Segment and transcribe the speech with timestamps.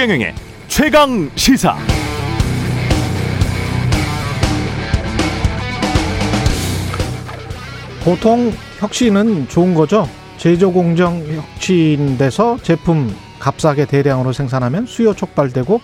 [0.00, 0.34] 최경영의
[0.66, 1.76] 최강 시사.
[8.02, 10.08] 보통 혁신은 좋은 거죠.
[10.38, 15.82] 제조 공정 혁신돼서 제품 값싸게 대량으로 생산하면 수요 촉발되고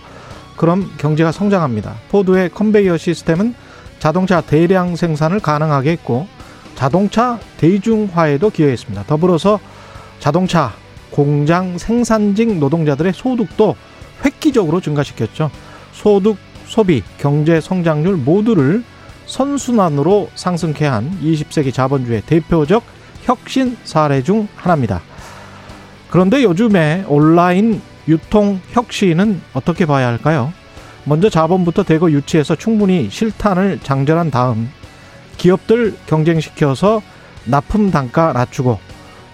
[0.55, 1.97] 그럼 경제가 성장합니다.
[2.09, 3.53] 포드의 컨베이어 시스템은
[3.99, 6.25] 자동차 대량 생산을 가능하게 했고
[6.73, 9.03] 자동차 대중화에도 기여했습니다.
[9.03, 9.59] 더불어서
[10.17, 10.73] 자동차
[11.11, 13.75] 공장 생산직 노동자들의 소득도
[14.25, 15.51] 획기적으로 증가시켰죠.
[15.91, 18.83] 소득, 소비, 경제 성장률 모두를
[19.25, 22.83] 선순환으로 상승케 한 20세기 자본주의 대표적
[23.23, 25.01] 혁신 사례 중 하나입니다.
[26.09, 30.53] 그런데 요즘에 온라인 유통 혁신은 어떻게 봐야 할까요?
[31.03, 34.69] 먼저 자본부터 대거 유치해서 충분히 실탄을 장전한 다음
[35.37, 37.01] 기업들 경쟁시켜서
[37.45, 38.79] 납품 단가 낮추고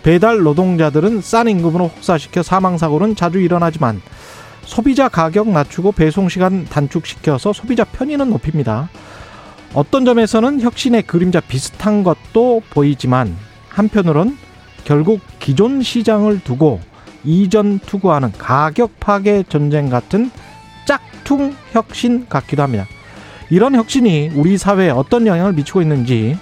[0.03, 4.01] 배달 노동자들은 싼 임금으로 혹사시켜 사망사고는 자주 일어나지만
[4.65, 8.89] 소비자 가격 낮추고 배송 시간 단축시켜서 소비자 편의는 높입니다.
[9.73, 13.35] 어떤 점에서는 혁신의 그림자 비슷한 것도 보이지만
[13.69, 14.37] 한편으론
[14.83, 16.79] 결국 기존 시장을 두고
[17.23, 20.29] 이전 투구하는 가격 파괴 전쟁 같은
[20.85, 22.85] 짝퉁 혁신 같기도 합니다.
[23.49, 26.37] 이런 혁신이 우리 사회에 어떤 영향을 미치고 있는지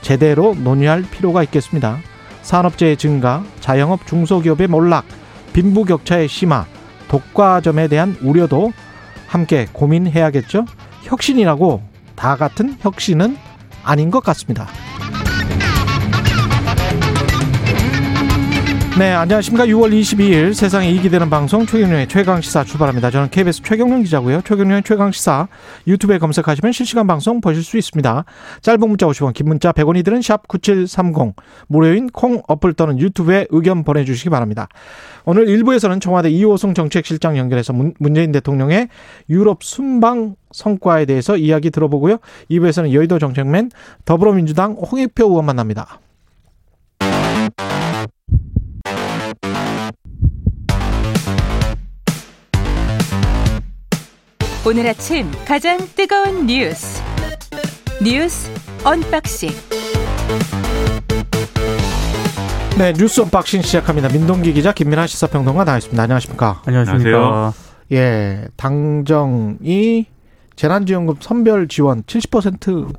[0.00, 1.98] 제대로 논의할 필요가 있겠습니다.
[2.42, 5.04] 산업재해 증가, 자영업 중소기업의 몰락,
[5.52, 6.66] 빈부격차의 심화,
[7.08, 8.72] 독과점에 대한 우려도
[9.26, 10.64] 함께 고민해야겠죠.
[11.02, 11.82] 혁신이라고
[12.16, 13.36] 다 같은 혁신은
[13.82, 14.66] 아닌 것 같습니다.
[18.96, 19.66] 네, 안녕하십니까.
[19.66, 23.12] 6월 22일 세상에 이익이 되는 방송 최경련의 최강시사 출발합니다.
[23.12, 24.40] 저는 KBS 최경련 기자고요.
[24.40, 25.46] 최경련의 최강시사
[25.86, 28.24] 유튜브에 검색하시면 실시간 방송 보실 수 있습니다.
[28.60, 31.36] 짧은 문자 50원, 긴 문자 100원이 드는 샵 9730
[31.68, 34.66] 무료인 콩 어플 또는 유튜브에 의견 보내주시기 바랍니다.
[35.24, 38.88] 오늘 1부에서는 청와대 이호승 정책실장 연결해서 문재인 대통령의
[39.30, 42.18] 유럽 순방 성과에 대해서 이야기 들어보고요.
[42.50, 43.70] 2부에서는 여의도 정책맨
[44.04, 46.00] 더불어민주당 홍익표 의원 만납니다.
[54.68, 57.02] 오늘 아침 가장 뜨거운 뉴스
[58.04, 58.50] 뉴스
[58.84, 59.48] 언박싱
[62.78, 64.08] 네 뉴스 언박싱 시작합니다.
[64.08, 66.02] 민동기 기자 김민아 시사평론가 나와있습니다.
[66.02, 66.62] 안녕하십니까?
[66.66, 67.52] 안녕하십니까?
[67.92, 70.06] 예, 당정이
[70.54, 72.92] 재난지원금 선별 지원 70%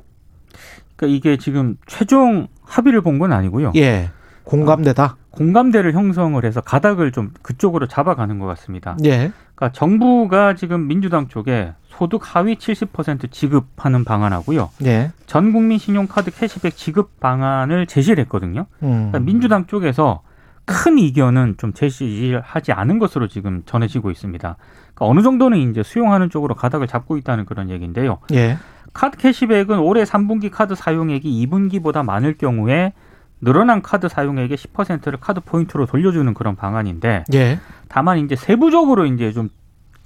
[0.96, 3.72] 그러니까 이게 지금 최종 합의를 본 건 아니고요.
[3.76, 4.10] 예.
[4.44, 5.16] 공감대다.
[5.30, 8.96] 공감대를 형성을 해서 가닥을 좀 그쪽으로 잡아가는 것 같습니다.
[9.04, 9.30] 예.
[9.60, 14.70] 그러니까 정부가 지금 민주당 쪽에 소득 하위 70% 지급하는 방안하고요.
[14.86, 15.12] 예.
[15.26, 18.64] 전 국민 신용카드 캐시백 지급 방안을 제시를 했거든요.
[18.82, 19.10] 음.
[19.10, 20.22] 그러니까 민주당 쪽에서
[20.64, 24.56] 큰 이견은 좀 제시하지 않은 것으로 지금 전해지고 있습니다.
[24.94, 28.18] 그러니까 어느 정도는 이제 수용하는 쪽으로 가닥을 잡고 있다는 그런 얘기인데요.
[28.32, 28.56] 예.
[28.94, 32.94] 카드 캐시백은 올해 3분기 카드 사용액이 2분기보다 많을 경우에
[33.40, 37.58] 늘어난 카드 사용액의 10%를 카드 포인트로 돌려주는 그런 방안인데 예.
[37.88, 39.48] 다만 이제 세부적으로 이제 좀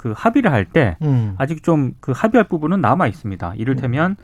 [0.04, 1.34] 그 합의를 할때 음.
[1.38, 3.54] 아직 좀 그 합의할 부분은 남아 있습니다.
[3.56, 4.16] 이를테면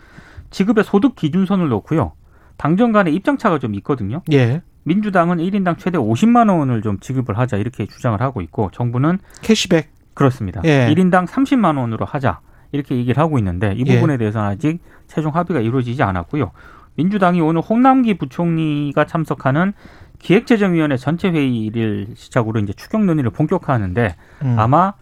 [0.50, 2.12] 지급의 소득 기준선을 놓고요.
[2.58, 4.20] 당정 간의 입장차가 좀 있거든요.
[4.30, 4.60] 예.
[4.82, 10.60] 민주당은 1인당 최대 50만 원을 좀 지급을 하자 이렇게 주장을 하고 있고 정부는 캐시백 그렇습니다.
[10.64, 10.92] 예.
[10.94, 12.40] 1인당 30만 원으로 하자
[12.72, 13.94] 이렇게 얘기를 하고 있는데 이 예.
[13.94, 16.50] 부분에 대해서는 아직 최종 합의가 이루어지지 않았고요.
[16.96, 19.72] 민주당이 오늘 홍남기 부총리가 참석하는
[20.18, 24.58] 기획재정위원회 전체 회의를 시작으로 이제 추경 논의를 본격화하는데 음.
[24.58, 24.92] 아마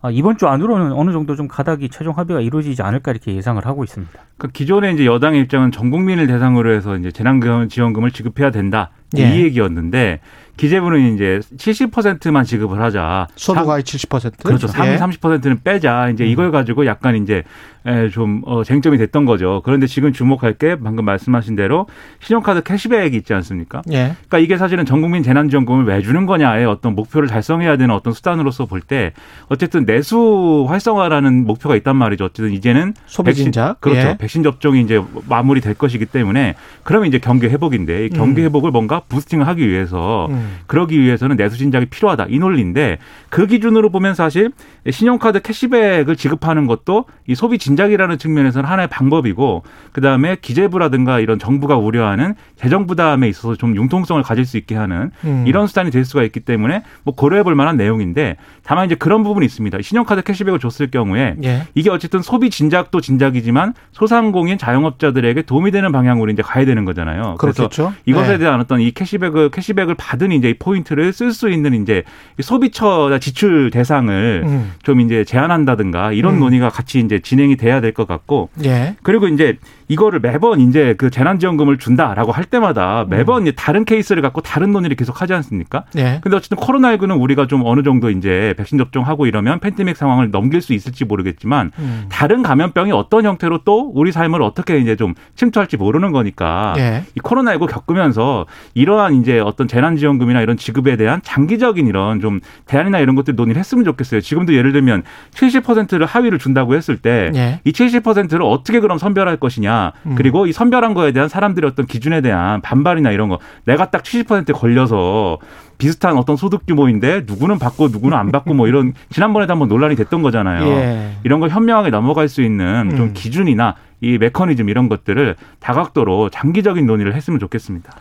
[0.00, 3.82] 아, 이번 주 안으로는 어느 정도 좀 가닥이 최종 합의가 이루어지지 않을까 이렇게 예상을 하고
[3.82, 4.12] 있습니다.
[4.36, 9.22] 그 기존의 이제 여당의 입장은 전 국민을 대상으로 해서 이제 재난지원금을 지급해야 된다 예.
[9.22, 10.20] 이 얘기였는데
[10.58, 13.28] 기재부는 이제 70%만 지급을 하자.
[13.36, 14.42] 소득의 70%.
[14.42, 14.66] 그렇죠.
[14.66, 14.96] 상위 예.
[14.98, 16.10] 30%는 빼자.
[16.10, 17.44] 이제 이걸 가지고 약간 이제
[17.86, 19.62] 에, 좀 어, 쟁점이 됐던 거죠.
[19.64, 21.86] 그런데 지금 주목할 게 방금 말씀하신 대로
[22.20, 23.82] 신용카드 캐시백이 있지 않습니까?
[23.90, 24.14] 예.
[24.28, 28.80] 그러니까 이게 사실은 전국민 재난지원금을 왜 주는 거냐의 어떤 목표를 달성해야 되는 어떤 수단으로서 볼
[28.88, 29.12] 때
[29.48, 32.26] 어쨌든 내수 활성화라는 목표가 있단 말이죠.
[32.26, 33.52] 어쨌든 이제는 소비 백신-.
[33.80, 34.00] 그렇죠.
[34.00, 34.16] 예.
[34.18, 36.54] 백신 접종이 이제 마무리될 것이기 때문에
[36.84, 38.46] 그러면 이제 경기 회복인데 이 경기 음.
[38.46, 40.47] 회복을 뭔가 부스팅을 하기 위해서 음.
[40.66, 42.98] 그러기 위해서는 내수 진작이 필요하다 이 논리인데
[43.28, 44.50] 그 기준으로 보면 사실
[44.88, 49.62] 신용카드 캐시백을 지급하는 것도 이 소비 진작이라는 측면에서는 하나의 방법이고
[49.92, 55.10] 그 다음에 기재부라든가 이런 정부가 우려하는 재정 부담에 있어서 좀 융통성을 가질 수 있게 하는
[55.24, 55.44] 음.
[55.46, 59.44] 이런 수단이 될 수가 있기 때문에 뭐 고려해 볼 만한 내용인데 다만 이제 그런 부분이
[59.46, 59.78] 있습니다.
[59.80, 61.62] 신용카드 캐시백을 줬을 경우에 예.
[61.74, 67.36] 이게 어쨌든 소비 진작도 진작이지만 소상공인 자영업자들에게 도움이 되는 방향으로 이제 가야 되는 거잖아요.
[67.38, 67.92] 그래서 그렇겠죠.
[68.06, 68.38] 이것에 예.
[68.38, 72.02] 대한 어떤 이 캐시백을 캐시백을 받은 이제 이 포인트를 쓸 수 있는 이제
[72.40, 74.72] 소비처 지출 대상을 음.
[74.82, 76.40] 좀 이제 제한한다든가 이런 음.
[76.40, 78.94] 논의가 같이 이제 진행이 돼야 될 것 같고 예.
[79.02, 79.58] 그리고 이제
[79.88, 84.96] 이거를 매번 이제 그 재난지원금을 준다라고 할 때마다 매번 이제 다른 케이스를 갖고 다른 논의를
[84.96, 85.84] 계속 하지 않습니까?
[85.96, 86.20] 예.
[86.22, 90.74] 근데 어쨌든 코로나19는 우리가 좀 어느 정도 이제 백신 접종하고 이러면 팬데믹 상황을 넘길 수
[90.74, 92.06] 있을지 모르겠지만 음.
[92.10, 97.04] 다른 감염병이 어떤 형태로 또 우리 삶을 어떻게 이제 좀 침투할지 모르는 거니까 예.
[97.14, 103.14] 이 코로나19 겪으면서 이러한 이제 어떤 재난지원금이나 이런 지급에 대한 장기적인 이런 좀 대안이나 이런
[103.14, 104.20] 것들 논의를 했으면 좋겠어요.
[104.20, 105.02] 지금도 예를 들면
[105.32, 107.60] 70%를 하위를 준다고 했을 때 예.
[107.64, 110.14] 이 70%를 어떻게 그럼 선별할 것이냐 음.
[110.16, 114.52] 그리고 이 선별한 거에 대한 사람들의 어떤 기준에 대한 반발이나 이런 거 내가 딱 70%
[114.52, 115.38] 걸려서
[115.78, 120.22] 비슷한 어떤 소득 규모인데 누구는 받고 누구는 안 받고 뭐 이런 지난번에도 한번 논란이 됐던
[120.22, 120.66] 거잖아요.
[120.66, 121.12] 예.
[121.24, 123.12] 이런 걸 현명하게 넘어갈 수 있는 좀 음.
[123.14, 127.92] 기준이나 이 메커니즘 이런 것들을 다각도로 장기적인 논의를 했으면 좋겠습니다.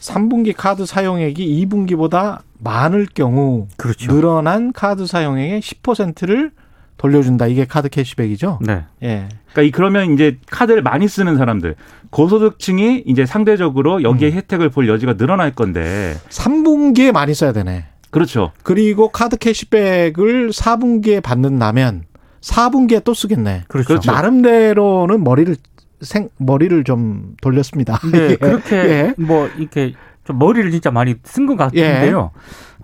[0.00, 4.12] 3분기 카드 사용액이 2분기보다 많을 경우 그렇죠.
[4.12, 6.50] 늘어난 카드 사용액의 10%를
[6.98, 7.46] 돌려준다.
[7.46, 8.58] 이게 카드 캐시백이죠.
[8.60, 8.84] 네.
[9.02, 9.28] 예.
[9.52, 11.76] 그러니까 이 그러면 이제 카드를 많이 쓰는 사람들
[12.10, 14.32] 고소득층이 이제 상대적으로 여기에 음.
[14.34, 17.86] 혜택을 볼 여지가 늘어날 건데 3분기에 많이 써야 되네.
[18.10, 18.52] 그렇죠.
[18.62, 22.04] 그리고 카드 캐시백을 4분기에 받는다면
[22.40, 23.64] 4분기에 또 쓰겠네.
[23.68, 23.88] 그렇죠.
[23.88, 24.12] 그렇죠.
[24.12, 25.56] 나름대로는 머리를
[26.00, 27.98] 생 머리를 좀 돌렸습니다.
[27.98, 28.36] 근데 예.
[28.36, 29.14] 그렇게 예.
[29.18, 32.30] 뭐 이렇게 좀 머리를 진짜 많이 쓴 것 같은데요.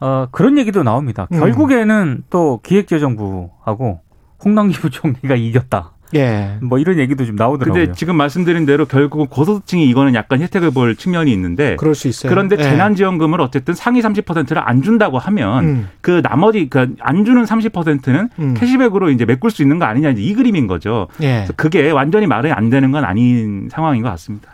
[0.00, 1.28] 어, 그런 얘기도 나옵니다.
[1.32, 1.38] 음.
[1.38, 4.00] 결국에는 또 기획재정부하고
[4.44, 5.92] 홍남기 부총리가 이겼다.
[6.14, 6.58] 예.
[6.60, 7.82] 뭐 이런 얘기도 좀 나오더라고요.
[7.86, 12.30] 근데 지금 말씀드린 대로 결국은 고소득층이 이거는 약간 혜택을 볼 측면이 있는데 그럴 수 있어요.
[12.30, 12.62] 그런데 예.
[12.62, 15.88] 재난지원금을 어쨌든 상위 30%를 안 준다고 하면 음.
[16.02, 18.54] 그 나머지 그안 주는 30%는 음.
[18.54, 21.08] 캐시백으로 이제 메꿀 수 있는 거 아니냐 이제 이 그림인 거죠.
[21.20, 21.36] 예.
[21.38, 24.50] 그래서 그게 완전히 말이 안 되는 건 아닌 상황인 것 같습니다.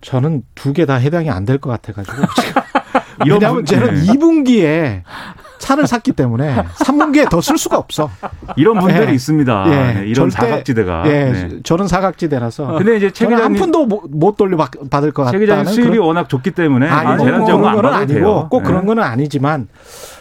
[0.00, 2.16] 저는 두 개 다 해당이 안 될 것 같아가지고.
[3.26, 4.12] 이런 왜냐하면 분- 저는 네.
[4.12, 5.02] 2분기에
[5.58, 8.10] 차를 샀기 때문에 3분기에 더 쓸 수가 없어.
[8.56, 9.14] 이런 분들이 예.
[9.14, 9.64] 있습니다.
[9.66, 9.70] 예.
[10.00, 11.02] 네, 이런 절대- 사각지대가.
[11.06, 11.48] 예, 네.
[11.62, 12.66] 저는 사각지대라서.
[12.78, 15.64] 근데 이제 최 저는 한 기자님 푼도 못, 못 돌려 받- 받을 것최 같다는 기자님
[15.72, 18.48] 수입이 그런- 워낙 좋기 때문에 아니, 뭐 재난지원금 그런 안 받아도 아니고.
[18.48, 18.68] 꼭 네.
[18.68, 19.68] 그런 거는 아니지만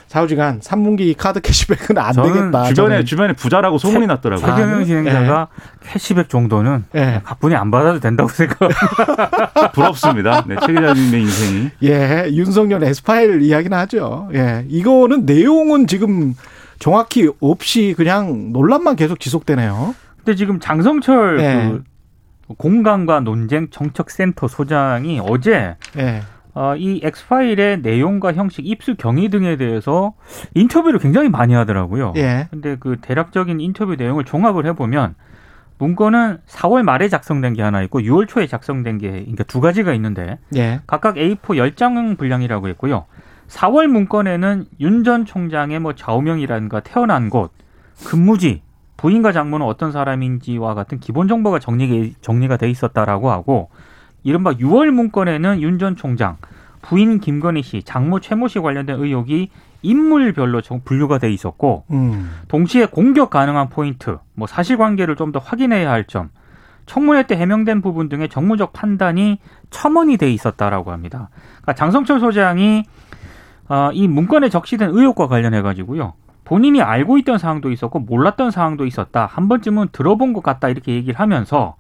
[0.08, 2.64] 사후지간 3분기 카드 캐시백은 안 되겠다.
[2.66, 3.06] 주변에 저는.
[3.06, 4.46] 주변에 부자라고 소문이 났더라고요.
[4.46, 5.48] 최경영 진행자가
[5.84, 7.22] 캐시백 정도는 예.
[7.24, 9.72] 가뿐히 안 받아도 된다고 생각합니다.
[9.74, 10.44] 부럽습니다.
[10.48, 11.70] 네, 최 기자님의 인생이.
[11.84, 14.30] 예, 윤석열 에스파일 이야기는 하죠.
[14.34, 16.34] 예, 이거는 내용은 지금
[16.80, 19.94] 정확히 없이 그냥 논란만 계속 지속되네요.
[20.18, 21.70] 근데 지금 장성철 예.
[21.70, 21.84] 그
[22.58, 26.22] 공간과 논쟁 정책센터 소장이 어제 예,
[26.58, 30.14] 어, 이 엑스파일의 내용과 형식, 입수 경위 등에 대해서
[30.56, 32.14] 인터뷰를 굉장히 많이 하더라고요.
[32.16, 35.14] 예, 근데 그 대략적인 인터뷰 내용을 종합을 해보면
[35.78, 40.40] 문건은 4월 말에 작성된 게 하나 있고 6월 초에 작성된 게 그러니까 두 가지가 있는데
[40.56, 41.38] 예, 각각 A4
[41.76, 43.06] 10장 분량이라고 했고요.
[43.50, 47.52] 4월 문건에는 윤 전 총장의 뭐 좌우명이라든가 태어난 곳,
[48.04, 48.64] 근무지,
[48.98, 53.70] 부인과 장모는 어떤 사람인지와 같은 기본 정보가 정리, 정리가 돼 있었다라고 하고
[54.24, 56.38] 이른바 6월 문건에는 윤 전 총장,
[56.82, 59.50] 부인 김건희 씨, 장모 최모 씨 관련된 의혹이
[59.84, 65.90] 인물별로 정- 분류가 돼 있었고 음, 동시에 공격 가능한 포인트, 뭐 사실관계를 좀 더 확인해야
[65.92, 66.30] 할 점,
[66.86, 71.30] 청문회 때 해명된 부분 등의 정무적 판단이 첨언이 돼 있었다라고 합니다.
[71.62, 72.84] 그러니까 장성철 소장이
[73.70, 76.14] 어, 이 문건에 적시된 의혹과 관련해 가지고요.
[76.46, 79.26] 본인이 알고 있던 사항도 있었고 몰랐던 사항도 있었다.
[79.26, 81.76] 한 번쯤은 들어본 것 같다 이렇게 얘기를 하면서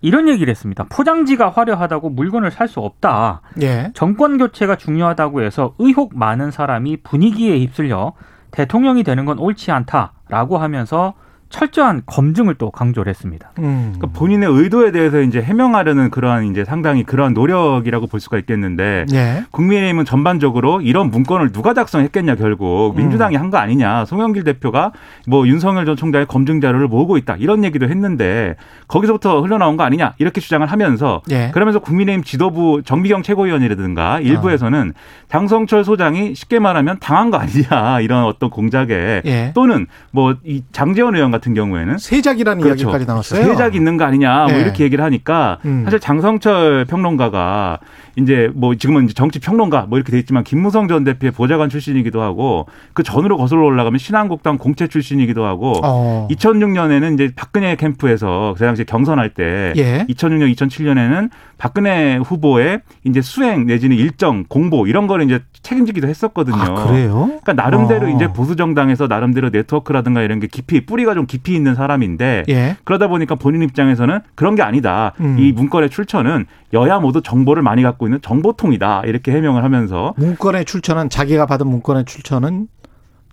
[0.00, 0.84] 이런 얘기를 했습니다.
[0.88, 3.42] 포장지가 화려하다고 물건을 살 수 없다.
[3.62, 8.12] 예, 정권 교체가 중요하다고 해서 의혹 많은 사람이 분위기에 휩쓸려
[8.50, 11.14] 대통령이 되는 건 옳지 않다라고 하면서
[11.48, 13.52] 철저한 검증을 또 강조를 했습니다.
[13.58, 19.06] 음, 그러니까 본인의 의도에 대해서 이제 해명하려는 그러한 이제 상당히 그러한 노력이라고 볼 수가 있겠는데
[19.12, 22.94] 예, 국민의힘은 전반적으로 이런 문건을 누가 작성했겠냐 결국.
[22.94, 22.96] 음.
[22.96, 24.04] 민주당이 한 거 아니냐.
[24.06, 24.90] 송영길 대표가
[25.28, 27.36] 뭐 윤석열 전 총장의 검증 자료를 모으고 있다.
[27.38, 28.56] 이런 얘기도 했는데
[28.88, 30.14] 거기서부터 흘러나온 거 아니냐.
[30.18, 34.94] 이렇게 주장을 하면서 예, 그러면서 국민의힘 지도부 정비경 최고위원이라든가 일부에서는
[35.28, 38.00] 장성철 소장이 쉽게 말하면 당한 거 아니냐.
[38.00, 39.52] 이런 어떤 공작에 예.
[39.54, 42.84] 또는 뭐 이 장재원 의원 같은 경우에는 세작이라는 그렇죠.
[42.84, 43.44] 이야기까지 나왔어요.
[43.44, 44.60] 세작 있는 거 아니냐 뭐 예.
[44.60, 45.82] 이렇게 얘기를 하니까 음.
[45.84, 47.78] 사실 장성철 평론가가
[48.16, 52.22] 이제 뭐 지금은 이제 정치 평론가 뭐 이렇게 돼 있지만 김무성 전 대표의 보좌관 출신이기도
[52.22, 58.64] 하고 그 전으로 거슬러 올라가면 신한국당 공채 출신이기도 하고 어, 2006년에는 이제 박근혜 캠프에서 그
[58.64, 60.06] 당시 경선할 때 예.
[60.08, 66.56] 2006년 2007년에는 박근혜 후보의 이제 수행 내지는 일정 공보 이런 거를 이제 책임지기도 했었거든요.
[66.56, 67.26] 아, 그래요?
[67.42, 68.10] 그러니까 나름대로 어.
[68.10, 72.76] 이제 보수 정당에서 나름대로 네트워크라든가 이런 게 깊이 뿌리가 좀좀 깊이 있는 사람인데 예.
[72.84, 75.12] 그러다 보니까 본인 입장에서는 그런 게 아니다.
[75.20, 75.36] 음.
[75.38, 79.02] 이 문건의 출처는 여야 모두 정보를 많이 갖고 있는 정보통이다.
[79.04, 82.68] 이렇게 해명을 하면서 문건의 출처는 자기가 받은 문건의 출처는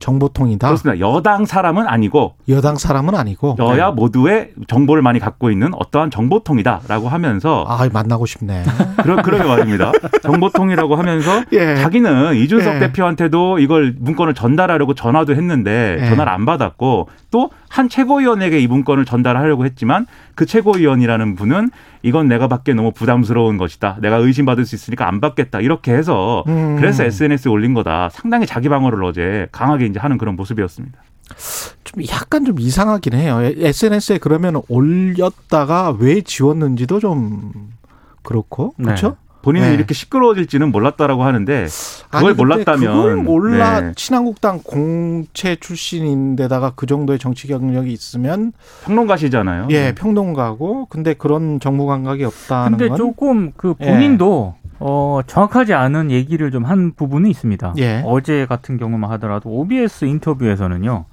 [0.03, 0.67] 정보통이다.
[0.67, 0.99] 그렇습니다.
[0.99, 3.55] 여당 사람은 아니고 여당 사람은 아니고.
[3.59, 8.63] 여야 모두의 정보를 많이 갖고 있는 어떠한 정보통이다라고 하면서 아, 만나고 싶네.
[9.01, 9.93] 그러, 그러게 말입니다.
[10.21, 11.77] 정보통이라고 하면서 예.
[11.77, 12.79] 자기는 이준석 예.
[12.79, 16.09] 대표한테도 이걸 문건을 전달하려고 전화도 했는데 예.
[16.09, 20.05] 전화를 안 받았고 또 한 최고위원에게 이 문건을 전달하려고 했지만
[20.35, 21.71] 그 최고위원이라는 분은
[22.03, 23.97] 이건 내가 받기에 너무 부담스러운 것이다.
[24.01, 25.61] 내가 의심받을 수 있으니까 안 받겠다.
[25.61, 26.75] 이렇게 해서 음.
[26.75, 28.09] 그래서 SNS에 올린 거다.
[28.11, 31.01] 상당히 자기 방어를 어제 강하게 이제 하는 그런 모습이었습니다.
[31.85, 33.39] 좀 약간 좀 이상하긴 해요.
[33.41, 37.71] SNS에 그러면 올렸다가 왜 지웠는지도 좀
[38.21, 38.85] 그렇고 네.
[38.85, 39.15] 그렇죠?
[39.43, 39.73] 본인이 네.
[39.73, 41.67] 이렇게 시끄러워질지는 몰랐다라고 하는데
[42.09, 43.91] 그걸 아니, 몰랐다면 그걸 몰라 네.
[43.95, 48.53] 친한국당 공채 출신인데다가 그 정도의 정치 경력이 있으면
[48.85, 49.67] 평론가시잖아요.
[49.71, 53.85] 예 평론가고 근데 그런 정무 감각이 없다는 근데 건 조금 그 예.
[53.91, 57.73] 본인도 어, 정확하지 않은 얘기를 좀 한 부분이 있습니다.
[57.79, 58.01] 예.
[58.05, 61.03] 어제 같은 경우만 하더라도 OBS 인터뷰에서는요.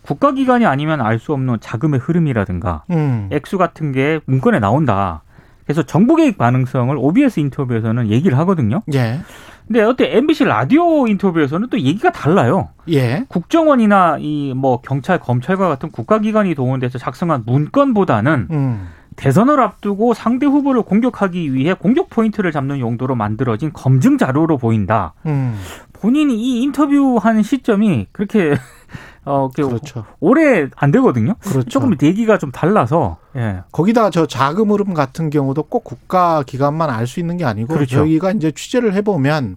[0.00, 3.28] 국가기관이 아니면 알 수 없는 자금의 흐름이라든가 음.
[3.32, 5.22] 액수 같은 게 문건에 나온다.
[5.66, 8.82] 그래서 정부 개입 가능성을 OBS 인터뷰에서는 얘기를 하거든요.
[8.94, 9.20] 예.
[9.66, 12.68] 근데 어때 MBC 라디오 인터뷰에서는 또 얘기가 달라요.
[12.88, 13.24] 예.
[13.28, 18.88] 국정원이나 이 뭐 경찰, 검찰과 같은 국가기관이 동원돼서 작성한 문건보다는 음.
[19.16, 25.14] 대선을 앞두고 상대 후보를 공격하기 위해 공격 포인트를 잡는 용도로 만들어진 검증 자료로 보인다.
[25.26, 25.58] 음.
[25.94, 28.54] 본인이 이 인터뷰한 시점이 그렇게
[29.26, 30.04] 어 이렇게 그렇죠.
[30.20, 31.34] 오래 안 되거든요.
[31.40, 31.68] 그렇죠.
[31.68, 33.62] 조금 얘기가 좀 달라서 예.
[33.72, 37.96] 거기다 저 자금 흐름 같은 경우도 꼭 국가 기관만 알 수 있는 게 아니고 그렇죠.
[37.98, 39.56] 저희가 이제 취재를 해보면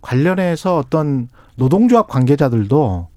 [0.00, 3.08] 관련해서 어떤 노동조합 관계자들도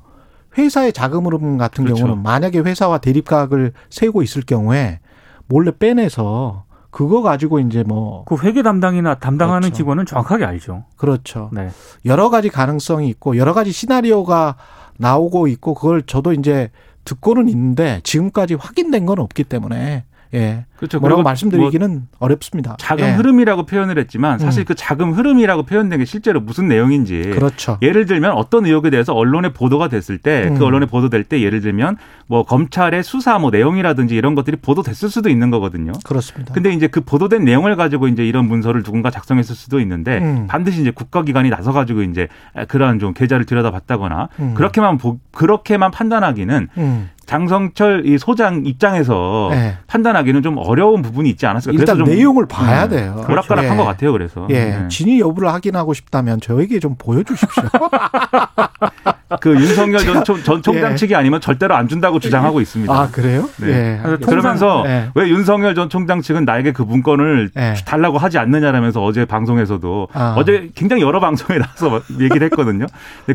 [0.57, 2.03] 회사의 자금 흐름 같은 그렇죠.
[2.03, 4.99] 경우는 만약에 회사와 대립각을 세우고 있을 경우에
[5.47, 9.75] 몰래 빼내서 그거 가지고 이제 뭐 그 회계 담당이나 담당하는 그렇죠.
[9.75, 10.85] 직원은 정확하게 알죠.
[10.95, 11.49] 그렇죠.
[11.51, 11.69] 네.
[12.05, 14.55] 여러 가지 가능성이 있고 여러 가지 시나리오가
[14.97, 16.71] 나오고 있고 그걸 저도 이제
[17.05, 20.65] 듣고는 있는데 지금까지 확인된 건 없기 때문에 예.
[20.75, 20.99] 그렇죠.
[20.99, 22.75] 뭐라고 말씀드리기는 어렵습니다.
[22.77, 23.11] 자금 예.
[23.13, 24.65] 흐름이라고 표현을 했지만 사실 음.
[24.65, 27.77] 그 자금 흐름이라고 표현된 게 실제로 무슨 내용인지 그렇죠.
[27.81, 30.61] 예를 들면 어떤 의혹에 대해서 언론에 보도가 됐을 때그 음.
[30.61, 31.95] 언론에 보도될 때 예를 들면
[32.27, 35.93] 뭐 검찰의 수사 뭐 내용이라든지 이런 것들이 보도됐을 수도 있는 거거든요.
[36.03, 36.53] 그렇습니다.
[36.53, 40.47] 근데 이제 그 보도된 내용을 가지고 이제 이런 문서를 누군가 작성했을 수도 있는데 음.
[40.47, 42.27] 반드시 이제 국가기관이 나서 가지고 이제
[42.67, 44.53] 그러한 좀 계좌를 들여다봤다거나 음.
[44.55, 47.09] 그렇게만 보, 그렇게만 판단하기는 음.
[47.25, 49.77] 장성철 이 소장 입장에서 네.
[49.87, 51.73] 판단하기는 좀 어려운 부분이 있지 않았을까.
[51.77, 53.25] 일단 그래서 좀 내용을 봐야 음, 돼요.
[53.27, 53.77] 오락가락한 예.
[53.77, 54.11] 것 같아요.
[54.11, 54.87] 그래서 예, 네.
[54.89, 57.63] 진위 여부를 확인하고 싶다면 저에게 좀 보여주십시오.
[59.41, 60.95] 그 윤석열 전, 총- 전 총장 예.
[60.95, 62.93] 측이 아니면 절대로 안 준다고 주장하고 있습니다.
[62.93, 63.49] 아 그래요?
[63.57, 63.99] 네.
[64.03, 64.17] 예.
[64.25, 65.09] 그러면서 예.
[65.15, 67.73] 왜 윤석열 전 총장 측은 나에게 그 문건을 예.
[67.85, 70.35] 달라고 하지 않느냐라면서 어제 방송에서도 아.
[70.37, 72.85] 어제 굉장히 여러 방송에 나와서 막 얘기를 했거든요.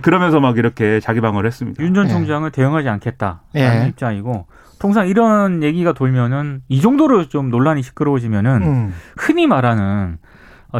[0.02, 1.82] 그러면서 막 이렇게 자기 방어를 했습니다.
[1.82, 2.10] 윤전 예.
[2.10, 3.86] 총장을 대응하지 않겠다라는 예.
[3.88, 4.46] 입장이고
[4.78, 10.18] 통상 이런 얘기가 돌면은 이 정도로 좀 논란이 시끄러워지면은 음, 흔히 말하는 어,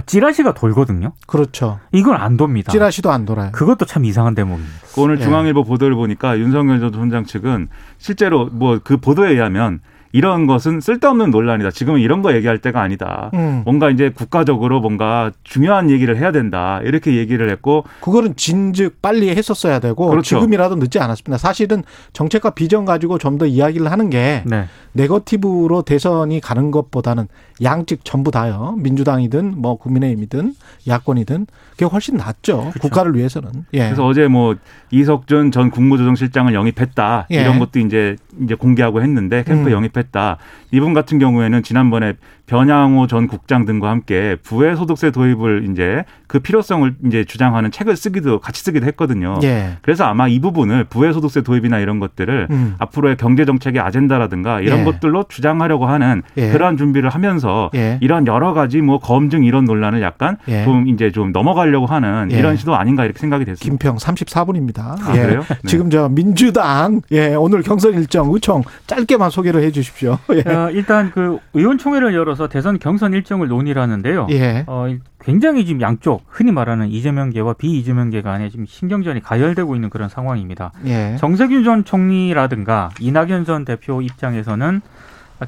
[0.06, 1.12] 찌라시가 돌거든요.
[1.26, 1.80] 그렇죠.
[1.92, 2.70] 이건 안 돕니다.
[2.70, 3.50] 찌라시도 안 돌아요.
[3.52, 4.73] 그것도 참 이상한 대목입니다.
[4.99, 5.25] 오늘 예.
[5.25, 7.68] 중앙일보 보도를 보니까 윤석열 전 총장 측은
[7.99, 9.80] 실제로 뭐 그 보도에 의하면
[10.12, 11.71] 이런 것은 쓸데없는 논란이다.
[11.71, 13.31] 지금은 이런 거 얘기할 때가 아니다.
[13.35, 16.81] 음, 뭔가 이제 국가적으로 뭔가 중요한 얘기를 해야 된다.
[16.85, 20.37] 이렇게 얘기를 했고 그거는 진즉 빨리 했었어야 되고 그렇죠.
[20.38, 21.38] 지금이라도 늦지 않았습니다.
[21.38, 24.67] 사실은 정책과 비전 가지고 좀 더 이야기를 하는 게 네.
[24.93, 27.29] 네거티브로 대선이 가는 것보다는
[27.62, 28.75] 양측 전부 다요.
[28.79, 30.55] 민주당이든 뭐 국민의힘이든
[30.87, 32.73] 야권이든 그게 훨씬 낫죠.
[32.81, 33.50] 국가를 위해서는.
[33.75, 33.85] 예.
[33.85, 34.57] 그래서 어제 뭐
[34.90, 37.40] 이석준 전 국무조정실장을 영입했다 예.
[37.40, 39.73] 이런 것도 이제 이제 공개하고 했는데 캠프 음.
[39.73, 40.38] 영입했 다.
[40.71, 42.14] 이분 같은 경우에는 지난번에
[42.50, 48.40] 변양호 전 국장 등과 함께 부의 소득세 도입을 이제 그 필요성을 이제 주장하는 책을 쓰기도
[48.40, 49.38] 같이 쓰기도 했거든요.
[49.45, 49.76] 예.
[49.83, 52.75] 그래서 아마 이 부분을 부의 소득세 도입이나 이런 것들을 음.
[52.78, 54.85] 앞으로의 경제 정책의 아젠다라든가 이런 예.
[54.85, 56.50] 것들로 주장하려고 하는 예.
[56.50, 57.99] 그러한 준비를 하면서 예.
[58.00, 60.64] 이런 여러 가지 뭐 검증 이런 논란을 약간 예.
[60.64, 62.38] 좀 이제 좀 넘어가려고 하는 예.
[62.38, 63.64] 이런 시도 아닌가 이렇게 생각이 됐습니다.
[63.64, 64.80] 김평 34분입니다.
[64.80, 65.45] 아, 그래요?
[65.49, 65.57] 네.
[65.66, 70.19] 지금 저 민주당 예, 오늘 경선 일정 의총 짧게만 소개를 해 주십시오.
[70.35, 70.50] 예.
[70.50, 74.26] 어, 일단 그 의원총회를 열어서 대선 경선 일정을 논의를 하는데요.
[74.30, 74.64] 예.
[74.66, 74.87] 어,
[75.20, 80.73] 굉장히 지금 양쪽 흔히 말하는 이재명계와 비이재명계 간에 지금 신경전이 가열되고 있는 그런 상황입니다.
[80.87, 81.16] 예.
[81.18, 84.80] 정세균 전 총리라든가 이낙연 전 대표 입장에서는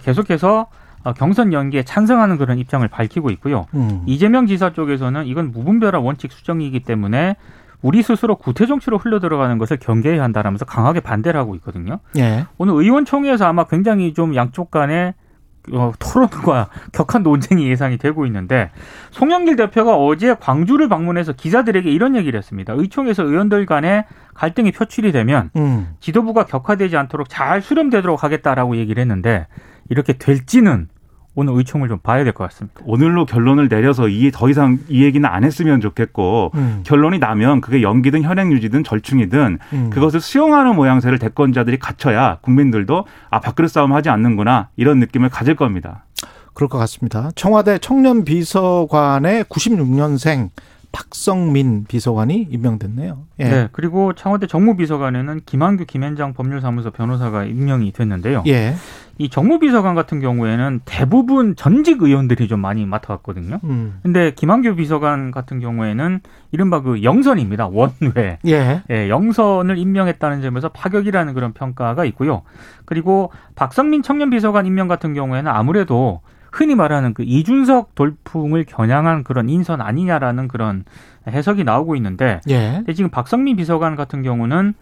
[0.03, 0.67] 계속해서
[1.05, 3.67] 어, 경선 연기에 찬성하는 그런 입장을 밝히고 있고요.
[3.75, 4.03] 음.
[4.07, 7.37] 이재명 지사 쪽에서는 이건 무분별한 원칙 수정이기 때문에
[7.83, 11.99] 우리 스스로 구태 정치로 흘러 들어가는 것을 경계해야 한다라면서 강하게 반대를 하고 있거든요.
[12.17, 12.47] 예.
[12.57, 15.15] 오늘 의원총회에서 아마 굉장히 좀 양쪽 간에
[15.71, 18.71] 어, 토론과 격한 논쟁이 예상이 되고 있는데
[19.13, 22.73] 송영길 대표가 어제 광주를 방문해서 기자들에게 이런 얘기를 했습니다.
[22.77, 25.95] 의총에서 의원들 간에 갈등이 표출이 되면 음.
[26.01, 29.47] 지도부가 격화되지 않도록 잘 수렴되도록 하겠다라고 얘기를 했는데
[29.89, 30.89] 이렇게 될지는
[31.35, 32.81] 오늘 의총을 좀 봐야 될 것 같습니다.
[32.85, 36.81] 오늘로 결론을 내려서 이 더 이상 이 얘기는 안 했으면 좋겠고 음.
[36.85, 39.91] 결론이 나면 그게 연기든 현행 유지든 절충이든 음.
[39.91, 46.05] 그것을 수용하는 모양새를 대권자들이 갖춰야 국민들도 아 밥그릇 싸움 하지 않는구나 이런 느낌을 가질 겁니다.
[46.55, 47.31] 그럴 것 같습니다.
[47.35, 50.51] 청와대 청년 비서관의 96년생
[50.95, 53.25] 박성민 비서관이 임명됐네요.
[53.41, 53.45] 예.
[53.45, 53.69] 네.
[53.73, 58.43] 그리고 청와대 정무비서관에는 김한규 김현장 법률사무소 변호사가 임명이 됐는데요.
[58.47, 58.75] 예.
[59.19, 63.61] 이 정무비서관 같은 경우에는 대부분 전직 의원들이 좀 많이 맡아왔거든요.
[63.65, 64.01] 음.
[64.03, 67.69] 근데 김한규 비서관 같은 경우에는 이른바 그 영선입니다.
[67.69, 68.39] 원외.
[68.47, 68.83] 예.
[68.91, 72.43] 예, 영선을 임명했다는 점에서 파격이라는 그런 평가가 있고요.
[72.85, 79.49] 그리고 박성민 청년 비서관 임명 같은 경우에는 아무래도 흔히 말하는 그 이준석 돌풍을 겨냥한 그런
[79.49, 80.85] 인선 아니냐라는 그런
[81.27, 82.85] 해석이 나오고 있는데 예.
[82.95, 84.75] 지금 박성민 비서관 같은 경우는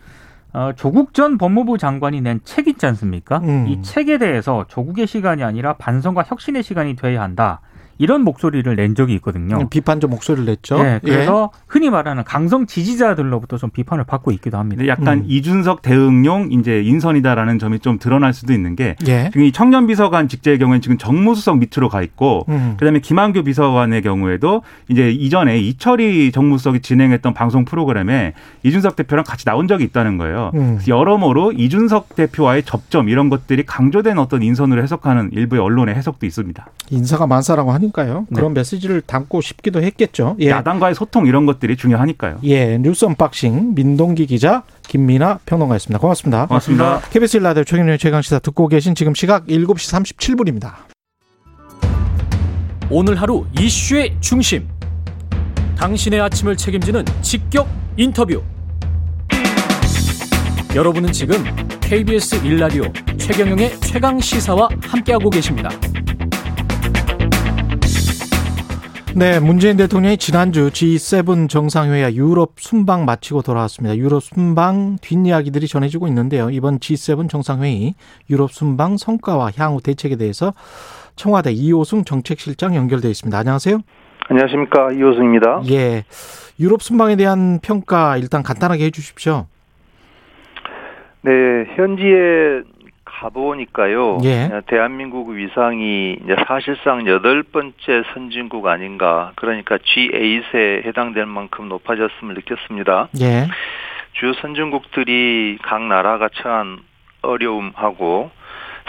[0.53, 3.39] 어, 조국 전 법무부 장관이 낸 책 있지 않습니까?
[3.39, 3.67] 음.
[3.69, 7.61] 이 책에 대해서 조국의 시간이 아니라 반성과 혁신의 시간이 돼야 한다.
[8.01, 9.69] 이런 목소리를 낸 적이 있거든요.
[9.69, 10.83] 비판적 목소리를 냈죠.
[10.83, 14.87] 네, 그래서 흔히 말하는 강성 지지자들로부터 좀 비판을 받고 있기도 합니다.
[14.87, 15.25] 약간 음.
[15.29, 19.29] 이준석 대응용 이제 인선이다라는 점이 좀 드러날 수도 있는 게 예.
[19.31, 22.77] 지금 이 청년 비서관 직제의 경우에는 지금 정무수석 밑으로 가 있고 음.
[22.79, 29.69] 그다음에 김한규 비서관의 경우에도 이제 이전에 이철희 정무수석이 진행했던 방송 프로그램에 이준석 대표랑 같이 나온
[29.69, 30.53] 적이 있다는 거예요.
[30.55, 30.79] 음.
[30.89, 36.67] 여러모로 이준석 대표와의 접점 이런 것들이 강조된 어떤 인선으로 해석하는 일부의 언론의 해석도 있습니다.
[36.89, 38.27] 인사가 만사라고 하니 까요.
[38.29, 38.37] 네.
[38.37, 40.37] 그런 메시지를 담고 싶기도 했겠죠.
[40.41, 40.51] 예.
[40.51, 42.39] 야당과의 소통 이런 것들이 중요하니까요.
[42.45, 42.79] 예.
[42.79, 45.99] 뉴스 unboxing 민동기 기자 김민아 평론가였습니다.
[45.99, 46.47] 고맙습니다.
[46.47, 47.01] 고맙습니다.
[47.11, 50.73] KBS 라디오 최경영의 최강시사 듣고 계신 지금 시각 7시 37분입니다.
[52.91, 54.67] 오늘 하루 이슈의 중심.
[55.77, 58.43] 당신의 아침을 책임지는 직격 인터뷰.
[60.75, 61.45] 여러분은 지금
[61.81, 62.85] KBS 일라디오
[63.17, 65.71] 최경영의 최강 시사와 함께하고 계십니다.
[69.17, 73.97] 네, 문재인 대통령이 지난주 G7 정상회의 유럽 순방 마치고 돌아왔습니다.
[73.97, 76.49] 유럽 순방 뒷이야기들이 전해지고 있는데요.
[76.49, 77.95] 이번 G7 정상회의
[78.31, 80.55] 유럽 순방 성과와 향후 대책에 대해서
[81.17, 83.37] 청와대 이호승 정책실장 연결돼 있습니다.
[83.37, 83.81] 안녕하세요.
[84.29, 85.63] 안녕하십니까 이호승입니다.
[85.71, 86.05] 예.
[86.61, 89.47] 유럽 순방에 대한 평가 일단 간단하게 해 주십시오.
[91.23, 91.33] 네
[91.75, 92.63] 현지에
[93.21, 94.19] 가보니까요.
[94.25, 94.63] 예.
[94.67, 99.33] 대한민국 위상이 이제 사실상 여덟 번째 선진국 아닌가.
[99.37, 103.09] 그러니까 G8에 해당될 만큼 높아졌음을 느꼈습니다.
[103.21, 103.47] 예.
[104.15, 106.79] 주요 선진국들이 각 나라가 처한
[107.23, 108.31] 어려움하고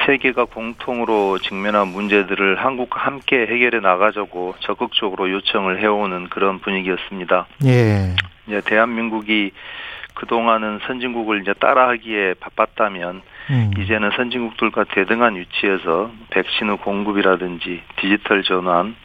[0.05, 7.45] 세계가 공통으로 직면한 문제들을 한국과 함께 해결해 나가자고 적극적으로 요청을 해오는 그런 분위기였습니다.
[7.65, 8.15] 예.
[8.47, 9.51] 이제 대한민국이
[10.15, 13.71] 그동안은 선진국을 이제 따라하기에 바빴다면 음.
[13.77, 18.95] 이제는 선진국들과 대등한 위치에서 백신의 공급이라든지 디지털 전환,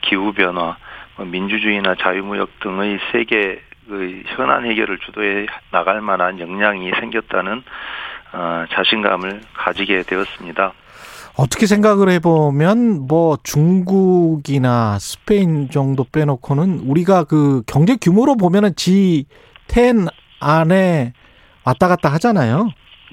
[0.00, 0.76] 기후 변화,
[1.16, 3.60] 뭐 민주주의나 자유무역 등의 세계
[3.92, 7.62] 의 현안 해결을 주도해 나갈 만한 역량이 생겼다는
[8.32, 10.72] 어, 자신감을 가지게 되었습니다.
[11.36, 21.12] 어떻게 생각을 해보면 뭐 중국이나 스페인 정도 빼놓고는 우리가 그 경제 규모로 보면은 G10 안에
[21.64, 22.70] 왔다 갔다 하잖아요.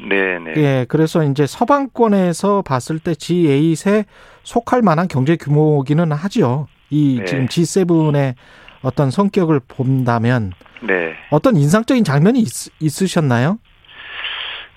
[0.07, 0.53] 네, 네.
[0.57, 4.05] 예, 그래서 이제 서방권에서 봤을 때 G8에
[4.43, 6.67] 속할 만한 경제 규모기는 하지요.
[6.89, 7.25] 이 네.
[7.25, 8.35] 지금 G7의
[8.81, 11.13] 어떤 성격을 본다면 네.
[11.31, 13.57] 어떤 인상적인 장면이 있, 있으셨나요?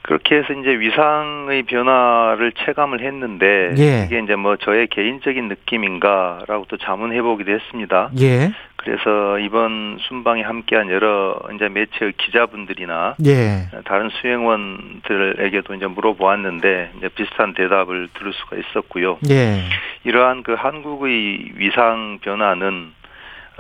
[0.02, 4.06] 그렇게 해서 이제 위상의 변화를 체감을 했는데 예.
[4.06, 8.10] 이게 이제 뭐 저의 개인적인 느낌인가라고 또 자문해 보기도 했습니다.
[8.20, 17.08] 예, 그래서 이번 순방에 함께한 여러 이제 매체의 기자분들이나 예, 다른 수행원들에게도 이제 물어보았는데 이제
[17.10, 19.18] 비슷한 대답을 들을 수가 있었고요.
[19.30, 19.60] 예,
[20.04, 22.92] 이러한 그 한국의 위상 변화는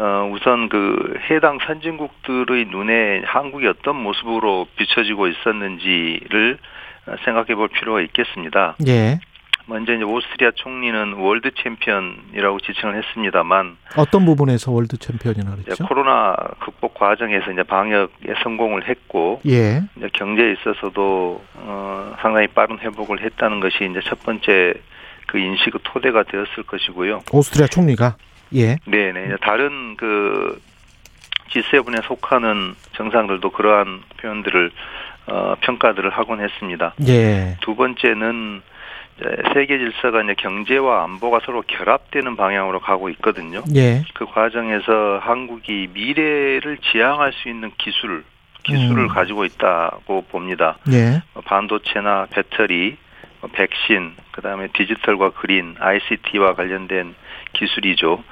[0.00, 6.56] 어 우선 그 해당 선진국들의 눈에 한국이 어떤 모습으로 비춰지고 있었는지를
[7.26, 8.76] 생각해 볼 필요가 있겠습니다.
[8.86, 9.18] 예.
[9.66, 15.86] 먼저 이제 오스트리아 총리는 world champion이라고 지칭을 했습니다만 어떤 부분에서 world champion이라 이제 그랬죠?
[15.86, 23.22] 코로나 극복 과정에서 이제 방역에 성공을 했고 예, 이제 경제에 있어서도 어 상당히 빠른 회복을
[23.22, 24.74] 했다는 것이 이제 첫 번째
[25.26, 27.20] 그 인식의 토대가 되었을 것이고요.
[27.30, 28.16] 오스트리아 총리가
[28.54, 29.36] 예, 네네.
[29.40, 30.60] 다른 그
[31.50, 34.70] G7에 속하는 정상들도 그러한 표현들을
[35.26, 36.94] 어, 평가들을 하곤 했습니다.
[37.06, 37.56] 예.
[37.60, 38.62] 두 번째는
[39.52, 43.62] 세계 질서가 이제 경제와 안보가 서로 결합되는 방향으로 가고 있거든요.
[43.74, 44.02] 예.
[44.14, 48.24] 그 과정에서 한국이 미래를 지향할 수 있는 기술,
[48.62, 49.08] 기술을 음.
[49.08, 50.78] 가지고 있다고 봅니다.
[50.90, 51.22] 예.
[51.34, 52.96] 뭐 반도체나 배터리,
[53.40, 57.14] 뭐 백신, 그다음에 디지털과 그린, ICT와 관련된
[57.52, 58.22] 기술이죠.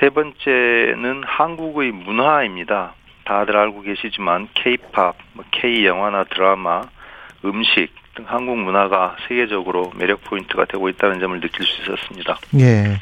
[0.00, 2.94] 세 번째는 한국의 문화입니다.
[3.24, 6.82] 다들 알고 계시지만 K-팝, 뭐 K 영화나 드라마,
[7.44, 12.38] 음식 등 한국 문화가 세계적으로 매력 포인트가 되고 있다는 점을 느낄 수 있었습니다.
[12.58, 12.98] 예.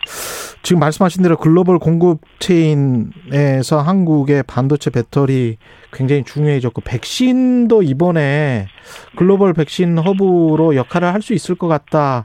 [0.63, 5.57] 지금 말씀하신 대로 글로벌 공급 체인에서 한국의 반도체 배터리
[5.93, 8.69] 굉장히 중요해졌고 백신도 이번에
[9.17, 12.25] 글로벌 백신 허브로 역할을 할 수 있을 것 같다.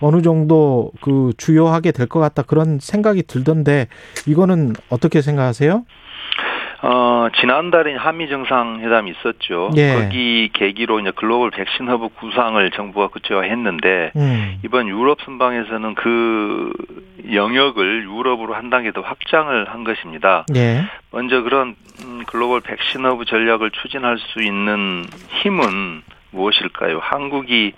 [0.00, 3.88] 어느 정도 그 주요하게 될 것 같다 그런 생각이 들던데
[4.26, 5.84] 이거는 어떻게 생각하세요?
[6.80, 9.70] 어, 지난달에 한미 정상회담이 있었죠.
[9.76, 9.94] 예.
[9.94, 14.58] 거기 계기로 이제 글로벌 백신 허브 구상을 정부가 구체화했는데 음.
[14.64, 16.72] 이번 유럽 순방에서는 그
[17.32, 20.46] 영역을 유럽으로 한 단계 더 확장을 한 것입니다.
[20.54, 20.84] 예.
[21.10, 25.04] 먼저 그런 음, 글로벌 백신 허브 전략을 추진할 수 있는
[25.42, 27.00] 힘은 무엇일까요?
[27.02, 27.72] 한국이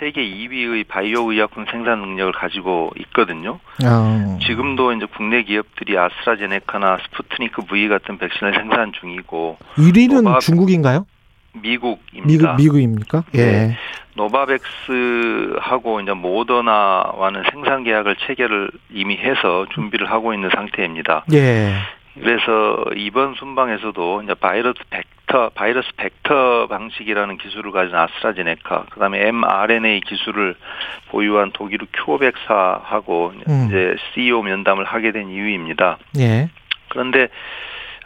[0.00, 3.58] 세계 2위의 바이오 의약품 생산 능력을 가지고 있거든요.
[3.84, 4.38] 어.
[4.42, 11.06] 지금도 이제 국내 기업들이 아스트라제네카나 스푸트니크 V 같은 백신을 생산 중이고 1위는 노바- 중국인가요?
[11.54, 12.26] 미국입니다.
[12.26, 13.24] 미국 미국 입니까?
[13.34, 13.38] 예.
[13.44, 13.76] 네.
[14.16, 21.24] 노바백스하고 이제 모더나와는 생산 계약을 체결을 이미 해서 준비를 하고 있는 상태입니다.
[21.32, 21.74] 예.
[22.14, 24.78] 그래서 이번 순방에서도 이제 바이러스
[25.32, 30.54] 벡터, 바이러스 벡터 방식이라는 기술을 가진 아스트라제네카, 그다음에 mRNA 기술을
[31.08, 33.66] 보유한 독일의 큐어백사하고 음.
[33.66, 35.98] 이제 CEO 면담을 하게 된 이유입니다.
[36.18, 36.50] 예.
[36.88, 37.28] 그런데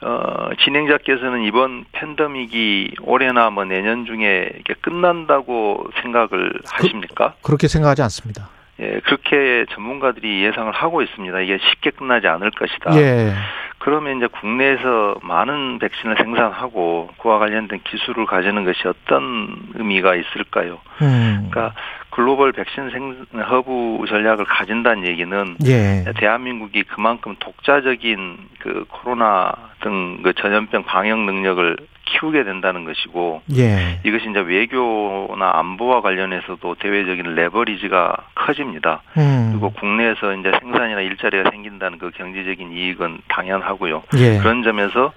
[0.03, 7.35] 어, 진행자께서는 이번 팬데믹이 올해나 뭐 내년 중에 이게 끝난다고 생각을 하십니까?
[7.43, 8.49] 그렇게 생각하지 않습니다.
[8.81, 11.41] 예, 그렇게 전문가들이 예상을 하고 있습니다.
[11.41, 12.97] 이게 쉽게 끝나지 않을 것이다.
[12.97, 13.33] 예.
[13.79, 20.79] 그러면 이제 국내에서 많은 백신을 생산하고 그와 관련된 기술을 가지는 것이 어떤 의미가 있을까요?
[21.03, 21.49] 음.
[21.51, 21.75] 그러니까
[22.11, 26.05] 글로벌 백신 생 허브 전략을 가진다는 얘기는 예.
[26.17, 34.01] 대한민국이 그만큼 독자적인 그 코로나 등 그 전염병 방역 능력을 키우게 된다는 것이고 예.
[34.05, 39.03] 이것이 이제 외교나 안보와 관련해서도 대외적인 leverage가 커집니다.
[39.19, 39.51] 음.
[39.53, 44.03] 그리고 국내에서 이제 생산이나 일자리가 생긴다는 그 경제적인 이익은 당연하고요.
[44.17, 44.39] 예.
[44.39, 45.13] 그런 점에서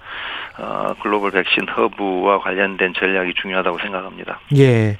[0.58, 4.40] 어, 글로벌 백신 허브와 관련된 전략이 중요하다고 생각합니다.
[4.58, 4.98] 예.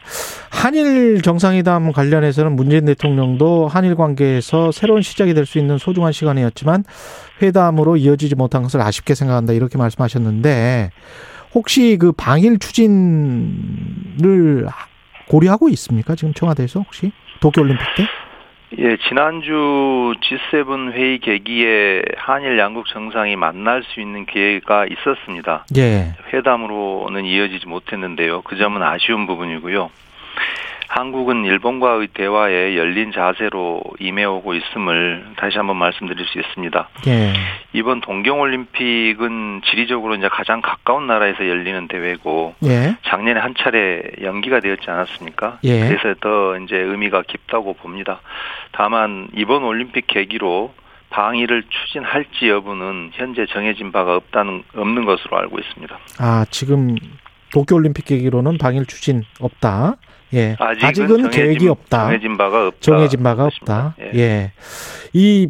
[0.50, 6.84] 한일 정상회담 관련해서는 문재인 대통령도 한일 관계에서 새로운 시작이 될 수 있는 소중한 시간이었지만
[7.42, 10.90] 회담으로 이어지지 못한 것을 아쉽게 생각한다 이렇게 말씀하셨는데
[11.54, 12.98] 혹시 그 방일 추진을
[15.28, 16.14] 고려하고 있습니까?
[16.14, 18.06] 지금 청와대에서 혹시 도쿄올림픽 때?
[18.78, 19.50] 예, 지난주
[20.20, 25.64] G7 회의 계기에 한일 양국 정상이 만날 수 있는 기회가 있었습니다.
[25.76, 26.14] 예.
[26.32, 28.42] 회담으로는 이어지지 못했는데요.
[28.42, 29.90] 그 점은 아쉬운 부분이고요.
[30.90, 36.88] 한국은 일본과의 대화에 열린 자세로 임해오고 있음을 다시 한번 말씀드릴 수 있습니다.
[37.06, 37.32] 예.
[37.72, 42.96] 이번 동경올림픽은 지리적으로 이제 가장 가까운 나라에서 열리는 대회고 예.
[43.04, 45.60] 작년에 한 차례 연기가 되었지 않았습니까?
[45.62, 45.78] 예.
[45.86, 48.20] 그래서 더 이제 의미가 깊다고 봅니다.
[48.72, 50.74] 다만 이번 올림픽 계기로
[51.10, 55.98] 방위를 추진할지 여부는 현재 정해진 바가 없다는 없는 것으로 알고 있습니다.
[56.18, 56.96] 아, 지금
[57.52, 59.96] 도쿄올림픽 계기로는 방일 추진 없다.
[60.34, 60.56] 예.
[60.58, 62.04] 아직은, 아직은 계획이 없다.
[62.04, 62.80] 정해진 바가 없다.
[62.80, 63.44] 정해진 바가.
[63.46, 63.96] 없다.
[64.14, 64.52] 예.
[65.12, 65.48] 이,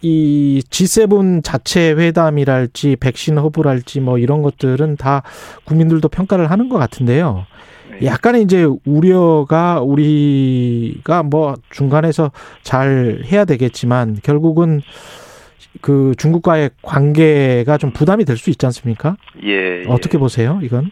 [0.00, 5.22] 이 G7 자체 회담이랄지 백신 허브랄지 뭐 이런 것들은 다
[5.64, 7.46] 국민들도 평가를 하는 것 같은데요.
[8.00, 8.06] 네.
[8.06, 12.30] 약간의 이제 우려가 우리가 뭐 중간에서
[12.62, 14.82] 잘 해야 되겠지만 결국은
[15.80, 19.16] 그 중국과의 관계가 좀 부담이 될 수 있지 않습니까?
[19.44, 19.84] 예, 예.
[19.88, 20.90] 어떻게 보세요, 이건?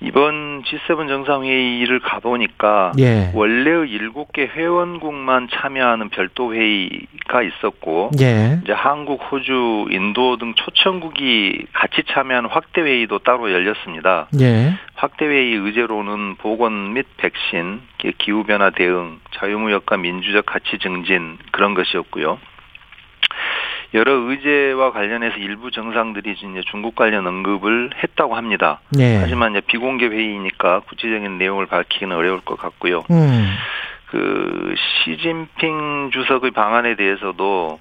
[0.00, 3.32] 이번 G7 정상회의를 가보니까 예.
[3.34, 8.60] 원래의 일곱 개 회원국만 참여하는 별도 회의가 있었고 예.
[8.62, 14.28] 이제 한국, 호주, 인도 등 초청국이 같이 참여하는 확대 회의도 따로 열렸습니다.
[14.40, 14.74] 예.
[14.94, 17.80] 확대 회의 의제로는 보건 및 백신,
[18.18, 22.38] 기후 변화 대응, 자유무역과 민주적 가치 증진 그런 것이었고요.
[23.94, 28.80] 여러 의제와 관련해서 일부 정상들이 이제 중국 관련 언급을 했다고 합니다.
[28.98, 29.16] 예.
[29.16, 33.04] 하지만 이제 비공개 회의니까 구체적인 내용을 밝히기는 어려울 것 같고요.
[33.10, 33.56] 음.
[34.06, 34.74] 그
[35.04, 37.78] 시진핑 주석의 방안에 대해서도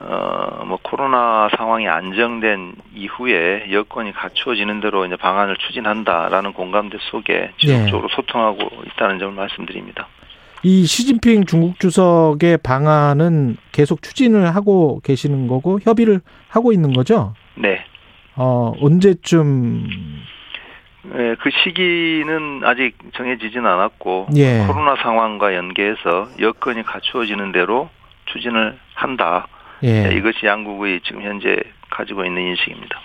[0.00, 8.08] 어, 뭐 코로나 상황이 안정된 이후에 여건이 갖추어지는 대로 이제 방안을 추진한다라는 공감대 속에 지속적으로
[8.08, 10.08] 소통하고 있다는 점을 말씀드립니다.
[10.64, 17.34] 이 시진핑 중국 주석의 방안은 계속 추진을 하고 계시는 거고 협의를 하고 있는 거죠?
[17.56, 17.84] 네.
[18.36, 19.86] 어, 언제쯤
[21.04, 24.64] 네, 그 시기는 아직 정해지진 않았고 예.
[24.66, 27.90] 코로나 상황과 연계해서 여건이 갖추어지는 대로
[28.26, 29.48] 추진을 한다.
[29.82, 30.08] 예.
[30.08, 31.56] 네, 이것이 양국의 지금 현재
[31.90, 33.00] 가지고 있는 인식입니다.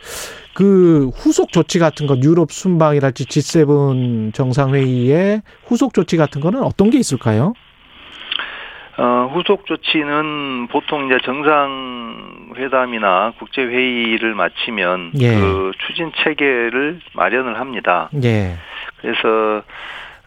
[0.57, 6.97] 그 후속 조치 같은 것 유럽 순방이랄지 G7 정상회의에 후속 조치 같은 거는 어떤 게
[6.97, 7.53] 있을까요?
[8.97, 15.35] 어, 후속 조치는 보통 이제 정상회담이나 국제회의를 마치면 예.
[15.35, 18.09] 그 추진 체계를 마련을 합니다.
[18.23, 18.55] 예.
[18.99, 19.61] 그래서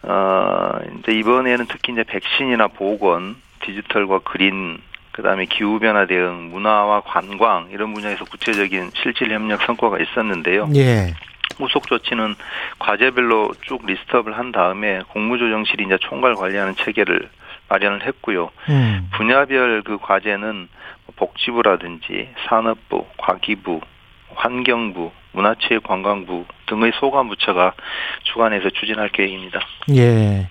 [0.03, 4.77] 어, 이제 이번에는 특히 이제 백신이나 보건, 디지털과 그린,
[5.11, 10.69] 그다음에 기후 변화 대응, 문화와 관광 이런 분야에서 구체적인 실질 협력 성과가 있었는데요.
[10.75, 11.13] 예.
[11.57, 12.35] 후속 조치는
[12.79, 17.29] 과제별로 쭉 리스트업을 한 다음에 공무조정실이 이제 총괄 관리하는 체계를
[17.69, 18.49] 마련을 했고요.
[18.69, 19.09] 음.
[19.13, 20.67] 분야별 그 과제는
[21.15, 23.81] 복지부라든지 산업부, 과기부,
[24.35, 27.73] 환경부, 문화체육관광부 등의 소관 부처가
[28.23, 29.59] 주관해서 추진할 계획입니다.
[29.95, 30.49] 예.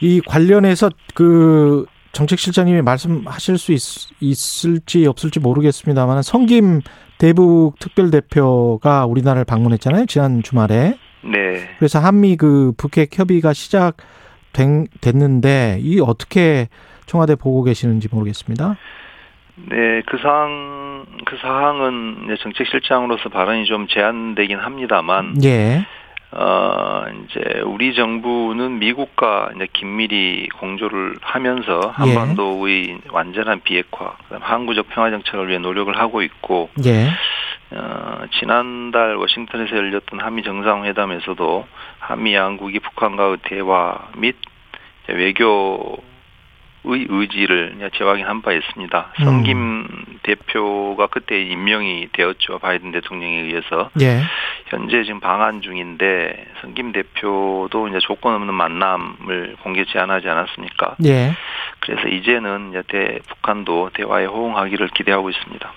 [0.00, 1.86] 이 관련해서 그
[2.16, 3.72] 정책실장님이 말씀하실 수
[4.20, 6.80] 있, 을지 없을지 모르겠습니다만 성김
[7.18, 10.06] 대북 특별대표가 우리나라를 방문했잖아요.
[10.06, 10.98] 지난 주말에.
[11.22, 11.68] 네.
[11.78, 13.98] 그래서 한미 그 북핵 협의가 시작
[15.02, 16.68] 됐는데 이 어떻게
[17.04, 18.76] 청와대 보고 계시는지 모르겠습니다.
[19.68, 25.86] 네, 그 사항 그 사항은 정책실장으로서 발언이 좀 제한되긴 합니다만, 예.
[26.38, 32.14] 어 이제 우리 정부는 미국과 이제 긴밀히 공조를 하면서 예.
[32.14, 37.08] 한반도의 완전한 비핵화, 그다음 항구적 평화 정책을 위해 노력을 하고 있고, 예.
[37.70, 41.66] 어, 지난달 워싱턴에서 열렸던 한미 정상회담에서도
[42.00, 44.36] 한미 양국이 북한과의 대화 및
[45.08, 46.02] 외교
[46.86, 49.12] 의 의지를 재확인한 바 있습니다.
[49.20, 49.24] 음.
[49.24, 49.86] 성김
[50.22, 52.58] 대표가 그때 임명이 되었죠.
[52.60, 53.90] 바이든 대통령에 의해서.
[54.00, 54.20] 예.
[54.66, 60.96] 현재 지금 방한 중인데 성김 대표도 이제 조건 없는 만남을 공개 제안하지 않았습니까?
[61.04, 61.32] 예.
[61.80, 65.72] 그래서 이제는 이제 대, 북한도 대화에 호응하기를 기대하고 있습니다.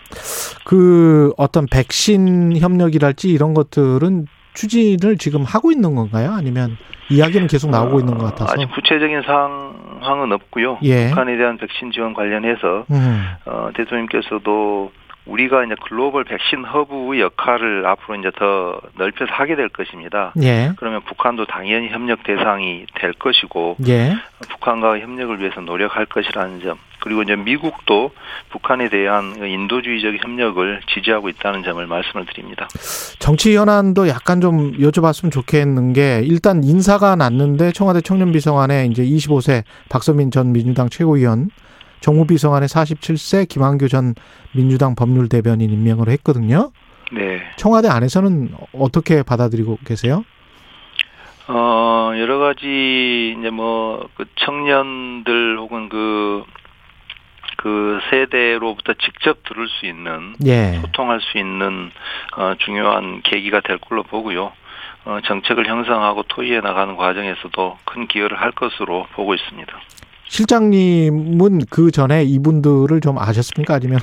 [0.66, 4.28] 그 어떤 백신 협력이랄지 이런 것들은
[4.60, 6.34] 추진을 지금 하고 있는 건가요?
[6.34, 6.76] 아니면
[7.10, 8.52] 이야기는 계속 나오고 있는 것 같아서.
[8.52, 10.80] 아직 구체적인 상황은 없고요.
[10.84, 11.08] 예.
[11.08, 13.24] 북한에 대한 백신 지원 관련해서 음.
[13.46, 14.92] 어, 대통령께서도
[15.26, 20.34] 우리가 이제 글로벌 백신 허브의 역할을 앞으로 이제 더 넓혀서 하게 될 것입니다.
[20.42, 20.72] 예.
[20.78, 24.16] 그러면 북한도 당연히 협력 대상이 될 것이고 예.
[24.50, 28.12] 북한과 협력을 위해서 노력할 것이라는 점 그리고 이제 미국도
[28.50, 32.68] 북한에 대한 인도주의적 협력을 지지하고 있다는 점을 말씀을 드립니다.
[33.20, 40.32] 정치 현안도 약간 좀 여쭤봤으면 좋겠는 게 일단 인사가 났는데 청와대 청년비서관에 이제 25세 박서민
[40.32, 41.50] 전 민주당 최고위원
[42.02, 44.16] 정무비서관에 47세 김한규 전
[44.54, 46.72] 민주당 법률 대변인 임명을 했거든요.
[47.12, 47.42] 네.
[47.58, 50.24] 청와대 안에서는 어떻게 받아들이고 계세요?
[51.48, 56.44] 어, 여러 가지, 이제 뭐, 그 청년들 혹은 그,
[57.58, 60.80] 그 세대로부터 직접 들을 수 있는, 예.
[60.80, 61.92] 소통할 수 있는,
[62.38, 64.52] 어, 중요한 계기가 될 걸로 보고요.
[65.06, 69.74] 어, 정책을 형성하고 토의해 나가는 과정에서도 큰 기여를 할 것으로 보고 있습니다.
[70.30, 73.74] 실장님은 그 전에 이분들을 좀 아셨습니까?
[73.76, 74.00] 아니면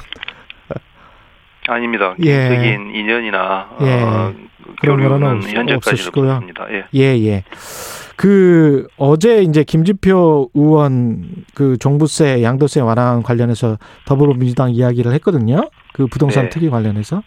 [1.68, 2.14] 아닙니다.
[2.20, 2.48] 예.
[2.48, 4.02] 개인적인 인연이나, 예.
[4.02, 4.34] 어,
[4.80, 6.32] 그런 거는 없으시고요.
[6.32, 6.66] 없습니다.
[6.70, 6.84] 예.
[6.94, 7.44] 예, 예.
[8.16, 15.68] 그 어제 이제 김지표 의원 그 종부세, 양도세 완화 관련해서 더불어민주당 이야기를 했거든요.
[15.92, 16.50] 그 부동산 네.
[16.50, 17.22] 특위 관련해서.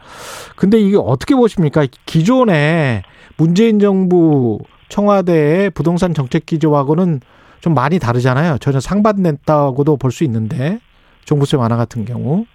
[0.56, 1.86] 근데 이게 어떻게 보십니까?
[2.06, 3.04] 기존에
[3.38, 4.60] 문재인 정부
[4.90, 7.22] 청와대의 부동산 정책 기조하고는
[7.62, 8.58] 좀 많이 다르잖아요.
[8.60, 10.80] 전혀 상반됐다고도 볼 수 있는데
[11.26, 12.46] 종부세 완화 같은 경우.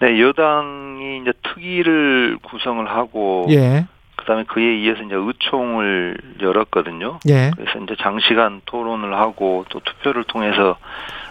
[0.00, 3.86] 네, 여당이 이제 특위를 구성을 하고 예.
[4.16, 7.18] 그다음에 그에 의해서 이제 의총을 열었거든요.
[7.28, 7.50] 예.
[7.56, 10.76] 그래서 이제 장시간 토론을 하고 또 투표를 통해서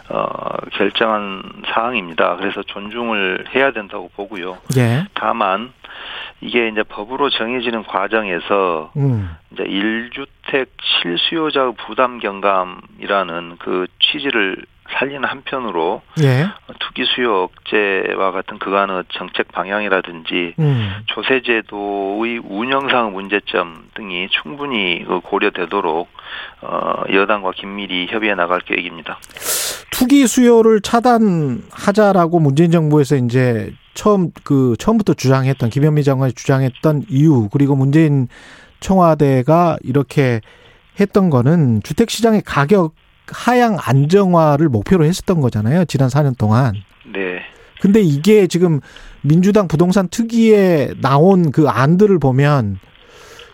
[0.09, 2.35] 어 결정한 사항입니다.
[2.37, 4.57] 그래서 존중을 해야 된다고 보고요.
[4.77, 5.05] 예.
[5.13, 5.71] 다만
[6.43, 9.29] 이게 이제 법으로 정해지는 과정에서 음.
[9.51, 10.67] 이제 1주택
[11.01, 14.57] 실수요자 부담 경감이라는 그 취지를
[14.91, 16.47] 살리는 한편으로 예.
[16.79, 20.91] 투기 수요 억제와 같은 그간의 정책 방향이라든지 음.
[21.05, 26.09] 조세제도의 운영상 문제점 등이 충분히 그 고려되도록
[26.61, 29.19] 어, 여당과 긴밀히 협의해 나갈 계획입니다.
[29.91, 37.75] 투기 수요를 차단하자라고 문재인 정부에서 이제 처음 그 처음부터 주장했던 김현미 장관이 주장했던 이유 그리고
[37.75, 38.27] 문재인
[38.79, 40.41] 청와대가 이렇게
[40.99, 42.93] 했던 거는 주택 시장의 가격
[43.27, 45.85] 하향 안정화를 목표로 했었던 거잖아요.
[45.85, 46.73] 지난 4년 동안.
[47.13, 47.39] 네.
[47.81, 48.79] 근데 이게 지금
[49.21, 52.79] 민주당 부동산 특위에 나온 그 안들을 보면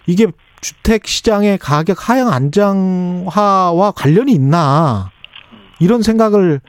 [0.05, 0.27] 이게
[0.61, 5.11] 주택 시장의 가격 하향 안정화와 관련이 있나
[5.79, 6.61] 이런 생각을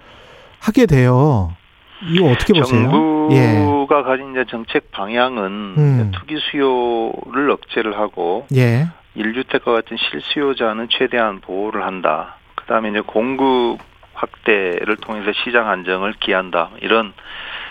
[0.59, 1.55] 하게 돼요.
[2.03, 2.91] 이거 어떻게 보세요?
[2.91, 4.03] 정부가 예.
[4.03, 5.45] 가진 이제 정책 방향은
[5.79, 6.11] 음.
[6.15, 8.89] 투기 수요를 억제를 하고 예.
[9.17, 12.37] 1주택과 같은 실수요자는 최대한 보호를 한다.
[12.55, 13.79] 그다음에 이제 공급
[14.15, 16.71] 확대를 통해서 시장 안정을 기한다.
[16.81, 17.13] 이런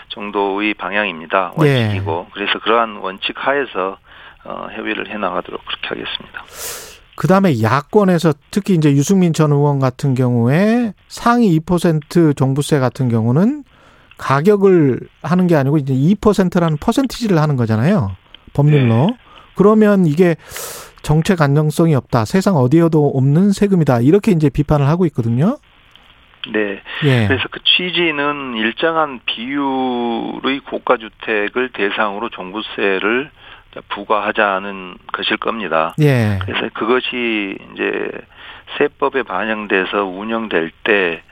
[0.08, 1.54] 정도의 방향입니다.
[1.62, 1.82] 예.
[1.84, 3.98] 원칙이고 그래서 그러한 원칙 하에서
[4.44, 6.44] 어, 협의를 해 나가도록 그렇게 하겠습니다.
[7.16, 13.64] 그 다음에 야권에서 특히 이제 유승민 전 의원 같은 경우에 상위 2% 종부세 같은 경우는
[14.20, 18.12] 가격을 하는 게 아니고 이제 2%라는 퍼센티지를 하는 거잖아요.
[18.52, 19.06] 법률로.
[19.06, 19.16] 네.
[19.54, 20.36] 그러면 이게
[21.02, 22.26] 정책 안정성이 없다.
[22.26, 24.00] 세상 어디에도 없는 세금이다.
[24.00, 25.56] 이렇게 이제 비판을 하고 있거든요.
[26.52, 26.82] 네.
[27.04, 27.26] 예.
[27.26, 33.30] 그래서 그 취지는 일정한 비율의 고가 주택을 대상으로 종부세를
[33.88, 35.94] 부과하자는 것일 겁니다.
[36.00, 36.38] 예.
[36.42, 38.10] 그래서 그것이 이제
[38.78, 41.22] 세법에 반영돼서 운영될 때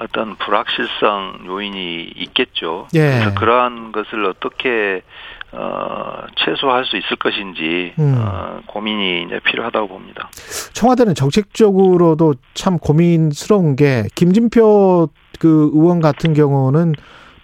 [0.00, 2.88] 어떤 불확실성 요인이 있겠죠.
[2.94, 3.00] 예.
[3.00, 5.02] 그래서 그러한 것을 어떻게
[5.50, 8.16] 어, 최소화할 수 있을 것인지 음.
[8.18, 10.30] 어, 고민이 이제 필요하다고 봅니다.
[10.74, 15.08] 청와대는 정책적으로도 참 고민스러운 게 김진표
[15.38, 16.94] 그 의원 같은 경우는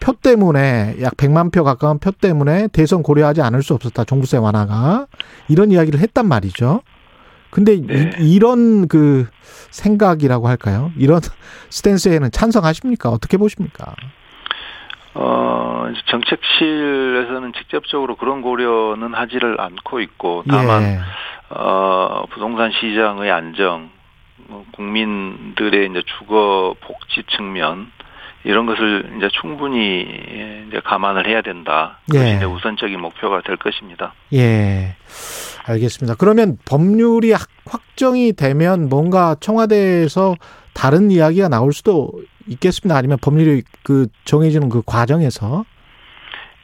[0.00, 4.04] 표 때문에 약 100만 표 가까운 표 때문에 대선 고려하지 않을 수 없었다.
[4.04, 5.06] 종부세 완화가
[5.48, 6.82] 이런 이야기를 했단 말이죠.
[7.54, 8.10] 근데 네.
[8.18, 9.28] 이, 이런 그
[9.70, 10.90] 생각이라고 할까요?
[10.98, 11.20] 이런
[11.70, 13.10] 스탠스에는 찬성하십니까?
[13.10, 13.94] 어떻게 보십니까?
[15.14, 20.98] 어, 정책실에서는 직접적으로 그런 고려는 하지를 않고 있고 다만 예.
[21.50, 23.90] 어, 부동산 시장의 안정,
[24.48, 27.92] 뭐 국민들의 이제 주거 복지 측면
[28.42, 30.02] 이런 것을 이제 충분히
[30.66, 32.00] 이제 감안을 해야 된다.
[32.10, 32.34] 그것이 예.
[32.34, 34.12] 이제 우선적인 목표가 될 것입니다.
[34.32, 34.96] 예.
[35.66, 36.14] 알겠습니다.
[36.18, 40.34] 그러면 법률이 확- 확정이 되면 뭔가 청와대에서
[40.74, 42.10] 다른 이야기가 나올 수도
[42.46, 42.96] 있겠습니다.
[42.96, 45.64] 아니면 법률이 그 정해지는 그 과정에서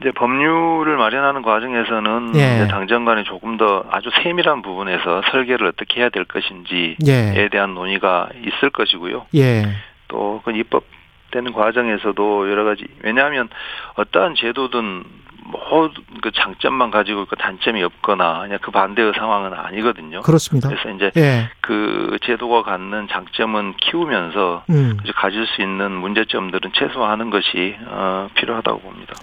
[0.00, 2.56] 이제 법률을 마련하는 과정에서는 예.
[2.56, 7.48] 이제 당정 간에 조금 더 아주 세밀한 부분에서 설계를 어떻게 해야 될 것인지에 예.
[7.50, 9.26] 대한 논의가 있을 것이고요.
[9.34, 9.64] 예.
[10.08, 10.84] 또그 입법
[11.30, 13.48] 되는 과정에서도 여러 가지 왜냐하면
[13.94, 15.04] 어떠한 제도든
[15.50, 20.22] 뭐그 장점만 가지고 있고 단점이 없거나 그냥 그 반대의 상황은 아니거든요.
[20.22, 20.68] 그렇습니다.
[20.68, 21.50] 그래서 이제 예.
[21.60, 24.98] 그 제도가 갖는 장점은 키우면서 음.
[25.02, 29.14] 이제 가질 수 있는 문제점들은 최소화하는 것이 어, 필요하다고 봅니다.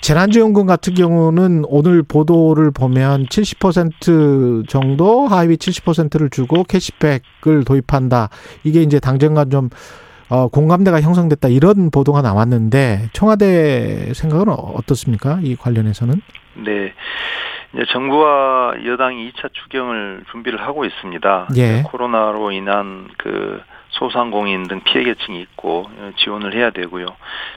[0.00, 8.28] 재난지원금 같은 경우는 오늘 보도를 보면 70% 정도 하위 70%를 주고 캐시백을 도입한다.
[8.62, 9.70] 이게 이제 당정 간좀
[10.28, 15.38] 어, 공감대가 형성됐다 이런 보도가 나왔는데 청와대 생각은 어떻습니까?
[15.42, 16.20] 이 관련해서는?
[16.64, 16.92] 네.
[17.74, 21.48] 이제 정부와 여당이 2차 추경을 준비를 하고 있습니다.
[21.56, 21.82] 예.
[21.82, 23.60] 코로나로 인한 그
[23.90, 27.06] 소상공인 등 피해 계층이 있고 어, 지원을 해야 되고요.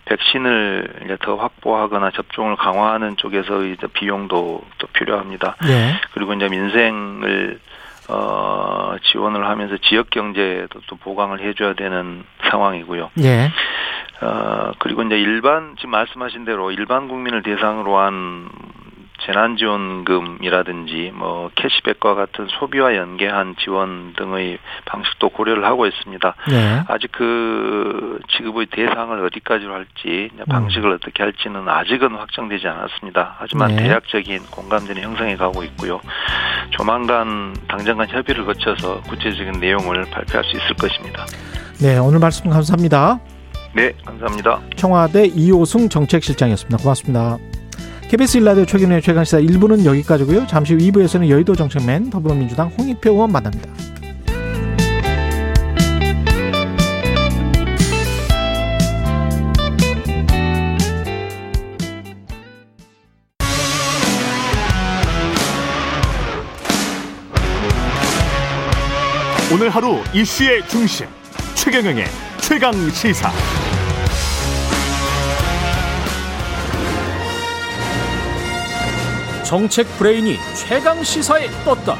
[0.06, 5.56] 백신을 이제 더 확보하거나 접종을 강화하는 쪽에서의 이제 비용도 또 필요합니다.
[5.68, 6.00] 예.
[6.14, 7.60] 그리고 이제 민생을
[8.10, 13.12] 어 지원을 하면서 지역 경제도 또 보강을 해줘야 되는 상황이고요.
[13.22, 13.52] 예.
[14.22, 18.50] 어, 그리고 이제 일반, 지금 말씀하신 대로 일반 국민을 대상으로 한
[19.26, 26.36] 재난지원금이라든지 뭐 캐시백과 같은 소비와 연계한 지원 등의 방식도 고려를 하고 있습니다.
[26.52, 26.84] 예.
[26.88, 30.46] 아직 그 지급의 대상을 어디까지로 할지 음.
[30.48, 33.36] 방식을 어떻게 할지는 아직은 확정되지 않았습니다.
[33.40, 33.84] 하지만 네.
[33.84, 36.00] 대략적인 공감대는 형성해 가고 있고요.
[36.80, 41.26] 조만간 당장 간 협의를 거쳐서 구체적인 내용을 발표할 수 있을 것입니다.
[41.82, 43.20] 네, 오늘 말씀 감사합니다.
[43.76, 44.62] 네, 감사합니다.
[44.78, 46.78] 청와대 이호승 정책실장이었습니다.
[46.78, 47.38] 고맙습니다.
[48.08, 50.48] KBS 일라디오 최근의 최강시사 1부는 여기까지고요.
[50.48, 53.70] 잠시 후 2부에서는 여의도 정책맨 더불어민주당 홍익표 의원 만납니다.
[69.52, 71.08] 오늘 하루 이슈의 중심
[71.56, 72.06] 최경영의
[72.40, 73.32] 최강 시사.
[79.44, 81.98] 정책 브레인이 최강 시사에 떴다.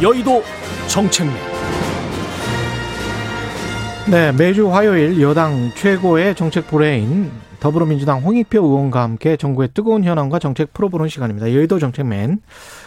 [0.00, 0.44] 여의도
[0.86, 1.34] 정책맨.
[4.06, 7.32] 네, 매주 화요일 여당 최고의 정책 브레인
[7.62, 11.54] 더불어민주당 홍익표 의원과 함께 정부의 뜨거운 현안과 정책 풀어보는 시간입니다.
[11.54, 12.40] 여의도 정책맨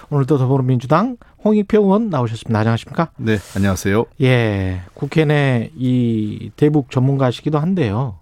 [0.10, 1.16] 오늘도 더불어민주당
[1.46, 2.60] 홍익표 의원 나오셨습니다.
[2.60, 3.10] 안녕하십니까?
[3.16, 4.06] 네, 안녕하세요.
[4.22, 8.18] 예, 국회 내 이 대북 전문가시기도 한데요.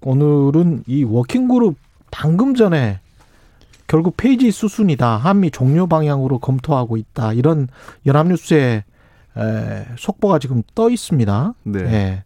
[0.00, 1.76] 오늘은 이 워킹그룹
[2.10, 2.98] 방금 전에
[3.86, 5.16] 결국 페이지 수순이다.
[5.18, 7.34] 한미 종료 방향으로 검토하고 있다.
[7.34, 7.68] 이런
[8.04, 8.82] 연합뉴스에
[9.38, 11.54] 에, 속보가 지금 떠 있습니다.
[11.62, 11.80] 네.
[11.80, 12.24] 예.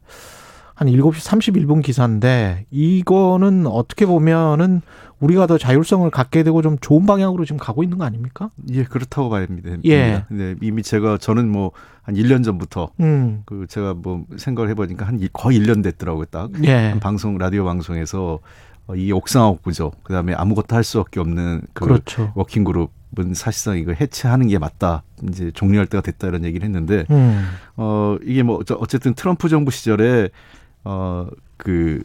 [0.76, 4.82] 한 7시 31분 기사인데 이거는 어떻게 보면은
[5.18, 8.50] 우리가 더 자율성을 갖게 되고 좀 좋은 방향으로 지금 가고 있는 거 아닙니까?
[8.70, 9.70] 예, 그렇다고 봐야 됩니다.
[9.86, 10.24] 예.
[10.28, 11.72] 네, 이미 제가 저는 뭐
[12.06, 13.42] 한 1년 전부터 음.
[13.46, 16.50] 그 제가 뭐 생각을 해 보니까 한 이- 거의 1년 됐더라고요, 딱.
[16.62, 16.90] 예.
[16.90, 18.38] 한 방송 라디오 방송에서
[18.86, 22.30] 어, 이 옥상옥 구조, 그다음에 아무것도 할수 없게 없는 그 그렇죠.
[22.36, 25.02] working group 은 사실상 이거 해체하는 게 맞다.
[25.28, 27.48] 이제 종료할 때가 됐다 이런 얘기를 했는데 음.
[27.76, 30.28] 어 이게 뭐 어쨌든 트럼프 정부 시절에
[30.86, 32.02] 어그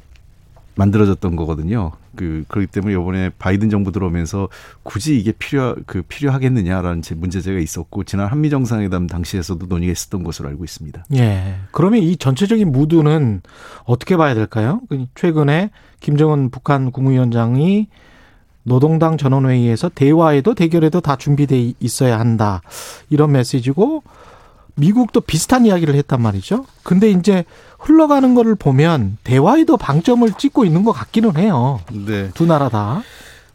[0.76, 1.92] 만들어졌던 거거든요.
[2.16, 4.50] 그 그렇기 때문에 이번에 바이든 정부 들어오면서
[4.84, 10.50] 굳이 이게 필요 그 필요하겠느냐라는 제 문제제가 있었고 지난 한미 정상회담 당시에서도 논의가 있었던 것으로
[10.50, 11.06] 알고 있습니다.
[11.16, 11.56] 예.
[11.72, 13.42] 그러면 이 전체적인 무드는
[13.84, 14.82] 어떻게 봐야 될까요?
[14.90, 15.70] 그 최근에
[16.00, 17.88] 김정은 북한 국무위원장이
[18.64, 22.62] 노동당 전원회의에서 대화에도 대결에도 다 준비돼 있어야 한다.
[23.10, 24.04] 이런 메시지고
[24.76, 26.66] 미국도 비슷한 이야기를 했단 말이죠.
[26.84, 27.46] 근데 이제
[27.82, 31.80] 흘러가는 거를 보면 대화에도 방점을 찍고 있는 것 같기는 해요.
[31.92, 32.30] 네.
[32.34, 33.02] 두 나라 다.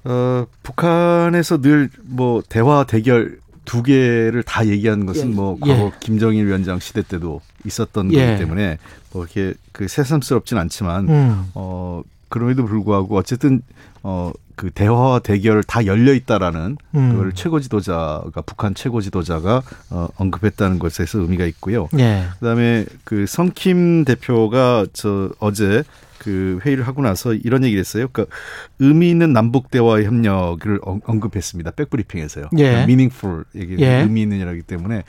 [0.04, 5.70] 어 북한에서 늘 뭐 대화 대결 두 개를 다 얘기하는 것은 예, 뭐 예.
[5.74, 8.26] 과거 김정일 위원장 시대 때도 있었던 예.
[8.26, 8.78] 거기 때문에
[9.12, 11.50] 뭐 이렇게 그 새삼스럽진 않지만 음.
[11.54, 13.62] 어 그럼에도 불구하고 어쨌든
[14.04, 17.10] 어 그 대화와 대결 다 열려 있다라는 음.
[17.12, 21.88] 그걸 최고 지도자가 북한 최고 지도자가 어 언급했다는 것에서 의미가 있고요.
[21.98, 22.24] 예.
[22.40, 25.82] 그다음에 그 성킴 대표가 저 어제
[26.18, 28.08] 그 회의를 하고 나서 이런 얘기를 했어요.
[28.10, 28.34] 그러니까
[28.78, 31.72] 의미 있는 남북 대화 협력을 언- 언급했습니다.
[31.72, 32.46] 백브리핑에서요.
[32.50, 32.82] 그러니까 예.
[32.84, 34.00] meaningful 얘기 예.
[34.00, 35.02] 의미 있는 이라기 때문에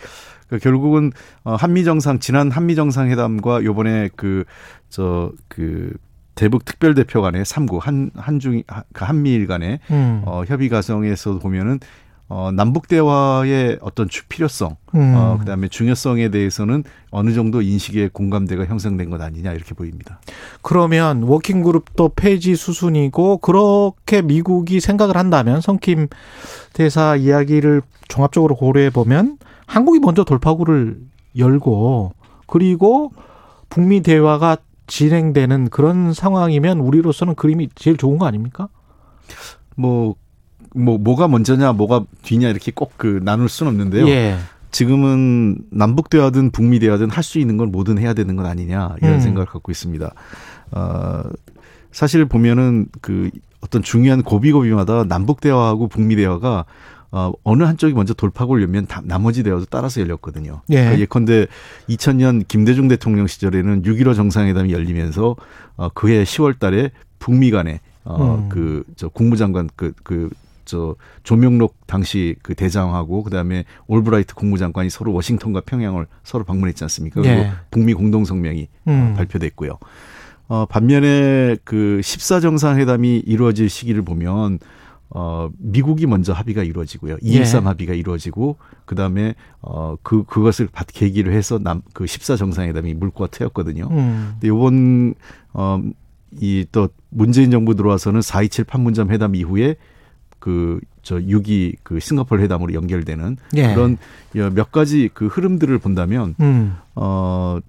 [0.49, 1.11] 그 결국은
[1.43, 4.43] 어 한미 정상 지난 한미 정상회담과 요번에 그
[4.89, 5.93] 저그
[6.37, 8.61] 대북 특별 대표 간의 삼구 한 한중
[8.93, 10.21] 그 한미일 간의 음.
[10.25, 11.79] 어 협의 과정에서 보면은
[12.29, 15.13] 어 남북 대화의 어떤 주 필요성 음.
[15.15, 20.19] 어, 그다음에 중요성에 대해서는 어느 정도 인식의 공감대가 형성된 것 아니냐 이렇게 보입니다.
[20.61, 26.07] 그러면 워킹 그룹도 폐지 수순이고 그렇게 미국이 생각을 한다면 성킴
[26.73, 30.99] 대사 이야기를 종합적으로 고려해 보면 한국이 먼저 돌파구를
[31.35, 32.13] 열고
[32.45, 33.11] 그리고
[33.69, 34.57] 북미 대화가
[34.87, 38.69] 진행되는 그런 상황이면 우리로서는 그림이 제일 좋은 거 아닙니까?
[39.75, 40.15] 뭐,
[40.73, 44.07] 뭐, 뭐가 먼저냐, 뭐가 뒤냐, 이렇게 꼭 그 나눌 수는 없는데요.
[44.07, 44.37] 예.
[44.71, 49.15] 지금은 남북 대화든 북미 대화든 할 수 있는 건 뭐든 해야 되는 건 아니냐, 이런
[49.15, 49.19] 음.
[49.19, 50.11] 생각을 갖고 있습니다.
[50.71, 51.23] 어,
[51.91, 53.29] 사실 보면은 그
[53.61, 56.65] 어떤 중요한 고비고비마다 남북 대화하고 북미 대화가
[57.17, 60.61] 어, 어느 한쪽이 먼저 돌파구를 열면 다, 나머지 대화도 따라서 열렸거든요.
[60.69, 60.75] 예.
[60.75, 61.47] 그러니까 예컨대
[61.89, 65.35] 2000년 김대중 대통령 시절에는 6.15 정상회담이 열리면서
[65.77, 68.49] 어, 그해 10월 달에 북미 간에 어, 음.
[68.49, 70.29] 그, 저, 국무장관, 그, 그,
[70.63, 77.21] 저, 조명록 당시 그 대장하고 그 다음에 올브라이트 국무장관이 서로 워싱턴과 평양을 서로 방문했지 않습니까?
[77.21, 77.51] 그리고 예.
[77.71, 79.13] 북미 공동 성명이 음.
[79.17, 79.79] 발표됐고요.
[80.49, 84.59] 어, 반면에 그 14 정상회담이 이루어질 시기를 보면
[85.09, 87.17] 어, 미국이 먼저 합의가 이루어지고요.
[87.21, 87.67] 213 예.
[87.67, 93.87] 합의가 이루어지고 그다음에 어, 그 그것을 받 계기로 해서 남 그 14 정상회담이 물꼬가 트였거든요.
[93.89, 94.29] 음.
[94.33, 95.13] 근데 요번
[95.53, 95.81] 어,
[96.41, 99.75] 이 또 문재인 정부 들어와서는 427 판문점 회담 이후에
[100.39, 103.73] 그 저6.2그 싱가포르 회담으로 연결되는 예.
[103.73, 103.97] 그런
[104.33, 106.75] 몇 가지 그 흐름들을 본다면 음.
[106.95, 107.59] 어,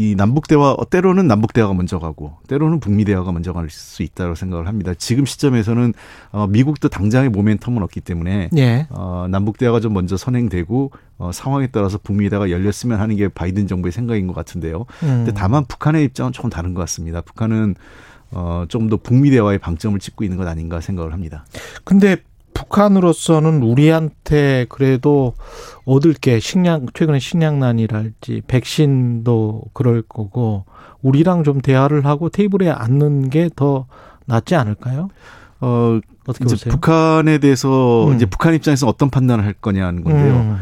[0.00, 4.34] 이 남북 대화 때로는 남북 대화가 먼저 가고 때로는 북미 대화가 먼저 갈 수 있다고
[4.34, 4.94] 생각을 합니다.
[4.96, 5.92] 지금 시점에서는
[6.32, 8.86] 어, 미국도 당장의 모멘텀은 없기 때문에 예.
[8.88, 13.66] 어, 남북 대화가 좀 먼저 선행되고 어, 상황에 따라서 북미 대화가 열렸으면 하는 게 바이든
[13.66, 14.86] 정부의 생각인 것 같은데요.
[15.02, 15.06] 음.
[15.06, 17.20] 근데 다만 북한의 입장은 조금 다른 것 같습니다.
[17.20, 17.74] 북한은
[18.30, 21.44] 어, 좀더 북미 대화에 방점을 찍고 있는 것 아닌가 생각을 합니다.
[21.84, 22.16] 근데
[22.54, 25.34] 북한으로서는 우리한테 그래도
[25.84, 30.64] 얻을 게 식량 최근에 식량난이랄지 백신도 그럴 거고
[31.02, 33.86] 우리랑 좀 대화를 하고 테이블에 앉는 게 더
[34.26, 35.08] 낫지 않을까요?
[35.60, 36.72] 어, 어떻게 이제 보세요?
[36.72, 38.14] 북한에 대해서 음.
[38.14, 40.34] 이제 북한 입장에서 어떤 판단을 할 거냐는 건데요.
[40.34, 40.56] 음.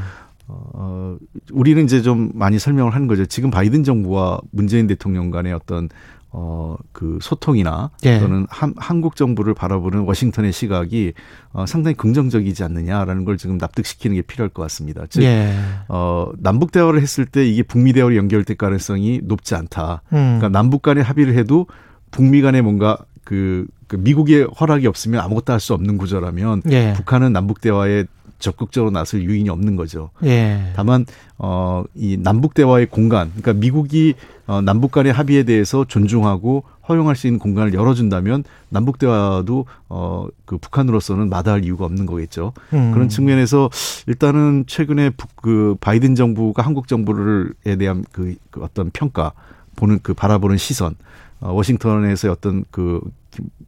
[0.49, 1.17] 어,
[1.53, 3.27] 우리는 이제 좀 많이 설명을 하는 거죠.
[3.27, 5.91] 지금 바이든 정부와 문재인 대통령 간의 어떤
[6.31, 8.19] 어, 그 소통이나 예.
[8.19, 11.15] 또는 한, 한국 정부를 바라보는 워싱턴의 시각이
[11.53, 15.05] 어, 상당히 긍정적이지 않느냐라는 걸 지금 납득시키는 게 필요할 것 같습니다.
[15.09, 15.55] 즉, 예.
[15.89, 20.03] 어, 남북 대화를 했을 때 이게 북미 대화로 연결될 가능성이 높지 않다.
[20.13, 20.39] 음.
[20.39, 21.67] 그러니까 남북 간에 합의를 해도
[22.11, 26.93] 북미 간에 뭔가 그, 그 미국의 허락이 없으면 아무것도 할 수 없는 구조라면 예.
[26.95, 28.05] 북한은 남북 대화에
[28.39, 30.11] 적극적으로 나설 유인이 없는 거죠.
[30.25, 30.73] 예.
[30.77, 31.07] 다만
[31.39, 34.15] 어 이 남북 대화의 공간, 그러니까 미국이
[34.47, 40.57] 어 남북 간의 합의에 대해서 존중하고 허용할 수 있는 공간을 열어준다면 남북 대화도 어 그
[40.57, 42.55] 북한으로서는 마다할 이유가 없는 거겠죠.
[42.73, 42.93] 음.
[42.93, 43.69] 그런 측면에서
[44.07, 49.33] 일단은 최근에 북, 그 바이든 정부가 한국 정부를에 대한 그, 그 어떤 평가
[49.77, 50.95] 보는 그 바라보는 시선,
[51.41, 53.01] 어, 워싱턴에서의 어떤 그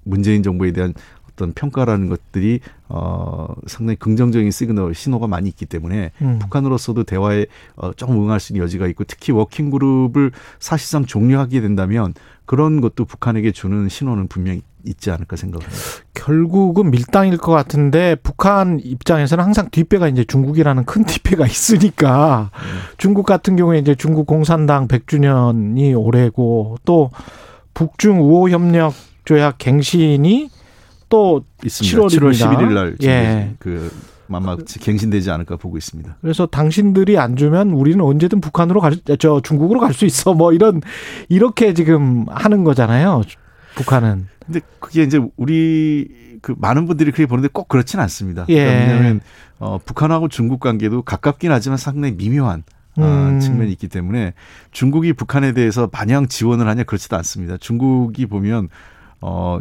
[0.05, 0.95] 문재인 정부에 대한
[1.41, 6.39] 어떤 평가라는 것들이 어 상당히 긍정적인 시그널 신호가 많이 있기 때문에 음.
[6.39, 12.13] 북한으로서도 대화에 어 조금 응할 수 있는 여지가 있고 특히 working group을 사실상 종료하게 된다면
[12.45, 15.81] 그런 것도 북한에게 주는 신호는 분명히 있지 않을까 생각합니다.
[16.15, 22.51] 결국은 밀당일 것 같은데 북한 입장에서는 항상 뒷배가 이제 중국이라는 큰 뒷배가 있으니까
[22.99, 27.11] 중국 같은 경우에 이제 중국 공산당 100주년이 올해고 또
[27.73, 30.60] 북중 우호 협력 조약 갱신이
[31.11, 31.99] 또 있습니다.
[31.99, 33.55] 7월 7월 11일 날 예.
[33.59, 33.93] 그
[34.33, 36.17] 아마 갱신되지 않을까 보고 있습니다.
[36.23, 40.33] 그래서 당신들이 안 주면 우리는 언제든 북한으로 갈, 저 중국으로 갈 수 있어.
[40.35, 40.81] 뭐 이런
[41.29, 43.23] 이렇게 지금 하는 거잖아요.
[43.75, 44.29] 북한은.
[44.47, 46.09] 근데 그게 이제 우리
[46.43, 48.47] 그 많은 분들이 그렇게 보는데 꼭 그렇진 않습니다.
[48.49, 48.65] 예.
[48.65, 49.21] 왜냐하면
[49.59, 52.63] 어, 북한하고 중국 관계도 가깝긴 하지만 상당히 미묘한
[52.97, 53.41] 어, 음.
[53.41, 54.33] 측면이 있기 때문에
[54.71, 57.57] 중국이 북한에 대해서 마냥 지원을 하냐 그렇지도 않습니다.
[57.57, 58.69] 중국이 보면
[59.21, 59.61] 어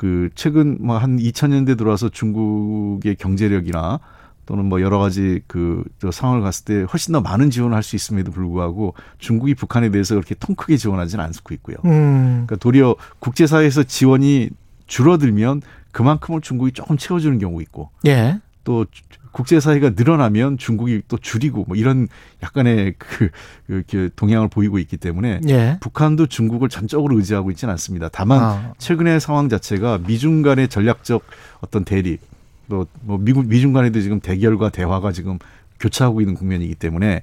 [0.00, 4.00] 그 최근 뭐 한 2000년대 들어와서 중국의 경제력이나
[4.46, 8.30] 또는 뭐 여러 가지 그저 상황을 봤을 때 훨씬 더 많은 지원을 할 수 있음에도
[8.32, 11.76] 불구하고 중국이 북한에 대해서 그렇게 통 크게 지원하지는 않고 있고요.
[11.84, 12.46] 음.
[12.46, 14.48] 그러니까 도리어 국제사회에서 지원이
[14.86, 15.60] 줄어들면
[15.92, 18.40] 그만큼을 중국이 조금 채워주는 경우 있고 예.
[18.64, 18.86] 또
[19.32, 22.08] 국제사회가 늘어나면 중국이 또 줄이고 뭐 이런
[22.42, 23.30] 약간의 그,
[23.66, 25.78] 그 이렇게 동향을 보이고 있기 때문에 예.
[25.80, 28.08] 북한도 중국을 전적으로 의지하고 있지는 않습니다.
[28.12, 28.72] 다만 아.
[28.78, 31.22] 최근의 상황 자체가 미중 간의 전략적
[31.60, 32.20] 어떤 대립
[32.68, 35.38] 또 뭐 미국 미중 간에도 지금 대결과 대화가 지금
[35.80, 37.22] 교차하고 있는 국면이기 때문에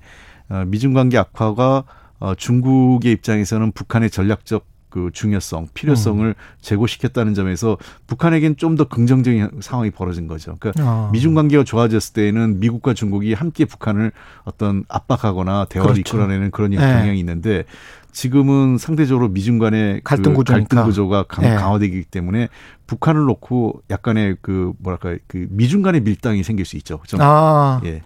[0.50, 1.84] 어, 미중 관계 악화가
[2.20, 6.34] 어, 중국의 입장에서는 북한의 전략적 그 중요성, 필요성을 음.
[6.62, 7.78] 제고시켰다는 점에서
[8.08, 10.56] 북한에겐 좀 더 긍정적인 상황이 벌어진 거죠.
[10.60, 11.10] 그러니까 어.
[11.12, 14.12] 미중 관계가 좋아졌을 때에는 미국과 중국이 함께 북한을
[14.44, 16.00] 어떤 압박하거나 대화를 그렇죠.
[16.16, 16.78] 이끌어내는 그런 네.
[16.78, 17.64] 경향이 있는데
[18.12, 20.44] 지금은 상대적으로 미중 간의 갈등 그.
[20.44, 21.56] 갈등 구조가 강, 네.
[21.56, 22.50] 강화되기 때문에
[22.88, 27.00] 북한을 놓고 약간의 그 뭐랄까 그 미중 간의 밀당이 생길 수 있죠.
[27.08, 27.80] 좀 아.
[27.86, 28.02] 예.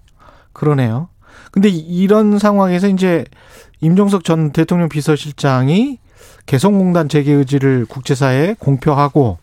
[0.53, 1.09] 그러네요.
[1.51, 3.23] 근데 이- 이런 상황에서 이제
[3.79, 5.99] 임종석 전 대통령 비서실장이
[6.45, 9.37] 개성공단 재개 의지를 국제사회에 공표하고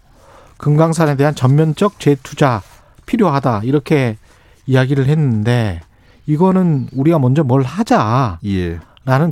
[0.58, 2.62] 금강산에 대한 전면적 재투자
[3.06, 4.16] 필요하다 이렇게
[4.66, 5.80] 이야기를 했는데
[6.26, 8.78] 이거는 우리가 먼저 뭘 하자라는 예.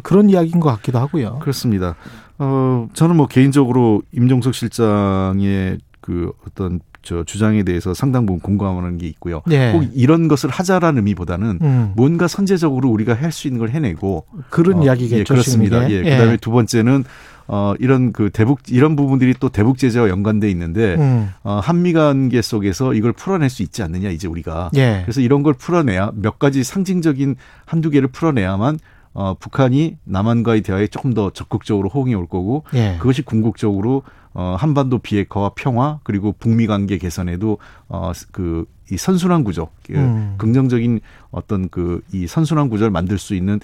[0.03, 1.41] 그런 이야기인 것 같기도 하고요.
[1.41, 1.95] 그렇습니다.
[2.39, 9.07] 어, 저는 뭐 개인적으로 임종석 실장의 그 어떤 저 주장에 대해서 상당 부분 공감하는 게
[9.09, 9.43] 있고요.
[9.47, 9.73] 네.
[9.73, 14.79] 꼭 이런 것을 하자라는 의미보다는 음, 뭔가 선제적으로 우리가 할 수 있는 걸 해내고 그런
[14.79, 15.19] 어, 이야기겠죠.
[15.19, 15.91] 예, 그렇습니다.
[15.91, 16.01] 예.
[16.01, 16.11] 이게.
[16.11, 17.05] 그다음에 두 번째는
[17.49, 22.43] 어 이런 그 대북 이런 부분들이 또 대북 제재와 연관돼 있는데 음, 어 한미 관계
[22.43, 25.01] 속에서 이걸 풀어낼 수 있지 않느냐 이제 우리가 예.
[25.05, 28.79] 그래서 이런 걸 풀어내야 몇 가지 상징적인 한두 개를 풀어내야만
[29.15, 32.97] 어 북한이 남한과의 대화에 조금 더 적극적으로 호응이 올 거고 예.
[32.99, 34.03] 그것이 궁극적으로
[34.35, 40.35] 어 한반도 비핵화와 평화 그리고 북미 관계 개선에도 어 그 이 선순환 구조 그 음.
[40.39, 43.59] 긍정적인 어떤 그 이 선순환 구조를 만들 수 있는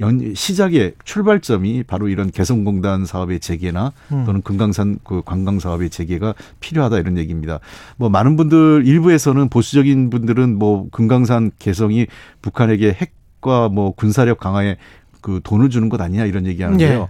[0.00, 4.24] 연 시작의 출발점이 바로 이런 개성공단 사업의 재개나 음.
[4.24, 7.60] 또는 금강산 그 관광 사업의 재개가 필요하다 이런 얘기입니다.
[7.96, 12.06] 뭐 많은 분들 일부에서는 보수적인 분들은 뭐 금강산 개성이
[12.42, 14.76] 북한에게 핵과 뭐 군사력 강화에
[15.20, 17.00] 그 돈을 주는 것 아니냐 이런 얘기하는데요.
[17.00, 17.08] 예.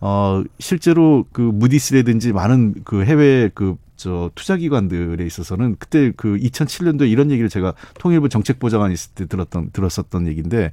[0.00, 7.30] 어 실제로 그 무디스라든지 많은 그 해외 그저 투자 기관들에 있어서는 그때 그 2007년도에 이런
[7.30, 10.72] 얘기를 제가 통일부 정책보좌관 있을 때 들었던 들었었던 얘기인데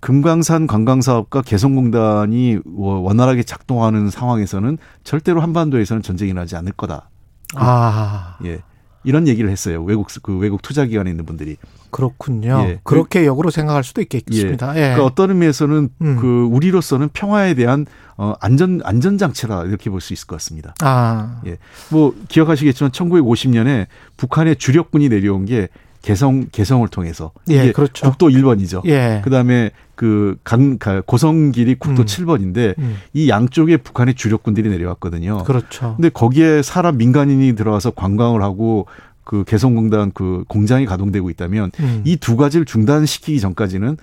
[0.00, 7.08] 금강산 관광 사업과 개성공단이 워- 원활하게 작동하는 상황에서는 절대로 한반도에서는 전쟁이 나지 않을 거다.
[7.54, 8.60] 아 예.
[9.04, 9.82] 이런 얘기를 했어요.
[9.84, 11.56] 외국 그 외국 투자 기관에 있는 분들이.
[11.90, 12.58] 그렇군요.
[12.66, 12.80] 예.
[12.82, 14.70] 그렇게 역으로 생각할 수도 있겠습니다.
[14.76, 14.80] 예.
[14.80, 16.16] 그러니까 어떤 의미에서는 음.
[16.20, 17.86] 그 우리로서는 평화에 대한
[18.16, 20.74] 어 안전 안전 장치라 이렇게 볼 수 있을 것 같습니다.
[20.82, 21.56] 아 예.
[21.90, 23.86] 뭐 기억하시겠지만 1950년에
[24.16, 25.68] 북한의 주력군이 내려온 게
[26.06, 28.06] 개성 개성을 통해서 예, 그렇죠.
[28.06, 28.86] 국도 1번이죠.
[28.86, 29.22] 예.
[29.24, 32.06] 그다음에 그 강 고성길이 국도 음.
[32.06, 35.42] 7번인데 음, 이 양쪽에 북한의 주력군들이 내려왔거든요.
[35.42, 35.94] 그렇죠.
[35.96, 38.86] 근데 거기에 사람 민간인이 들어와서 관광을 하고
[39.24, 42.02] 그 개성공단 그 공장이 가동되고 있다면 음.
[42.04, 43.96] 이두 가지를 중단시키기 전까지는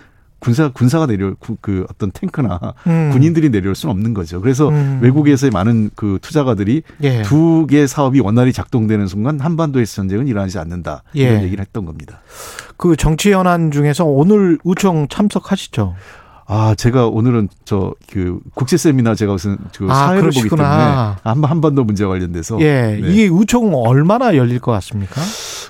[0.44, 3.12] 군사 군사가 내려 그, 그 어떤 탱크나 음.
[3.14, 4.42] 군인들이 내려올 수는 없는 거죠.
[4.42, 5.00] 그래서 음.
[5.02, 7.22] 외국에서의 많은 그 투자가들이 예.
[7.22, 11.44] 두 개의 사업이 원활히 작동되는 순간 한반도에서 전쟁은 일어나지 않는다 이런 예.
[11.44, 12.20] 얘기를 했던 겁니다.
[12.76, 15.96] 그 정치 현안 중에서 오늘 우총 참석하시죠?
[16.46, 21.16] 아 제가 오늘은 저 그 국제 세미나 제가 무슨 그 아, 사회를 보기 그러시구나.
[21.24, 23.00] 때문에 한 한반도 문제 관련돼서 예.
[23.02, 23.10] 네.
[23.10, 25.20] 이게 우총 얼마나 열릴 것 같습니까?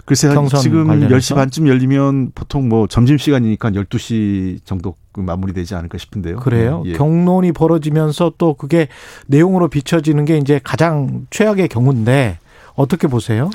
[0.05, 1.15] 글쎄 한 경선 지금 관련해서?
[1.15, 6.37] 10시 반쯤 열리면 보통 뭐 점심 시간이니까 12시 정도 그 마무리되지 않을까 싶은데요.
[6.37, 6.83] 그래요.
[6.85, 6.93] 예.
[6.93, 8.87] 경론이 벌어지면서 또 그게
[9.27, 12.39] 내용으로 비춰지는 게 이제 가장 최악의 경우인데
[12.75, 13.49] 어떻게 보세요?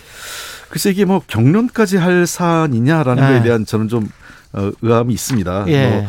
[0.70, 3.28] 글쎄 이게 뭐 경론까지 할 사안이냐라는 예.
[3.28, 4.08] 거에 대한 저는 좀
[4.52, 5.64] 어, 의함이 있습니다.
[5.68, 6.06] 예.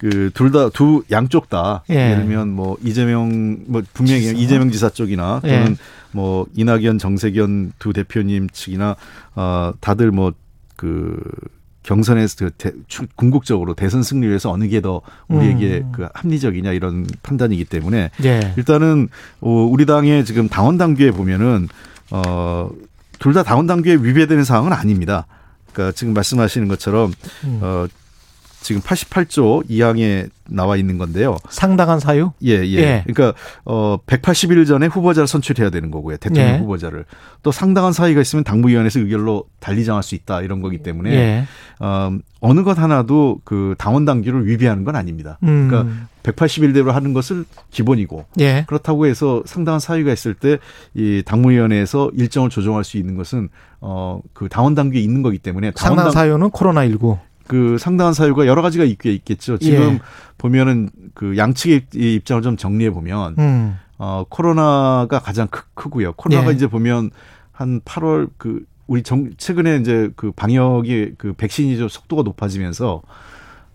[0.00, 1.94] 그 둘 다 두 양쪽 다 예.
[1.94, 2.08] 예.
[2.14, 4.32] 를 들면 뭐 이재명 뭐 분명히 지사.
[4.38, 5.76] 이재명 지사 쪽이나 또는 예.
[6.12, 8.96] 뭐 이낙연 정세견 두 대표님 측이나
[9.36, 11.20] 어 다들 뭐그
[11.82, 15.92] 경선에서 그 대, 추- 궁극적으로 대선 승리를 위해서 어느 게 더 우리에게 음.
[15.92, 18.54] 그 합리적이냐 이런 판단이기 때문에 예.
[18.56, 19.08] 일단은
[19.40, 21.68] 어, 우리 당의 지금 당원 당규에 보면은
[22.10, 22.70] 어
[23.18, 25.26] 둘 다 당원 당규에 위배되는 사항은 아닙니다.
[25.74, 27.12] 그러니까 지금 말씀하시는 것처럼
[27.44, 27.58] 음.
[27.62, 27.86] 어
[28.62, 31.36] 지금 88조 2항에 나와 있는 건데요.
[31.48, 32.32] 상당한 사유?
[32.44, 32.76] 예, 예.
[32.76, 33.04] 예.
[33.06, 36.16] 그러니까 어 180일 전에 후보자를 선출해야 되는 거고요.
[36.18, 36.58] 대통령 예.
[36.58, 37.04] 후보자를.
[37.42, 41.44] 또 상당한 사이가 있으면 당무위원회에서 의결로 달리 정할 수 있다 이런 거기 때문에 예.
[41.78, 45.38] 어, 어느 것 하나도 그 당원 당규를 위배하는 건 아닙니다.
[45.44, 45.68] 음.
[45.68, 45.94] 그러니까
[46.24, 48.64] 180일대로 하는 것을 기본이고 예.
[48.66, 50.58] 그렇다고 해서 상당한 사유가 있을 때
[50.94, 53.48] 이 당무위원회에서 일정을 조정할 수 있는 것은
[53.80, 57.18] 어 그 당원 당규에 있는 거기 때문에 당원 상당한 당 사유는 코로나 19.
[57.50, 59.58] 그 상당한 사유가 여러 가지가 있게 있겠죠.
[59.58, 60.00] 지금 예.
[60.38, 63.76] 보면은 그 양측의 이 입장을 좀 정리해 보면 음.
[63.98, 66.12] 어 코로나가 가장 크, 크고요.
[66.12, 66.54] 코로나가 예.
[66.54, 67.10] 이제 보면
[67.50, 73.02] 한 8월 그 우리 정 최근에 이제 그 방역이 그 백신이 좀 속도가 높아지면서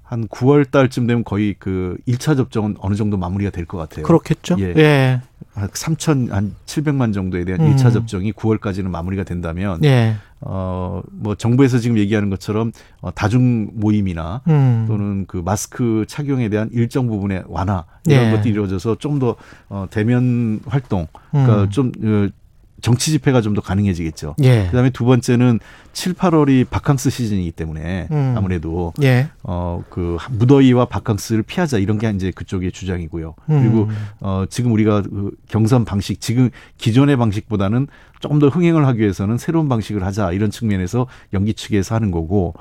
[0.03, 4.05] 한 9월 달쯤 되면 거의 그 1차 접종은 어느 정도 마무리가 될 것 같아요.
[4.05, 4.55] 그렇겠죠.
[4.59, 4.73] 예.
[4.77, 5.21] 예.
[5.55, 7.75] 한 3천 한 700만 정도에 대한 음.
[7.75, 10.15] 1차 접종이 9월까지는 마무리가 된다면 예.
[10.41, 14.85] 어뭐 정부에서 지금 얘기하는 것처럼 어, 다중 모임이나 음.
[14.87, 18.31] 또는 그 마스크 착용에 대한 일정 부분의 완화 이런 예.
[18.31, 19.37] 것들이 이루어져서 좀 더
[19.69, 21.69] 어, 대면 활동 그러니까 음.
[21.69, 22.27] 좀 어,
[22.85, 24.35] 정치 집회가 좀 더 가능해지겠죠.
[24.43, 24.65] 예.
[24.65, 25.59] 그다음에 두 번째는
[25.93, 28.33] 7, 8월이 바캉스 시즌이기 때문에 음.
[28.37, 29.29] 아무래도 예.
[29.43, 33.33] 어그 무더위와 바캉스를 피하자 이런 게 이제 그쪽의 주장이고요.
[33.47, 33.95] 그리고 음.
[34.19, 37.87] 어 지금 우리가 그 경선 방식 지금 기존의 방식보다는
[38.19, 42.53] 조금 더 흥행을 하기 위해서는 새로운 방식을 하자 이런 측면에서 연기 측에서 하는 거고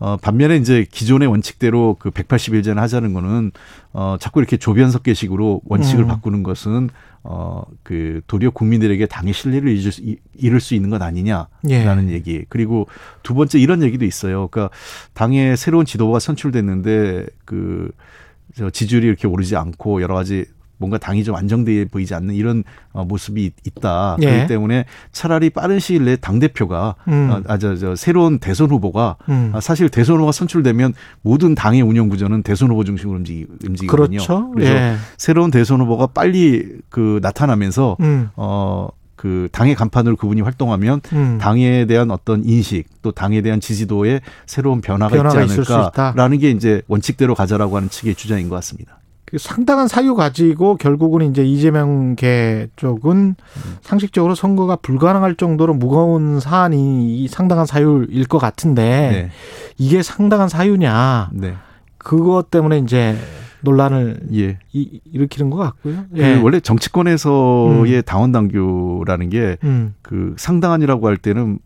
[0.00, 3.52] 어 반면에 이제 기존의 원칙대로 그 180일 전에 하자는 거는
[3.92, 6.08] 어 자꾸 이렇게 조변석계식으로 원칙을 음.
[6.08, 6.90] 바꾸는 것은
[7.22, 10.00] 어 그 도리어 국민들에게 당의 신뢰를 잃을 수,
[10.36, 12.12] 잃을 수 있는 것 아니냐라는 예.
[12.12, 12.44] 얘기.
[12.48, 12.86] 그리고
[13.22, 14.48] 두 번째 이런 얘기도 있어요.
[14.48, 14.72] 그러니까
[15.12, 20.44] 당의 새로운 지도부가 선출됐는데 그저 지지율이 이렇게 오르지 않고 여러 가지
[20.80, 24.16] 뭔가 당이 좀 안정돼 보이지 않는 이런 어, 모습이 있다.
[24.22, 24.26] 예.
[24.26, 27.44] 그렇기 때문에 차라리 빠른 시일 내에 당 대표가 음.
[27.46, 29.52] 아저 저 새로운 대선 후보가 음.
[29.54, 34.18] 아, 사실 대선 후보가 선출되면 모든 당의 운영 구조는 대선 후보 중심으로 움직이, 움직이거든요.
[34.18, 34.50] 그렇죠.
[34.52, 34.96] 그래서 예.
[35.18, 38.30] 새로운 대선 후보가 빨리 그 나타나면서 음.
[38.36, 41.38] 어그 당의 간판으로 그분이 활동하면 음.
[41.38, 45.60] 당에 대한 어떤 인식 또 당에 대한 지지도에 새로운 변화가, 변화가 있지.
[45.70, 48.99] 않을까라는 게 이제 원칙대로 가자라고 하는 측의 주장인 것 같습니다.
[49.30, 53.36] 그 상당한 사유 가지고 결국은 이제 이재명계 쪽은
[53.80, 59.30] 상식적으로 선거가 불가능할 정도로 무거운 사안이 이 상당한 사유일 것 같은데 네.
[59.78, 61.54] 이게 상당한 사유냐 네.
[61.96, 63.16] 그것 때문에 이제
[63.62, 64.58] 논란을 예.
[64.72, 66.06] 이- 일으키는 것 같고요.
[66.12, 66.34] 그 예.
[66.36, 71.58] 원래 정치권에서의 당원 당규라는 게 음, 그 상당한이라고 할 때는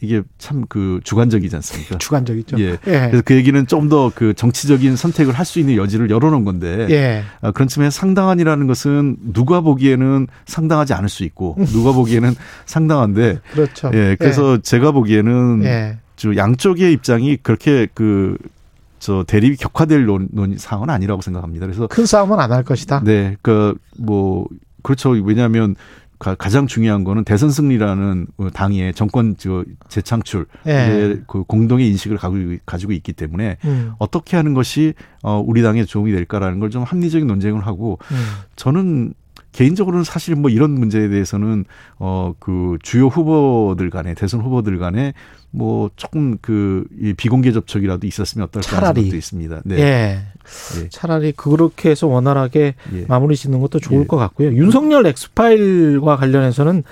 [0.00, 1.98] 이게 참 그 주관적이지 않습니까?
[1.98, 2.58] 주관적이죠.
[2.60, 2.64] 예.
[2.72, 2.78] 예.
[3.08, 7.24] 그래서 그 얘기는 좀 더 그 정치적인 선택을 할 수 있는 여지를 열어놓은 건데 예.
[7.40, 12.34] 아, 그런 측면에 상당한이라는 것은 누가 보기에는 상당하지 않을 수 있고 누가 보기에는
[12.66, 13.90] 상당한데 그렇죠.
[13.94, 15.98] 예 그래서 제가 보기에는 예.
[16.16, 18.36] 저 양쪽의 입장이 그렇게 그
[19.00, 21.66] 저 대립이 격화될 논, 논 사항은 아니라고 생각합니다.
[21.66, 23.00] 그래서 큰 싸움은 안 할 것이다.
[23.04, 24.48] 네, 그뭐
[24.82, 25.10] 그렇죠.
[25.10, 25.76] 왜냐하면
[26.18, 31.20] 가- 가장 중요한 거는 대선 승리라는 어, 당의 정권 저 재창출 예.
[31.26, 36.10] 그 공동의 인식을 가지고, 가지고 있기 때문에 음, 어떻게 하는 것이 어 우리 당에 도움이
[36.12, 38.16] 될까라는 걸 좀 합리적인 논쟁을 하고 음.
[38.56, 39.14] 저는
[39.52, 41.64] 개인적으로는 사실 뭐 이런 문제에 대해서는
[41.98, 45.14] 어 그 주요 후보들 간에 대선 후보들 간에
[45.50, 49.00] 뭐 조금 그 이 비공개 접촉이라도 있었으면 어떨까 하는.
[49.02, 49.62] 생각도 있습니다.
[49.64, 49.78] 네.
[49.78, 50.18] 예.
[50.80, 50.88] 예.
[50.88, 53.04] 차라리 그렇게 해서 원활하게 예.
[53.08, 54.06] 마무리 짓는 것도 좋을 예.
[54.06, 54.52] 것 같고요.
[54.52, 56.84] 윤석열 엑스파일과 관련해서는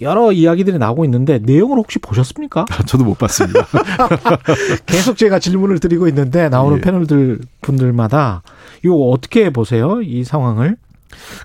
[0.00, 2.64] 여러 이야기들이 나오고 있는데 내용을 혹시 보셨습니까?
[2.86, 3.66] 저도 못 봤습니다.
[4.86, 6.80] 계속 제가 질문을 드리고 있는데 나오는 예.
[6.80, 8.42] 패널들 분들마다
[8.84, 10.00] 이거 어떻게 보세요?
[10.02, 10.76] 이 상황을?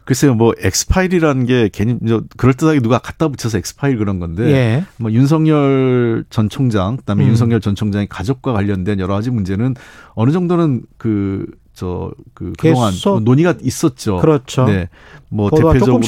[0.03, 4.86] 글쎄요, 뭐 X파일이라는 게 괜히 저 그럴듯하게 누가 갖다 붙여서 X파일 그런 건데 예.
[4.97, 7.30] 뭐 윤석열 전 총장, 그다음에 음.
[7.30, 9.76] 윤석열 전 총장의 가족과 관련된 여러 가지 문제는
[10.13, 14.17] 어느 정도는 그 저그 그동안 계속 논의가 있었죠.
[14.17, 14.65] 그렇죠.
[14.65, 14.89] 네.
[15.30, 16.01] 뭐 대표적으로.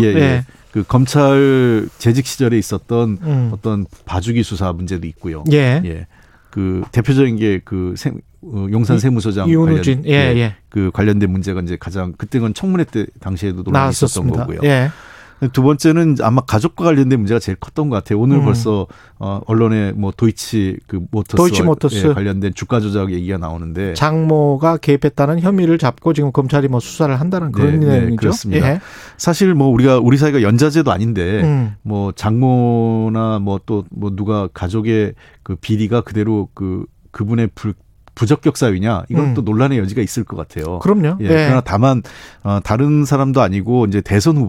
[0.00, 0.14] 예, 예.
[0.14, 0.44] 예.
[0.70, 3.50] 그 검찰 재직 시절에 있었던 음.
[3.52, 5.44] 어떤 봐주기 수사 문제도 있고요.
[5.52, 5.80] 예.
[5.84, 6.06] 예.
[6.50, 8.14] 그 대표적인 게그 어,
[8.72, 9.46] 용산 이- 세무서장.
[9.52, 10.54] 관련 예, 예.
[10.68, 14.30] 그 관련된 문제가 이제 가장 그때는 청문회 때 당시에도 논란이 있었던.
[14.30, 14.58] 거고요.
[14.64, 14.90] 예.
[15.52, 18.18] 두 번째는 아마 가족과 관련된 문제가 제일 컸던 것 같아요.
[18.20, 18.44] 오늘 음.
[18.44, 18.86] 벌써
[19.18, 22.14] 어 언론에 뭐 도이치 그 모터스 도이치 모터스.
[22.14, 27.80] 관련된 주가 조작 얘기가 나오는데 장모가 개입했다는 혐의를 잡고 지금 검찰이 뭐 수사를 한다는 그런
[27.80, 28.16] 네, 네, 내용이죠.
[28.16, 28.74] 그렇습니다.
[28.74, 28.80] 예.
[29.18, 31.74] 사실 뭐 우리가 우리 사회가 연좌제도 아닌데 음.
[31.82, 37.74] 뭐 장모나 뭐또뭐 누가 가족의 그 비리가 그대로 그 그분의 불
[38.14, 39.34] 부적격 사유냐 이건 음.
[39.34, 40.78] 또 논란의 여지가 있을 것 같아요.
[40.80, 41.18] 그럼요.
[41.20, 41.28] 예, 예.
[41.28, 42.02] 그러나 다만
[42.42, 44.42] 어, 다른 사람도 아니고 이제 대선 음.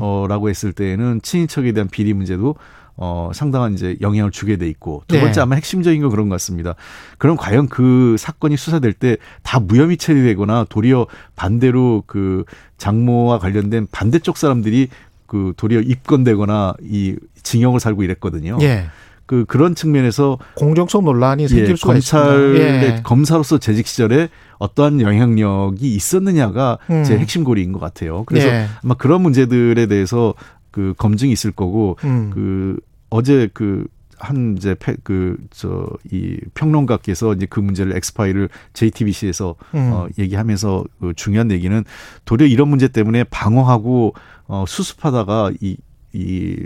[0.00, 2.56] 후보라고 했을 때에는 친인척에 대한 비리 문제도
[2.98, 5.20] 어, 상당한 이제 영향을 주게 돼 있고 두 네.
[5.20, 6.74] 번째 아마 핵심적인 건 그런 것 같습니다.
[7.18, 12.44] 그럼 과연 그 사건이 수사될 때 다 무혐의 처리되거나 도리어 반대로 그
[12.78, 14.88] 장모와 관련된 반대쪽 사람들이
[15.26, 18.58] 그 도리어 입건되거나 이 징역을 살고 이랬거든요.
[18.62, 18.86] 예.
[19.26, 22.96] 그 그런 측면에서 공정성 논란이 생길 예, 수가 검찰의 있습니다.
[22.96, 23.02] 예.
[23.02, 27.04] 검사로서 재직 시절에 어떠한 영향력이 있었느냐가 음.
[27.04, 28.24] 제 핵심 고리인 것 같아요.
[28.24, 28.66] 그래서 예.
[28.82, 30.34] 아마 그런 문제들에 대해서
[30.70, 32.30] 그 검증이 있을 거고 음.
[32.32, 32.76] 그
[33.10, 33.86] 어제 그
[34.18, 39.90] 한 이제 그저 이 평론가께서 이제 그 문제를 엑스파일을 JTBC에서 음.
[39.92, 41.84] 어 얘기하면서 그 중요한 얘기는
[42.24, 44.14] 도리어 이런 문제 때문에 방어하고
[44.46, 45.76] 어 수습하다가 이
[46.16, 46.56] 이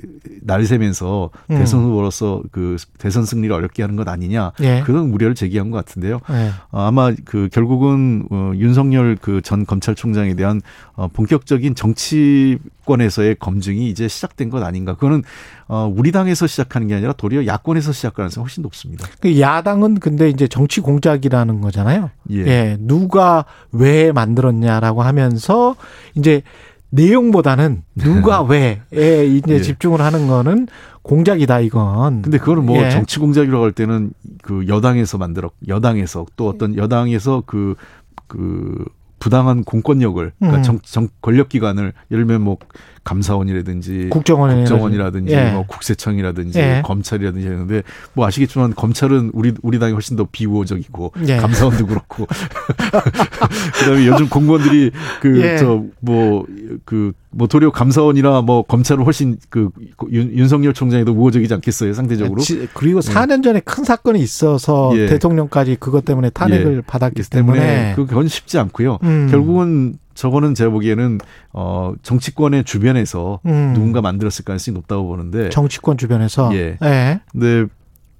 [0.43, 1.59] 날새면서 음.
[1.59, 4.83] 대선 후보로서 그 대선 승리를 어렵게 하는 것 아니냐 예.
[4.87, 6.21] 그런 우려를 제기한 것 같은데요.
[6.31, 6.51] 예.
[6.71, 10.61] 어, 아마 그 결국은 어, 윤석열 그 전 검찰총장에 대한
[10.95, 14.95] 어, 본격적인 정치권에서의 검증이 이제 시작된 것 아닌가.
[14.95, 15.23] 그거는
[15.67, 19.07] 어, 우리 당에서 시작하는 게 아니라 도리어 야권에서 시작하는 가능성이 훨씬 높습니다.
[19.21, 22.11] 그 야당은 근데 이제 정치 공작이라는 거잖아요.
[22.31, 22.37] 예.
[22.47, 22.77] 예.
[22.81, 25.75] 누가 왜 만들었냐라고 하면서
[26.15, 26.43] 이제
[26.91, 29.61] 내용보다는 누가 왜에 이제 예.
[29.61, 30.69] 집중을 하는 거는
[31.03, 32.23] 공작이다 이건.
[32.23, 32.91] 근데 그거는 뭐 예.
[32.91, 34.13] 정치 공작이라고 할 때는
[34.43, 38.85] 그 여당에서 만들었 여당에서 또 어떤 여당에서 그그
[39.19, 40.63] 부당한 공권력을 그러니까 음.
[40.63, 42.59] 정, 정 권력 기관을 예를 들면 뭐
[43.05, 44.71] 감사원이라든지 국정원이라든지.
[44.71, 45.51] 국정원이라든지 예.
[45.53, 46.83] 뭐 국세청이라든지 예.
[46.85, 47.83] 검찰이라든지 하는데
[48.13, 51.37] 뭐 아시겠지만 검찰은 우리 우리 당이 훨씬 더 비우호적이고 예.
[51.37, 52.27] 감사원도 그렇고
[53.81, 54.91] 그다음에 요즘 공무원들이
[55.21, 55.57] 그 예.
[55.59, 56.47] 저뭐
[56.85, 59.71] 그 뭐 도리어 감사원이나 뭐 검찰은 훨씬 그
[60.11, 65.07] 윤, 윤석열 총장이 더 우호적이지 않겠어요 상대적으로 지- 그리고 4년 전에 큰 사건이 있어서 예.
[65.07, 68.99] 대통령까지 그것 때문에 탄핵을 받았기 때문에, 때문에 그건 쉽지 않고요.
[69.05, 69.29] 음.
[69.31, 71.19] 결국은 저거는 제가 보기에는
[71.53, 73.73] 어 정치권의 주변에서 음.
[73.75, 76.77] 누군가 만들었을 가능성이 높다고 보는데 정치권 주변에서 예.
[76.83, 77.21] 예.
[77.33, 77.67] 근데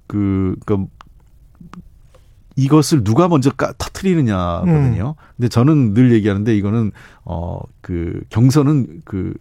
[0.07, 0.89] 그 그러니까
[2.55, 5.15] 이것을 누가 먼저 까, 터트리느냐거든요.
[5.17, 5.23] 음.
[5.37, 6.91] 근데 저는 늘 얘기하는데 이거는
[7.23, 9.33] 어그 경선은 그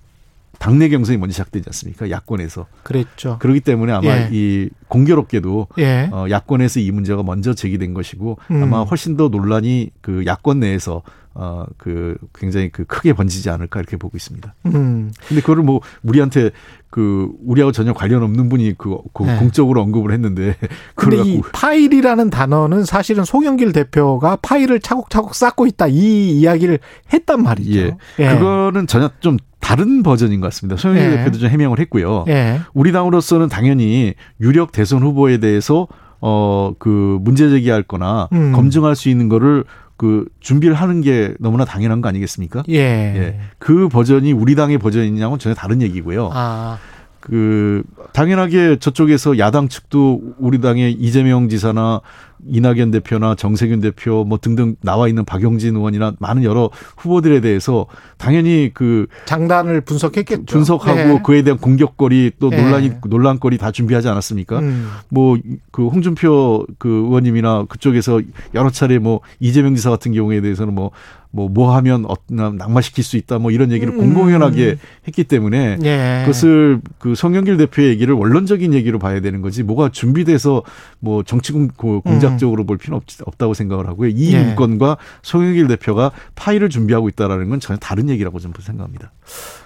[0.60, 2.10] 당내 경선이 먼저 시작되지 않습니까?
[2.10, 2.66] 야권에서.
[2.82, 3.38] 그랬죠.
[3.40, 4.28] 그렇기 때문에 아마 예.
[4.30, 6.10] 이 공교롭게도 예.
[6.12, 8.62] 어, 야권에서 이 문제가 먼저 제기된 것이고 음.
[8.62, 11.02] 아마 훨씬 더 논란이 그 야권 내에서
[11.34, 14.54] 어, 그 굉장히 그 크게 번지지 않을까 이렇게 보고 있습니다.
[14.66, 15.12] 음.
[15.28, 16.50] 근데 그거를 뭐 우리한테
[16.90, 19.36] 그 우리하고 전혀 관련 없는 분이 그, 그 네.
[19.38, 20.56] 공적으로 언급을 했는데
[20.96, 26.80] 그걸 근데 이 파일이라는 단어는 사실은 송영길 대표가 파일을 차곡차곡 쌓고 있다 이 이야기를
[27.12, 27.78] 했단 말이죠.
[27.78, 27.96] 예.
[28.18, 28.28] 예.
[28.34, 30.76] 그거는 전혀 좀 다른 버전인 것 같습니다.
[30.76, 31.10] 소영일 예.
[31.18, 32.24] 대표도 좀 해명을 했고요.
[32.26, 32.60] 예.
[32.74, 35.86] 우리 당으로서는 당연히 유력 대선 후보에 대해서
[36.20, 38.52] 어 그 문제 제기할 거나 음.
[38.52, 39.64] 검증할 수 있는 거를
[40.00, 42.62] 그 준비를 하는 게 너무나 당연한 거 아니겠습니까?
[42.70, 42.78] 예.
[42.78, 43.40] 예.
[43.58, 46.30] 그 버전이 우리 당의 버전이냐고는 전혀 다른 얘기고요.
[46.32, 46.78] 아,
[47.20, 47.82] 그
[48.14, 52.00] 당연하게 저쪽에서 야당 측도 우리 당의 이재명 지사나
[52.48, 57.86] 이낙연 대표나 정세균 대표 뭐 등등 나와 있는 박용진 의원이나 많은 여러 후보들에 대해서
[58.18, 60.44] 당연히 그 장단을 분석했겠죠.
[60.46, 61.20] 분석하고 예.
[61.24, 62.60] 그에 대한 공격거리 또 예.
[62.62, 64.58] 논란이 논란거리 다 준비하지 않았습니까?
[64.60, 64.90] 음.
[65.08, 68.20] 뭐그 홍준표 그 의원님이나 그쪽에서
[68.54, 70.90] 여러 차례 뭐 이재명 지사 같은 경우에 대해서는 뭐
[71.32, 73.98] 뭐 뭐 하면 어, 낙마시킬 수 있다 뭐 이런 얘기를 음.
[73.98, 76.22] 공공연하게 했기 때문에 예.
[76.24, 80.64] 그것을 그 송영길 대표의 얘기를 원론적인 얘기로 봐야 되는 거지 뭐가 준비돼서
[80.98, 84.10] 뭐 정치 공- 고- 공작 적으로 볼 필요는 없, 없다고 생각을 하고요.
[84.10, 84.42] 이 예.
[84.42, 89.12] 문건과 송영길 대표가 파일을 준비하고 있다라는 건 전혀 다른 얘기라고 저는 생각합니다.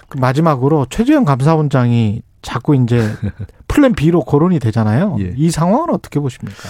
[0.08, 3.10] 그 마지막으로 최재형 감사원장이 자꾸 이제
[3.68, 5.16] 플랜 B로 거론이 되잖아요.
[5.20, 5.34] 예.
[5.36, 6.60] 이 상황은 어떻게 보십니까?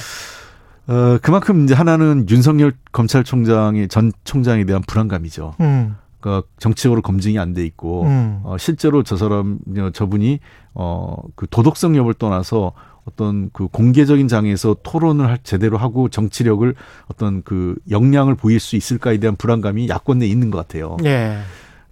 [0.87, 5.55] 어, 그만큼 이제 하나는 윤석열 검찰총장의 전 총장에 대한 불안감이죠.
[5.61, 5.97] 음.
[6.21, 8.41] 그러니까 정치적으로 검증이 안 돼 있고 음.
[8.45, 10.41] 어, 실제로 저 사람 어, 저분이
[10.75, 12.73] 어, 그 도덕성 여부를 떠나서
[13.05, 16.75] 어떤 그 공개적인 장에서 토론을 할- 제대로 하고 정치력을
[17.09, 20.97] 어떤 그 역량을 보일 수 있을까에 대한 불안감이 야권 내에 있는 것 같아요.
[21.05, 21.39] 예.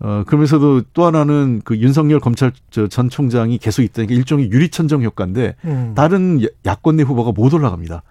[0.00, 5.92] 어, 그러면서도 또 하나는 그 윤석열 검찰 저전 총장이 계속 있다니까 일종의 유리천정 효과인데 음.
[5.94, 8.02] 다른 야- 야권 내 후보가 못 올라갑니다.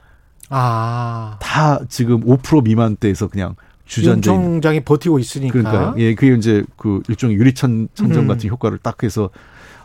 [0.49, 1.37] 아.
[1.41, 4.21] 다 지금 5% 미만대에서 그냥 있는.
[4.21, 5.51] 총장이 버티고 있으니까.
[5.51, 8.27] 그러니까 예, 그게 이제 그 일종의 유리천 천정 음.
[8.27, 9.29] 같은 효과를 딱 해서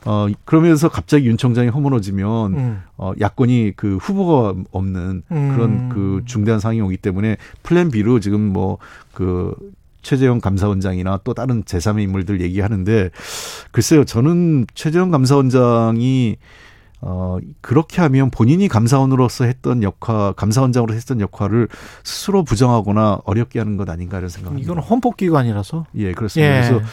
[0.07, 2.82] 어 그러면서 갑자기 윤 총장이 허물어지면 음.
[2.96, 5.52] 어 야권이 그 후보가 없는 음.
[5.52, 9.54] 그런 그 중대한 상황이 오기 때문에 플랜 B로 지금 뭐그
[10.02, 13.11] 최재형 감사원장이나 또 다른 제3의 인물들 얘기하는데
[13.72, 16.36] 글쎄요 저는 최재형 감사원장이
[17.00, 21.68] 어 그렇게 하면 본인이 감사원으로서 했던 역할 감사원장으로 했던 역할을
[22.04, 24.64] 스스로 부정하거나 어렵게 하는 것 아닌가 이런 생각합니다.
[24.64, 25.86] 이건 헌법기관이라서.
[25.96, 26.57] 예, 그렇습니다.
[26.57, 26.68] 예.
[26.68, 26.84] 그래서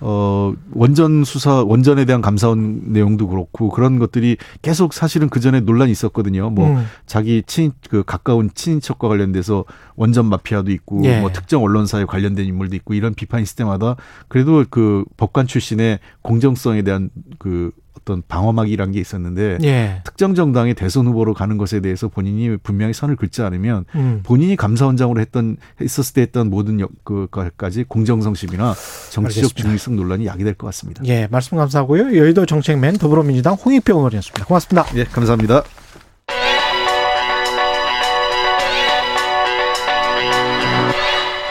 [0.00, 5.92] 어 원전 수사 원전에 대한 감사원 내용도 그렇고 그런 것들이 계속 사실은 그 전에 논란이
[5.92, 6.50] 있었거든요.
[6.50, 6.86] 뭐 음.
[7.06, 9.64] 자기 친 그 가까운 친인척과 관련돼서
[9.96, 11.20] 원전 마피아도 있고 예.
[11.20, 13.96] 뭐 특정 언론사에 관련된 인물도 있고 이런 비판이 있을 때마다
[14.28, 20.00] 그래도 그 법관 출신의 공정성에 대한 그 어떤 방어막이란 게 있었는데 예.
[20.04, 24.20] 특정 정당의 대선 후보로 가는 것에 대해서 본인이 분명히 선을 긋지 않으면 음.
[24.22, 28.74] 본인이 감사원장으로 했던 했었을 때 했던 모든 역- 그까지 공정성심이나
[29.10, 29.56] 정치적.
[29.56, 31.02] 중립성 논란이 야기될 것 같습니다.
[31.06, 32.16] 예, 말씀 감사하고요.
[32.16, 34.44] 여의도 정책맨 더불어민주당 홍익병 의원이었습니다.
[34.46, 34.86] 고맙습니다.
[34.96, 35.62] 예, 감사합니다.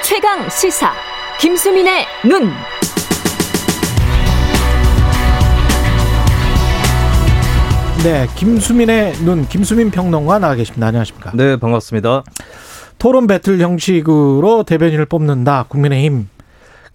[0.04, 0.92] 최강 시사
[1.40, 2.52] 김수민의 눈.
[8.04, 10.88] 네, 김수민의 눈, 김수민 평론가 나와 계십니다.
[10.88, 11.32] 안녕하십니까?
[11.34, 12.24] 네, 반갑습니다.
[12.98, 15.66] 토론 배틀 형식으로 대변인을 뽑는다.
[15.68, 16.30] 국민의힘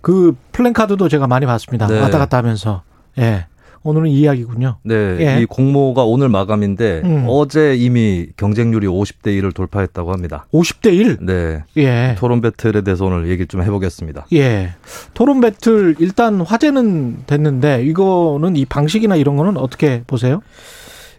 [0.00, 1.86] 그 플랜카드도 제가 많이 봤습니다.
[1.88, 2.00] 네.
[2.00, 2.82] 왔다 갔다 하면서
[3.18, 3.46] 예
[3.82, 4.78] 오늘은 이 이야기군요.
[4.82, 5.42] 네, 예.
[5.42, 7.26] 이 공모가 오늘 마감인데 음.
[7.28, 10.46] 어제 이미 경쟁률이 50대 1을 돌파했다고 합니다.
[10.54, 11.18] 50대 1.
[11.20, 11.64] 네.
[11.76, 12.14] 예.
[12.18, 14.26] 토론 배틀에 대해서 오늘 얘기 좀 해보겠습니다.
[14.32, 14.72] 예.
[15.12, 20.40] 토론 배틀 일단 화제는 됐는데 이거는 이 방식이나 이런 거는 어떻게 보세요?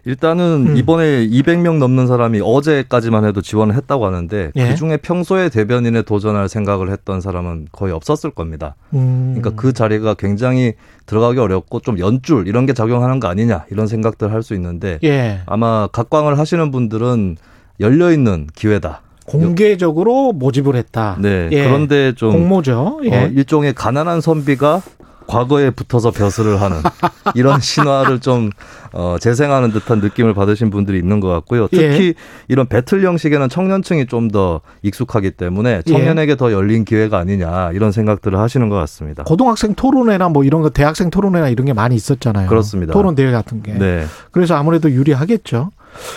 [0.06, 0.76] 일단은 음.
[0.76, 4.68] 이번에 200명 넘는 사람이 어제까지만 해도 지원을 했다고 하는데 예.
[4.68, 8.76] 그 중에 평소에 대변인에 도전할 생각을 했던 사람은 거의 없었을 겁니다.
[8.94, 9.34] 음.
[9.36, 10.74] 그러니까 그 자리가 굉장히
[11.06, 15.40] 들어가기 어렵고 좀 연줄 이런 게 작용하는 거 아니냐 이런 생각들 할 수 있는데 예.
[15.46, 17.36] 아마 각광을 하시는 분들은
[17.80, 19.00] 열려 있는 기회다.
[19.24, 21.16] 공개적으로 모집을 했다.
[21.20, 21.48] 네.
[21.50, 21.64] 예.
[21.64, 23.00] 그런데 좀 공모죠.
[23.04, 23.10] 예.
[23.24, 24.82] 어, 일종의 가난한 선비가
[25.26, 26.78] 과거에 붙어서 벼슬을 하는
[27.34, 28.50] 이런 신화를 좀
[28.92, 31.68] 어, 재생하는 듯한 느낌을 받으신 분들이 있는 것 같고요.
[31.72, 31.90] 예.
[31.90, 32.14] 특히
[32.48, 35.90] 이런 배틀 형식에는 청년층이 좀 더 익숙하기 때문에 예.
[35.90, 39.22] 청년에게 더 열린 기회가 아니냐 이런 생각들을 하시는 것 같습니다.
[39.24, 42.48] 고등학생 토론회나 뭐 이런 거 대학생 토론회나 이런 게 많이 있었잖아요.
[42.48, 42.92] 그렇습니다.
[42.92, 43.72] 토론 대회 같은 게.
[43.72, 44.04] 네.
[44.32, 45.70] 그래서 아무래도 유리하겠죠.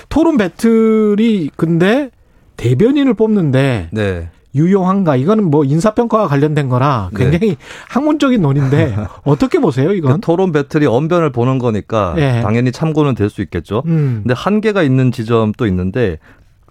[0.09, 2.09] 토론 배틀이 근데
[2.57, 4.29] 대변인을 뽑는데 네.
[4.55, 5.15] 유용한가?
[5.15, 7.23] 이거는 뭐 인사평가와 관련된 거라 네.
[7.29, 7.57] 굉장히
[7.89, 10.13] 학문적인 논인데 어떻게 보세요, 이건?
[10.15, 12.41] 그 토론 배틀이 언변을 보는 거니까 예.
[12.41, 13.83] 당연히 참고는 될 수 있겠죠.
[13.85, 16.17] 음, 근데 한계가 있는 지점도 있는데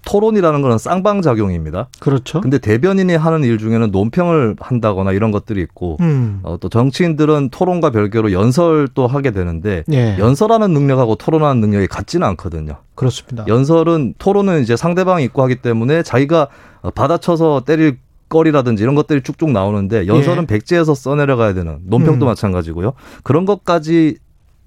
[0.09, 1.89] 토론이라는 거는 쌍방 작용입니다.
[2.01, 2.41] 그렇죠.
[2.41, 7.91] 근데 대변인이 하는 일 중에는 논평을 한다거나 이런 것들이 있고 음, 어, 또 정치인들은 토론과
[7.91, 12.79] 별개로 연설도 하게 되는데 예, 연설하는 능력하고 토론하는 능력이 같지는 않거든요.
[12.95, 13.45] 그렇습니다.
[13.47, 16.49] 연설은 토론은 이제 상대방이 있고 하기 때문에 자기가
[16.81, 17.99] 어, 받아쳐서 때릴
[18.31, 20.47] 거리라든지 이런 것들이 쭉쭉 나오는데 연설은 예.
[20.47, 22.29] 백지에서 써내려가야 되는 논평도 음.
[22.29, 22.95] 마찬가지고요.
[23.25, 24.17] 그런 것까지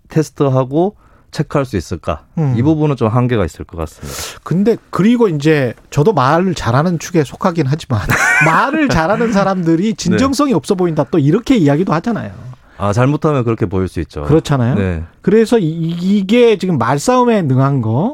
[0.08, 0.98] 테스트하고
[1.32, 2.26] 체크할 수 있을까?
[2.38, 2.54] 음.
[2.58, 4.40] 이 부분은 좀 한계가 있을 것 같습니다.
[4.44, 8.02] 근데 그리고 이제 저도 말을 잘하는 축에 속하긴 하지만
[8.46, 12.32] 말을 잘하는 사람들이 진정성이 없어 보인다 또 이렇게 이야기도 하잖아요.
[12.78, 14.24] 아 잘못하면 그렇게 보일 수 있죠.
[14.24, 14.76] 그렇잖아요.
[14.76, 15.04] 네.
[15.22, 15.68] 그래서 이-
[16.02, 18.14] 이게 지금 말싸움에 능한 거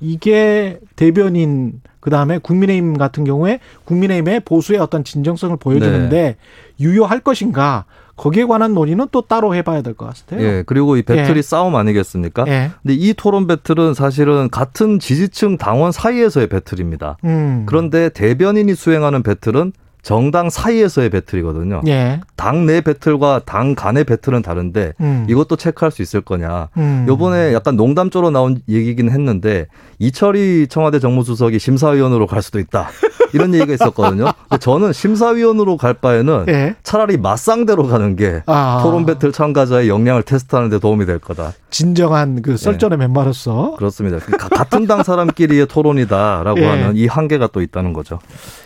[0.00, 6.36] 이게 대변인 그 다음에 국민의힘 같은 경우에 국민의힘의 보수의 어떤 진정성을 보여주는데 네.
[6.80, 7.84] 유효할 것인가
[8.20, 10.46] 거기에 관한 논의는 또 따로 해봐야 될 것 같아요.
[10.46, 11.42] 예, 그리고 이 배틀이 예.
[11.42, 12.44] 싸움 아니겠습니까?
[12.48, 12.70] 예.
[12.82, 17.16] 근데 이 토론 배틀은 사실은 같은 지지층 당원 사이에서의 배틀입니다.
[17.24, 17.64] 음.
[17.66, 19.72] 그런데 대변인이 수행하는 배틀은
[20.02, 21.82] 정당 사이에서의 배틀이거든요.
[21.86, 22.20] 예.
[22.36, 25.26] 당내 배틀과 당 간의 배틀은 다른데 음.
[25.28, 26.68] 이것도 체크할 수 있을 거냐.
[26.78, 27.04] 음.
[27.08, 29.66] 요번에 약간 농담조로 나온 얘기긴 했는데
[29.98, 32.88] 이철희 청와대 정무수석이 심사위원으로 갈 수도 있다.
[33.32, 34.24] 이런 얘기가 있었거든요.
[34.48, 36.74] 근데 저는 심사위원으로 갈 바에는 예.
[36.82, 38.80] 차라리 맞상대로 가는 게 아.
[38.82, 41.52] 토론 배틀 참가자의 역량을 테스트하는 데 도움이 될 거다.
[41.70, 44.18] 진정한 그 썰전의 멤버로서 그렇습니다.
[44.18, 46.66] 가- 같은 당 사람끼리의 토론이다라고 예.
[46.66, 48.18] 하는 이 한계가 또 있다는 거죠.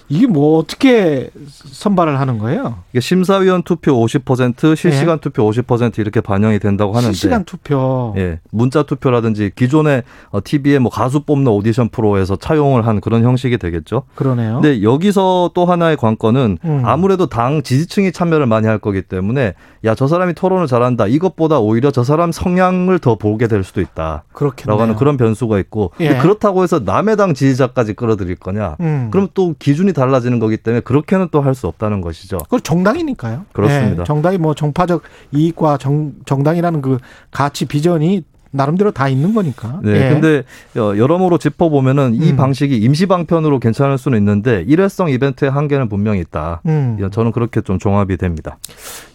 [0.09, 2.76] 이게 뭐 어떻게 선발을 하는 거예요?
[2.92, 7.12] 이게 심사위원 투표 50%, 실시간 투표 50% 이렇게 반영이 된다고 하는데 예.
[7.14, 8.14] 실시간 투표.
[8.18, 13.57] 예, 문자 투표라든지 기존의 어, TV에 뭐 가수 뽑는 오디션 프로에서 차용을 한 그런 형식이
[13.57, 14.02] 되겠죠.
[14.14, 14.61] 그러네요.
[14.61, 16.82] 근데 여기서 또 하나의 관건은 음.
[16.84, 19.55] 아무래도 당 지지층이 참여를 많이 할 거기 때문에
[19.86, 24.24] 야 저 사람이 토론을 잘한다 이것보다 오히려 저 사람 성향을 더 보게 될 수도 있다.
[24.32, 24.70] 그렇겠네요.
[24.72, 26.16] 라고 하는 그런 변수가 있고 예.
[26.18, 28.76] 그렇다고 해서 남의 당 지지자까지 끌어들일 거냐?
[28.80, 29.09] 음.
[29.11, 32.36] 그럼 또 기준이 달라지는 거기 때문에 그렇게는 또 할 수 없다는 것이죠.
[32.38, 33.47] 그건 정당이니까요.
[33.53, 34.03] 그렇습니다.
[34.03, 36.99] 예, 정당이 뭐 정파적 이익과 정, 정당이라는 그
[37.30, 39.80] 가치 비전이 나름대로 다 있는 거니까.
[39.82, 39.90] 네.
[39.90, 40.11] 예.
[40.11, 40.42] 근데
[40.80, 42.36] 어, 여러모로 짚어보면은 이 음.
[42.36, 46.61] 방식이 임시 방편으로 괜찮을 수는 있는데 일회성 이벤트의 한계는 분명히 있다.
[46.66, 46.97] 음.
[47.11, 48.59] 저는 그렇게 좀 종합이 됩니다.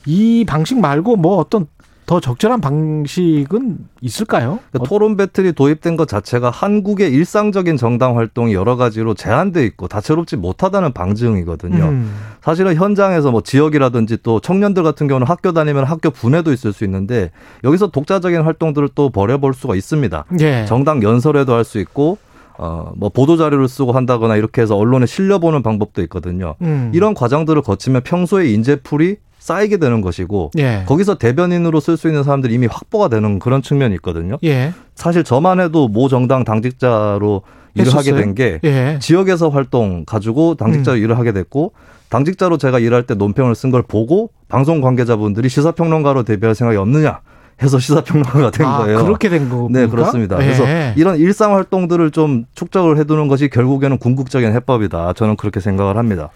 [0.06, 1.68] 이 방식 말고 뭐 어떤
[2.10, 4.58] 더 적절한 방식은 있을까요?
[4.72, 10.36] 그러니까 토론 배틀이 도입된 것 자체가 한국의 일상적인 정당 활동이 여러 가지로 제한돼 있고 다채롭지
[10.38, 11.84] 못하다는 방증이거든요.
[11.84, 12.16] 음.
[12.42, 17.30] 사실은 현장에서 뭐 지역이라든지 또 청년들 같은 경우는 학교 다니면 학교 분해도 있을 수 있는데
[17.64, 20.26] 여기서 독자적인 활동들을 또 벌여볼 수가 있습니다.
[20.40, 20.66] 예.
[20.66, 22.18] 정당 연설회도 할 수 있고
[22.58, 26.56] 어뭐 보도 자료를 쓰고 한다거나 이렇게 해서 언론에 실려보는 방법도 있거든요.
[26.64, 26.90] 음.
[26.92, 30.84] 이런 과정들을 거치면 평소에 인재풀이 쌓이게 되는 것이고 예.
[30.86, 34.38] 거기서 대변인으로 쓸 수 있는 사람들이 이미 확보가 되는 그런 측면이 있거든요.
[34.44, 34.74] 예.
[34.96, 37.42] 사실 저만 해도 모 정당 당직자로
[37.76, 38.16] 일을 하게 했었어요?
[38.22, 39.00] 된게 예.
[39.02, 41.04] 지역에서 활동 가지고 당직자로 음.
[41.04, 41.74] 일을 하게 됐고
[42.10, 47.22] 당직자로 제가 일할 때 논평을 쓴 걸 보고 방송 관계자분들이 시사평론가로 데뷔할 생각이 없느냐
[47.62, 49.04] 해서 시사평론가가 된 아, 거예요.
[49.04, 49.80] 그렇게 된 거군요.
[49.80, 50.38] 네, 그렇습니다.
[50.38, 50.64] 그래서
[50.96, 55.14] 이런 일상 활동들을 좀 축적을 해두는 것이 결국에는 궁극적인 해법이다.
[55.14, 56.30] 저는 그렇게 생각을 합니다.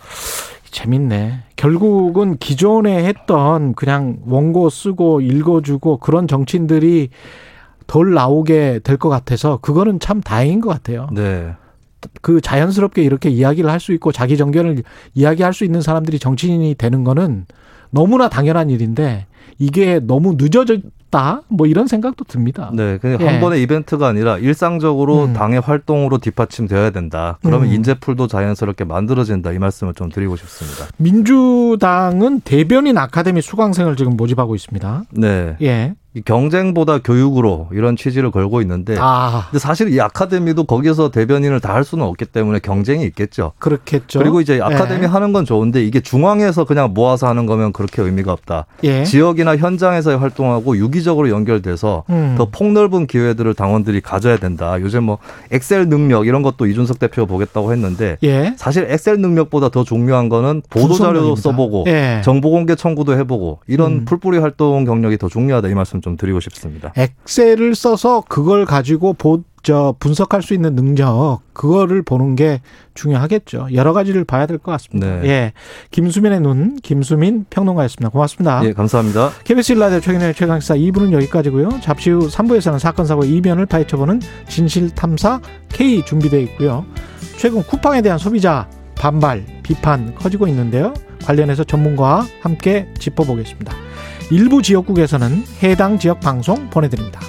[0.74, 1.40] 재밌네.
[1.56, 7.10] 결국은 기존에 했던 그냥 원고 쓰고 읽어주고 그런 정치인들이
[7.88, 11.08] 덜 나오게 될 것 같아서 그거는 참 다행인 것 같아요.
[11.14, 11.54] 네.
[12.22, 17.04] 그 자연스럽게 이렇게 이야기를 할 수 있고 자기 정견을 이야기할 수 있는 사람들이 정치인이 되는
[17.04, 17.46] 거는
[17.92, 19.28] 너무나 당연한 일인데
[19.60, 20.66] 이게 너무 늦어
[21.14, 22.72] 졌다 뭐 이런 생각도 듭니다.
[22.74, 23.28] 네, 그냥 예.
[23.28, 25.34] 한 번의 이벤트가 아니라 일상적으로 음.
[25.34, 27.38] 당의 활동으로 뒷받침되어야 된다.
[27.44, 27.74] 그러면 음.
[27.76, 29.52] 인재풀도 자연스럽게 만들어진다.
[29.52, 30.88] 이 말씀을 좀 드리고 싶습니다.
[30.98, 35.04] 민주당은 대변인 아카데미 수강생을 지금 모집하고 있습니다.
[35.12, 35.56] 네.
[35.62, 35.94] 예.
[36.16, 41.74] 이 경쟁보다 교육으로 이런 취지를 걸고 있는데 아, 근데 사실 이 아카데미도 거기서 대변인을 다
[41.74, 43.54] 할 수는 없기 때문에 경쟁이 있겠죠.
[43.58, 44.20] 그렇겠죠.
[44.20, 45.08] 그리고 이제 아카데미 예.
[45.08, 48.68] 하는 건 좋은데 이게 중앙에서 그냥 모아서 하는 거면 그렇게 의미가 없다.
[48.84, 49.04] 예.
[49.04, 52.36] 지역이나 현장에서 활동하고 유기적으로 연결돼서 음.
[52.38, 54.80] 더 폭넓은 기회들을 당원들이 가져야 된다.
[54.82, 55.18] 요즘 뭐
[55.50, 58.54] 엑셀 능력 이런 것도 이준석 대표가 보겠다고 했는데 예.
[58.56, 61.36] 사실 엑셀 능력보다 더 중요한 거는 보도 자료도.
[61.38, 62.22] 써보고 예.
[62.24, 64.06] 정보 공개 청구도 해보고 이런 음.
[64.06, 66.92] 풀뿌리 활동 경력이 더 중요하다 이 말씀 좀 드리고 싶습니다.
[66.98, 72.60] 엑셀을 써서 그걸 가지고 보, 저 분석할 수 있는 능력 그거를 보는 게
[72.94, 73.70] 중요하겠죠.
[73.74, 75.08] 여러 가지를 봐야 될 것 같습니다.
[75.22, 75.30] 네.
[75.30, 75.54] 예.
[75.92, 78.10] 김수민의 눈 김수민 평론가였습니다.
[78.10, 78.62] 고맙습니다.
[78.66, 79.32] 예, 감사합니다.
[79.46, 81.80] KBS 일라디오 최근의 최강시사 2부는 여기까지고요.
[81.82, 85.40] 잠시 후 3부에서는 사건 사고 이변을 파헤쳐보는 진실탐사
[85.70, 86.86] K 준비되어 있고요.
[87.38, 90.94] 최근 쿠팡에 대한 소비자 반발 비판 커지고 있는데요.
[91.24, 93.74] 관련해서 전문가와 함께 짚어보겠습니다.
[94.34, 97.20] 일부 지역국에서는 해당 지역 방송 보내드립니다.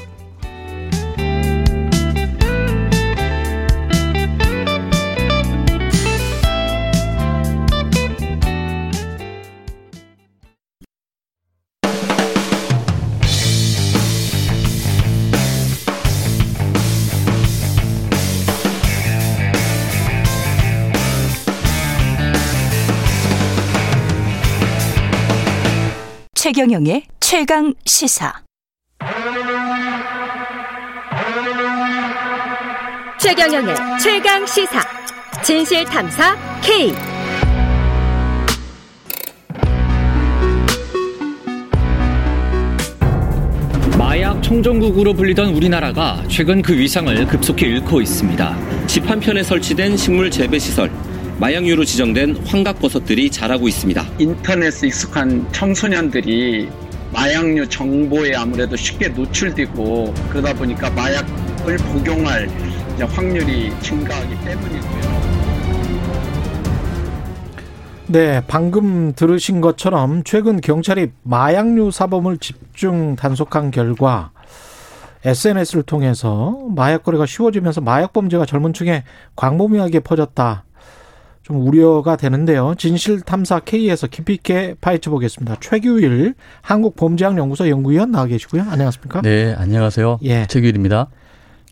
[26.45, 28.31] 최경영의 최강 시사.
[33.19, 34.83] 최경영의 최강 시사.
[35.43, 36.93] 진실 탐사 K.
[43.97, 48.87] 마약 청정국으로 불리던 우리나라가 최근 그 위상을 급속히 잃고 있습니다.
[48.87, 50.91] 집 한편에 설치된 식물 재배 시설,
[51.39, 54.05] 마약류로 지정된 환각버섯들이 자라고 있습니다.
[54.19, 56.69] 인터넷에 익숙한 청소년들이
[57.13, 62.49] 마약류 정보에 아무래도 쉽게 노출되고 그러다 보니까 마약을 복용할
[63.01, 65.25] 확률이 증가하기 때문이고요.
[68.07, 74.31] 네, 방금 들으신 것처럼 최근 경찰이 마약류 사범을 집중 단속한 결과
[75.25, 79.05] SNS를 통해서 마약 거래가 쉬워지면서 마약 범죄가 젊은 층에
[79.37, 80.65] 광범위하게 퍼졌다.
[81.45, 82.75] 좀 우려가 되는데요.
[82.77, 85.57] 진실탐사 K에서 깊이 있게 파헤쳐 보겠습니다.
[85.61, 88.63] 최규일 한국범죄학연구소 연구위원 나와 계시고요.
[88.63, 89.21] 안녕하십니까?
[89.21, 90.21] 네, 안녕하세요.
[90.23, 90.47] 예.
[90.47, 91.11] 최규일입니다.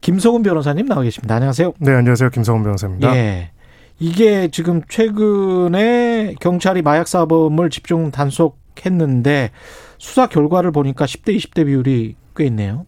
[0.03, 1.37] 김성훈 변호사님 나와 계십니다.
[1.37, 1.73] 안녕하세요.
[1.79, 2.29] 네, 안녕하세요.
[2.31, 3.17] 김성훈 변호사입니다.
[3.17, 3.51] 예.
[3.99, 9.53] 이게 지금 최근에 경찰이 마약 사범을 집중 단속했는데
[9.97, 12.85] 수사 결과를 보니까 10대 20대 비율이 꽤 있네요.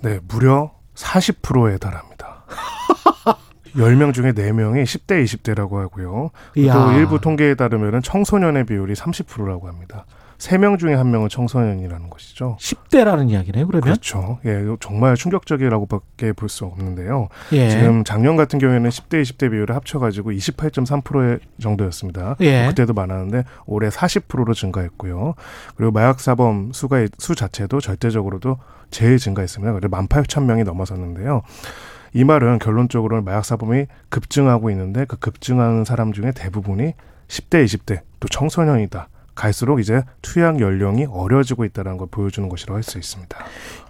[0.00, 2.46] 네, 무려 40%에 달합니다.
[3.76, 6.30] 10명 중에 4명이 10대, 20대라고 하고요.
[6.54, 10.06] 또 일부 통계에 따르면 청소년의 비율이 30%라고 합니다.
[10.38, 12.58] 3명 중에 1명은 청소년이라는 것이죠.
[12.60, 13.82] 10대라는 이야기네요, 그러면?
[13.82, 14.38] 그렇죠.
[14.44, 17.28] 예, 정말 충격적이라고 밖에 볼 수 없는데요.
[17.52, 17.70] 예.
[17.70, 22.36] 지금 작년 같은 경우에는 10대, 20대 비율을 합쳐가지고 28.3% 정도였습니다.
[22.40, 22.66] 예.
[22.68, 25.34] 그때도 많았는데 올해 40%로 증가했고요.
[25.74, 28.58] 그리고 마약 사범 수가 수 자체도 절대적으로도
[28.90, 29.72] 제일 증가했습니다.
[29.72, 31.42] 그래서 18,000명이 넘어섰는데요.
[32.16, 36.94] 이 말은 결론적으로는 마약 사범이 급증하고 있는데 그 급증하는 사람 중에 대부분이
[37.28, 39.10] 10대, 20대 또 청소년이다.
[39.34, 43.36] 갈수록 이제 투약 연령이 어려지고 있다는 걸 보여주는 것이라고 할 수 있습니다.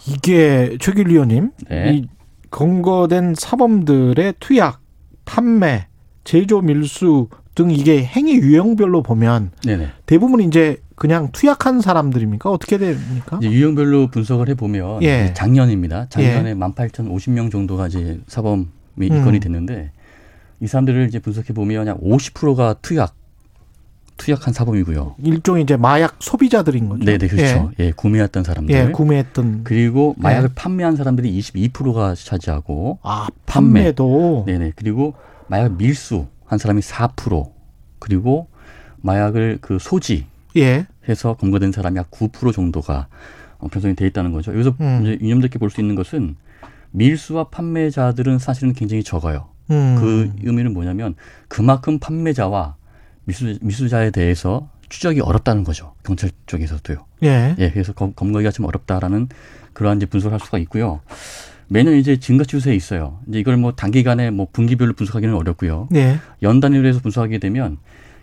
[0.08, 1.92] 이게 최길 위원님, 네.
[1.92, 2.08] 이
[2.50, 4.80] 검거된 사범들의 투약,
[5.24, 5.86] 판매,
[6.24, 9.88] 제조 밀수 등 이게 행위 유형별로 보면 네네.
[10.04, 12.50] 대부분 이제 그냥 투약한 사람들입니까?
[12.50, 13.40] 어떻게 됩니까?
[13.42, 15.32] 유형별로 분석을 해보면 예.
[15.34, 16.07] 작년입니다.
[16.11, 16.54] 작년에 예.
[16.54, 18.66] 18,050명 정도가 이제 사범이
[19.00, 19.40] 입건이 음.
[19.40, 19.90] 됐는데
[20.61, 23.14] 이 사람들을 이제 분석해 보면 약 50%가 투약
[24.18, 25.16] 투약한 사범이고요.
[25.22, 27.04] 일종의 이제 마약 소비자들인 거죠.
[27.04, 27.70] 네, 네, 그렇죠.
[27.80, 28.74] 예, 예 구매했던 사람들.
[28.74, 29.64] 예, 구매했던.
[29.64, 30.54] 그리고 마약을 예.
[30.54, 32.98] 판매한 사람들이 22%가 차지하고.
[33.02, 34.44] 아, 판매도.
[34.46, 34.59] 판매.
[34.59, 34.72] 네네.
[34.76, 35.14] 그리고
[35.48, 37.51] 마약 밀수 한 사람이 4%.
[37.99, 38.49] 그리고
[39.03, 40.26] 마약을 그 소지.
[40.57, 40.86] 예.
[41.09, 43.09] 해서 검거된 사람이 약 9% 정도가
[43.70, 44.53] 편성이 돼 있다는 거죠.
[44.53, 45.01] 여기서 음.
[45.03, 46.36] 이제 유념되게 볼 수 있는 것은
[46.92, 49.49] 밀수와 판매자들은 사실은 굉장히 적어요.
[49.70, 49.97] 음.
[49.99, 51.14] 그 의미는 뭐냐면
[51.49, 52.76] 그만큼 판매자와
[53.24, 55.94] 미수, 미수자에 대해서 추적이 어렵다는 거죠.
[56.05, 57.05] 경찰 쪽에서도요.
[57.24, 57.57] 예.
[57.59, 59.28] 예, 그래서 검, 검거기가 좀 어렵다라는
[59.72, 61.01] 그러한 이제 분석을 할 수가 있고요.
[61.68, 63.18] 매년 이제 증가 추세에 있어요.
[63.28, 65.88] 이제 이걸 뭐 단기간에 뭐 분기별로 분석하기는 어렵고요.
[65.94, 66.18] 예.
[66.42, 67.78] 연 단위로 해서 분석하게 되면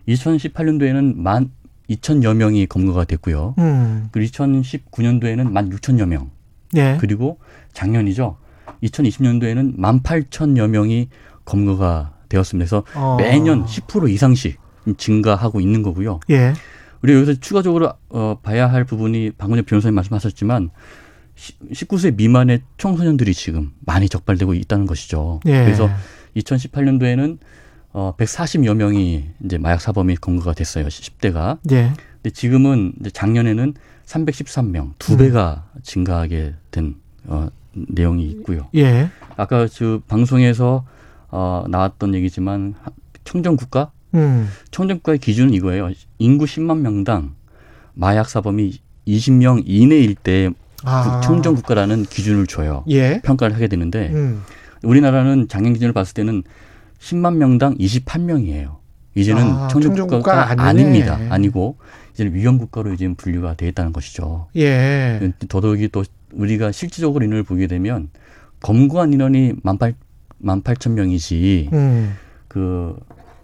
[0.07, 1.51] 2018년도에는 만
[1.89, 3.55] 2천여 명이 검거가 됐고요.
[3.57, 4.07] 음.
[4.11, 6.31] 그리고 2019년도에는 만 6천여 명.
[6.75, 6.97] 예.
[6.99, 7.39] 그리고
[7.73, 8.37] 작년이죠.
[8.83, 11.09] 2020년도에는 만 8천여 명이
[11.45, 12.63] 검거가 되었습니다.
[12.69, 13.17] 그래서 어.
[13.19, 14.57] 매년 10% 이상씩
[14.97, 16.19] 증가하고 있는 거고요.
[16.29, 16.53] 예.
[17.01, 20.69] 우리가 여기서 추가적으로 어, 봐야 할 부분이 방금 전 변호사님 말씀하셨지만
[21.35, 25.39] 19세 미만의 청소년들이 지금 많이 적발되고 있다는 것이죠.
[25.45, 25.63] 예.
[25.63, 25.89] 그래서
[26.37, 27.37] 2018년도에는
[27.93, 30.87] 어 140여 명이 이제 마약 사범이 검거가 됐어요.
[30.87, 31.59] 10대가.
[31.71, 31.93] 예.
[32.21, 33.73] 근데 지금은 이제 작년에는
[34.05, 35.79] 313명, 두 배가 음.
[35.83, 38.67] 증가하게 된 어, 내용이 있고요.
[38.75, 39.09] 예.
[39.35, 40.85] 아까 그 방송에서
[41.29, 42.75] 어, 나왔던 얘기지만
[43.23, 44.47] 청정 국가 음.
[44.71, 45.91] 청정 국가의 기준은 이거예요.
[46.19, 47.35] 인구 10만 명당
[47.93, 50.49] 마약 사범이 20명 이내일 때
[50.83, 51.21] 아.
[51.21, 52.83] 청정 국가라는 기준을 줘요.
[52.89, 53.21] 예.
[53.23, 54.43] 평가를 하게 되는데 음.
[54.83, 56.43] 우리나라는 작년 기준을 봤을 때는
[56.99, 58.77] 10만 명당 28명이에요.
[59.15, 61.19] 이제는 아, 청정 국가가 아닙니다.
[61.29, 61.77] 아니고
[62.13, 64.47] 이제는 위험 국가로 이제 분류가 되어 있다는 것이죠.
[64.55, 65.31] 예.
[65.47, 66.03] 더더욱이 또
[66.33, 68.09] 우리가 실질적으로 인원을 보게 되면
[68.61, 69.93] 검거한 인원이 18,
[70.43, 72.15] 18,000명이지 음.
[72.47, 72.97] 그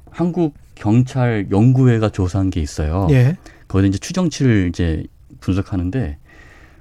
[0.10, 3.08] 한국 경찰 연구회가 조사한 게 있어요.
[3.12, 3.38] 예.
[3.68, 5.04] 거기서 이제 추정치를 이제
[5.40, 6.18] 분석하는데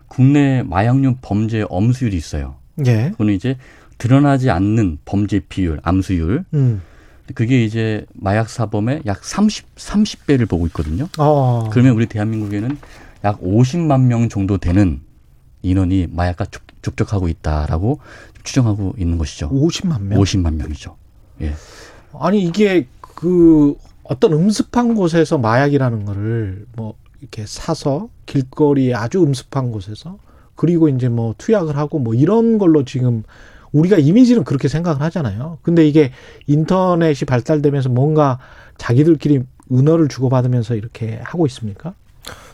[0.08, 2.56] 국내 마약류 범죄 엄수율이 있어요.
[2.86, 3.10] 예.
[3.10, 3.56] 그거는 이제
[3.98, 6.44] 드러나지 않는 범죄 비율, 암수율.
[6.54, 6.82] 음.
[7.34, 11.08] 그게 이제 마약 사범의 약 30, 30배를 보고 있거든요.
[11.18, 11.68] 어.
[11.70, 12.78] 그러면 우리 대한민국에는
[13.24, 15.00] 약 50만 명 정도 되는
[15.62, 16.46] 인원이 마약과
[16.80, 18.00] 접촉하고 있다라고
[18.44, 19.50] 추정하고 있는 것이죠.
[19.50, 20.20] 50만 명?
[20.20, 20.96] 50만 명이죠.
[21.42, 21.52] 예.
[22.18, 30.18] 아니 이게 그 어떤 음습한 곳에서 마약이라는 거를 뭐 이렇게 사서 길거리에 아주 음습한 곳에서
[30.54, 33.22] 그리고 이제 뭐 투약을 하고 뭐 이런 걸로 지금
[33.72, 35.58] 우리가 이미지는 그렇게 생각을 하잖아요.
[35.62, 36.12] 근데 이게
[36.46, 38.38] 인터넷이 발달되면서 뭔가
[38.78, 41.94] 자기들끼리 은어를 주고받으면서 이렇게 하고 있습니까?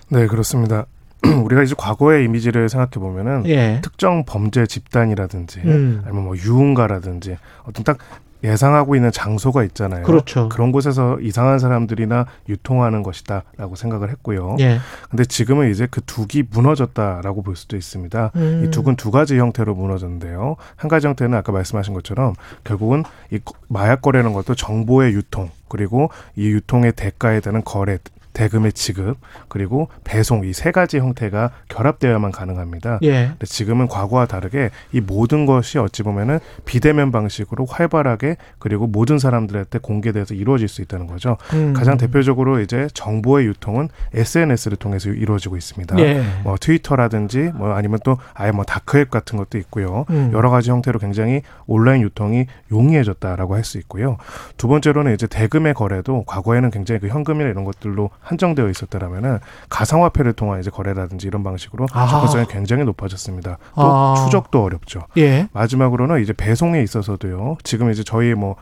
[0.09, 0.87] 네, 그렇습니다.
[1.45, 3.81] 우리가 이제 과거의 이미지를 생각해 보면은 예.
[3.83, 6.03] 특정 범죄 집단이라든지 음.
[6.05, 7.99] 아니면 뭐 유흥가라든지 어떤 딱
[8.45, 10.03] 예상하고 있는 장소가 있잖아요.
[10.05, 10.49] 그렇죠.
[10.51, 14.57] 그런 곳에서 이상한 사람들이나 유통하는 것이다라고 생각을 했고요.
[14.61, 14.79] 예.
[15.11, 18.33] 근데 지금은 이제 그 둑이 무너졌다라고 볼 수도 있습니다.
[18.37, 18.65] 음.
[18.65, 20.57] 이 둑은 두 가지 형태로 무너졌는데요.
[20.77, 26.49] 한 가지 형태는 아까 말씀하신 것처럼 결국은 이 마약 거래는 것도 정보의 유통 그리고 이
[26.49, 27.99] 유통의 대가에 대한 거래
[28.35, 32.99] 대금의 지급 그리고 배송 이 세 가지 형태가 결합되어야만 가능합니다.
[33.03, 33.29] 예.
[33.29, 39.79] 근데 지금은 과거와 다르게 이 모든 것이 어찌 보면은 비대면 방식으로 활발하게 그리고 모든 사람들한테
[39.79, 41.37] 공개돼서 이루어질 수 있다는 거죠.
[41.53, 41.73] 음.
[41.73, 45.99] 가장 대표적으로 이제 정보의 유통은 SNS를 통해서 이루어지고 있습니다.
[45.99, 46.23] 예.
[46.43, 50.05] 뭐 트위터라든지 뭐 아니면 또 아예 뭐 다크웹 같은 것도 있고요.
[50.11, 50.31] 음.
[50.33, 54.19] 여러 가지 형태로 굉장히 온라인 유통이 용이해졌다라고 할 수 있고요.
[54.59, 59.39] 두 번째로는 이제 대금의 거래도 과거에는 굉장히 그 현금이나 이런 것들로 한정되어 있었다라면은
[59.69, 62.07] 가상화폐를 통한 이제 거래라든지 이런 방식으로 아.
[62.09, 63.59] 접근성이 굉장히 높아졌습니다.
[63.75, 64.15] 또 아.
[64.25, 65.03] 추적도 어렵죠.
[65.17, 65.49] 예.
[65.53, 67.59] 마지막으로는 이제 배송에 있어서도요.
[67.63, 68.57] 지금 이제 저희 뭐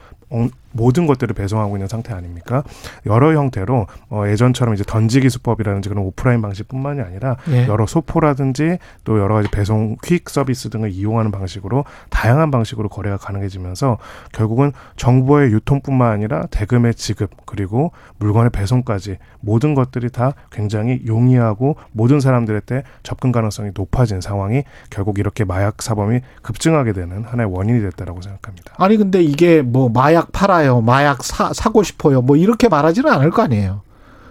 [0.72, 2.62] 모든 것들을 배송하고 있는 상태 아닙니까?
[3.06, 7.66] 여러 형태로 어, 예전처럼 이제 던지기 수법이라든지 그런 오프라인 방식뿐만이 아니라 예.
[7.66, 13.98] 여러 소포라든지 또 여러 가지 배송 퀵 서비스 등을 이용하는 방식으로 다양한 방식으로 거래가 가능해지면서
[14.32, 22.20] 결국은 정보의 유통뿐만 아니라 대금의 지급 그리고 물건의 배송까지 모든 것들이 다 굉장히 용이하고 모든
[22.20, 28.74] 사람들한테 접근 가능성이 높아진 상황이 결국 이렇게 마약 사범이 급증하게 되는 하나의 원인이 됐다라고 생각합니다.
[28.78, 30.80] 아니 근데 이게 뭐 마약 팔아 살아요.
[30.80, 32.22] 마약 사, 사고 싶어요.
[32.22, 33.82] 뭐 이렇게 말하지는 않을 거 아니에요.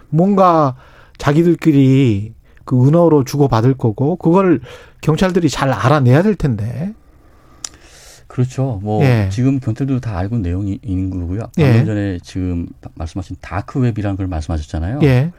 [0.10, 0.76] 뭔가
[1.18, 2.34] 자기들끼리
[2.66, 4.62] 그 은어로 주고받을 거고 그걸
[5.02, 6.94] 경찰들이 잘 알아내야 될 텐데.
[8.28, 8.80] 그렇죠.
[8.82, 9.28] 뭐 예.
[9.30, 11.50] 지금 경찰도 다 알고 있는 내용이 있는 거고요.
[11.56, 11.86] 방금 예.
[11.86, 15.00] 전에 지금 말씀하신 다크웹이라는 걸 말씀하셨잖아요.
[15.04, 15.32] 예.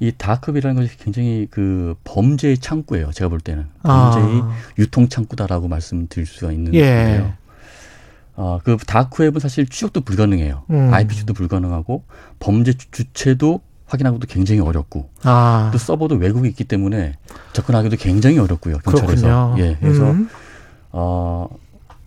[0.00, 3.12] 이 다크웹이라는 것이 굉장히 그 범죄의 창구예요.
[3.12, 4.52] 제가 볼 때는 범죄의 아.
[4.78, 6.80] 유통 창구다라고 말씀드릴 수가 있는 예.
[6.80, 7.43] 거예요.
[8.36, 10.64] 어, 그 다크웹은 사실 추적도 불가능해요.
[10.70, 10.92] 음.
[10.92, 12.02] IP 주도 불가능하고
[12.40, 15.70] 범죄 주체도 확인하고도 굉장히 어렵고 아.
[15.72, 17.16] 또 서버도 외국에 있기 때문에
[17.52, 18.78] 접근하기도 굉장히 어렵고요.
[18.78, 19.06] 경찰에서.
[19.06, 19.54] 그렇군요.
[19.58, 19.76] 예.
[19.80, 20.28] 그래서 음.
[20.90, 21.48] 어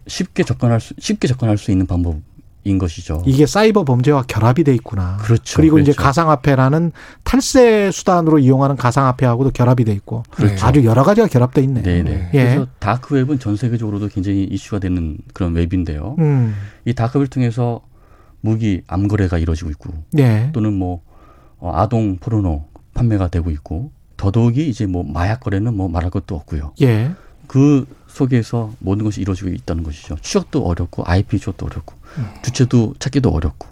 [0.08, 2.18] 쉽게 접근할 수 쉽게 접근할 수 있는 방법
[2.68, 3.24] 인 것이죠.
[3.26, 5.18] 이게 사이버 범죄와 결합이 돼 있구나.
[5.22, 5.56] 그렇죠.
[5.58, 5.92] 그리고 그렇죠.
[5.92, 6.92] 이제 가상화폐라는
[7.24, 10.66] 탈세 수단으로 이용하는 가상화폐하고도 결합이 돼 있고 그렇죠.
[10.66, 11.82] 아주 여러 가지가 결합돼 있네.
[11.82, 12.30] 네네.
[12.34, 12.44] 예.
[12.44, 16.16] 그래서 dark web은 전 세계적으로도 굉장히 이슈가 되는 그런 웹인데요.
[16.20, 16.56] 음.
[16.86, 17.82] 이 dark web을 통해서
[18.42, 20.50] 무기 암거래가 이루어지고 있고 네.
[20.54, 21.02] 또는 뭐
[21.60, 26.74] 어, 아동 포르노 판매가 되고 있고 더더욱이 이제 뭐 마약 거래는 뭐 말할 것도 없고요.
[26.82, 27.12] 예.
[27.48, 30.18] 그 속에서 모든 것이 이루어지고 있다는 것이죠.
[30.22, 31.97] 추적도 어렵고 IP 추적도 어렵고 음.
[32.42, 33.68] 주체도 찾기도 어렵고.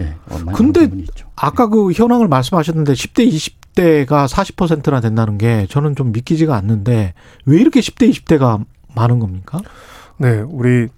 [0.00, 0.14] 예,
[0.54, 0.88] 근데
[1.36, 7.14] 아까 그 현황을 말씀하셨는데 10대 20대가 40%나 된다는 게 저는 좀 믿기지가 않는데
[7.44, 8.64] 왜 이렇게 10대 20대가
[8.94, 9.60] 많은 겁니까?
[10.18, 10.88] 네, 우리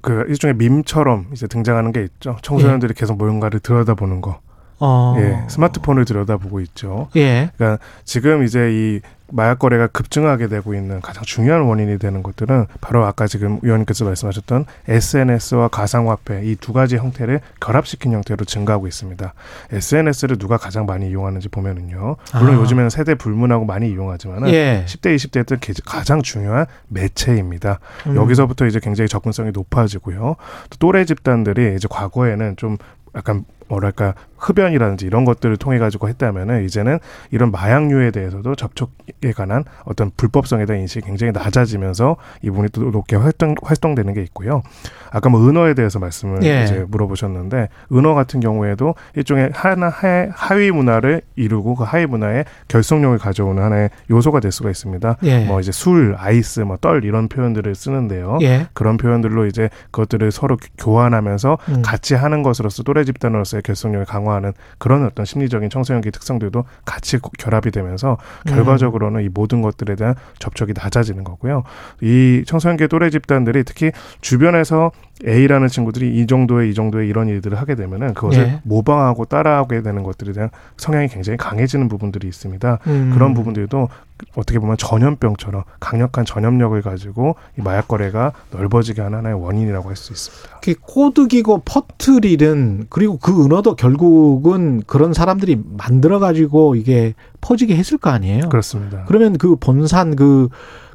[0.00, 2.36] 그 일종의 밈처럼 이제 등장하는 게 있죠.
[2.42, 3.00] 청소년들이 예.
[3.00, 4.40] 계속 뭔가를 들여다보는 거.
[4.78, 5.16] 어.
[5.18, 7.08] 예, 스마트폰을 들여다보고 있죠.
[7.16, 7.50] 예.
[7.56, 9.00] 그러니까 지금 이제 이
[9.32, 14.66] 마약 거래가 급증하게 되고 있는 가장 중요한 원인이 되는 것들은 바로 아까 지금 위원님께서 말씀하셨던
[14.88, 19.34] SNS와 가상화폐 이 두 가지 형태를 결합시킨 형태로 증가하고 있습니다.
[19.70, 22.16] SNS를 누가 가장 많이 이용하는지 보면은요.
[22.34, 22.60] 물론 아.
[22.60, 24.84] 요즘에는 세대 불문하고 많이 이용하지만은 예.
[24.86, 27.78] 10대, 20대 때 가장 중요한 매체입니다.
[28.08, 28.16] 음.
[28.16, 30.36] 여기서부터 이제 굉장히 접근성이 높아지고요.
[30.70, 32.78] 또 또래 집단들이 이제 과거에는 좀
[33.14, 36.98] 약간 뭐랄까 흡연이라든지 이런 것들을 통해 가지고 했다면은 이제는
[37.30, 43.16] 이런 마약류에 대해서도 접촉에 관한 어떤 불법성에 대한 인식이 굉장히 낮아지면서 이 부분이 또 높게
[43.16, 44.62] 활동 활동되는 게 있고요.
[45.10, 46.64] 아까 뭐 은어에 대해서 말씀을 예.
[46.64, 49.90] 이제 물어보셨는데 은어 같은 경우에도 일종의 하나
[50.32, 55.16] 하위 문화를 이루고 그 하위 문화의 결속력을 가져오는 하나의 요소가 될 수가 있습니다.
[55.22, 55.44] 예.
[55.46, 58.38] 뭐 이제 술, 아이스, 뭐 떨 이런 표현들을 쓰는데요.
[58.42, 58.66] 예.
[58.74, 61.82] 그런 표현들로 이제 그것들을 서로 교환하면서 음.
[61.82, 67.18] 같이 하는 것으로서 또래 집단으로서 의 결속력을 강화 강화하는 그런 어떤 심리적인 청소년기 특성들도 같이
[67.38, 71.62] 결합이 되면서 결과적으로는 이 모든 것들에 대한 접촉이 낮아지는 거고요.
[72.02, 74.90] 이 청소년기 또래 집단들이 특히 주변에서
[75.26, 78.60] A라는 친구들이 이 정도의 이 정도의 이런 일들을 하게 되면은 그것을 예.
[78.64, 82.78] 모방하고 따라하게 되는 것들에 대한 성향이 굉장히 강해지는 부분들이 있습니다.
[82.86, 83.10] 음.
[83.14, 83.88] 그런 부분들도
[84.34, 90.12] 어떻게 보면 전염병처럼 강력한 전염력을 가지고 이 마약 거래가 넓어지게 하는 하나의 원인이라고 할 수
[90.12, 90.60] 있습니다.
[90.82, 98.48] 코드기고 퍼트릴은 그리고 그 은어도 결국은 그런 사람들이 만들어 가지고 이게 퍼지게 했을 거 아니에요.
[98.48, 99.04] 그렇습니다.
[99.06, 100.48] 그러면 그 본산 그그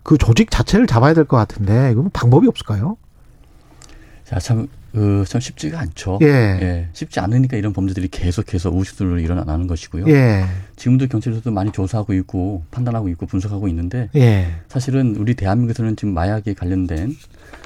[0.03, 2.97] 그 조직 자체를 잡아야 될 것 같은데 그럼 방법이 없을까요?
[4.31, 6.19] 자, 참, 그, 참 쉽지가 않죠.
[6.21, 6.25] 예.
[6.27, 6.87] 예.
[6.93, 10.05] 쉽지 않으니까 이런 범죄들이 계속해서 우식들로 일어나는 것이고요.
[10.07, 10.45] 예.
[10.81, 14.47] 지금도 경찰에서도 많이 조사하고 있고 판단하고 있고 분석하고 있는데 예.
[14.67, 17.15] 사실은 우리 대한민국에서는 지금 마약에 관련된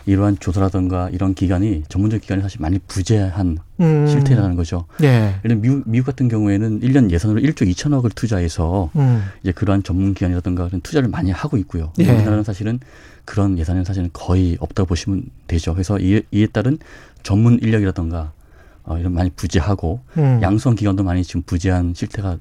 [0.05, 4.05] 이러한 조사라든가 이런 기관이 전문적 기관이 사실 많이 부재한 음.
[4.05, 4.83] 실태라는 거죠.
[5.01, 5.33] 예.
[5.45, 9.23] 예를 미국, 미국 같은 경우에는 1년 예산으로 1조 2천억을 투자해서 음.
[9.41, 11.93] 이제 그러한 전문 기관이라든가 그런 투자를 많이 하고 있고요.
[11.99, 12.11] 예.
[12.11, 12.81] 우리나라는 사실은
[13.23, 15.73] 그런 예산은 사실은 거의 없다고 보시면 되죠.
[15.73, 16.79] 그래서 이에, 이에 따른
[17.23, 18.33] 전문 인력이라든가
[18.83, 20.39] 어, 이런 많이 부재하고 음.
[20.41, 22.39] 양성 기관도 많이 지금 부재한 실태가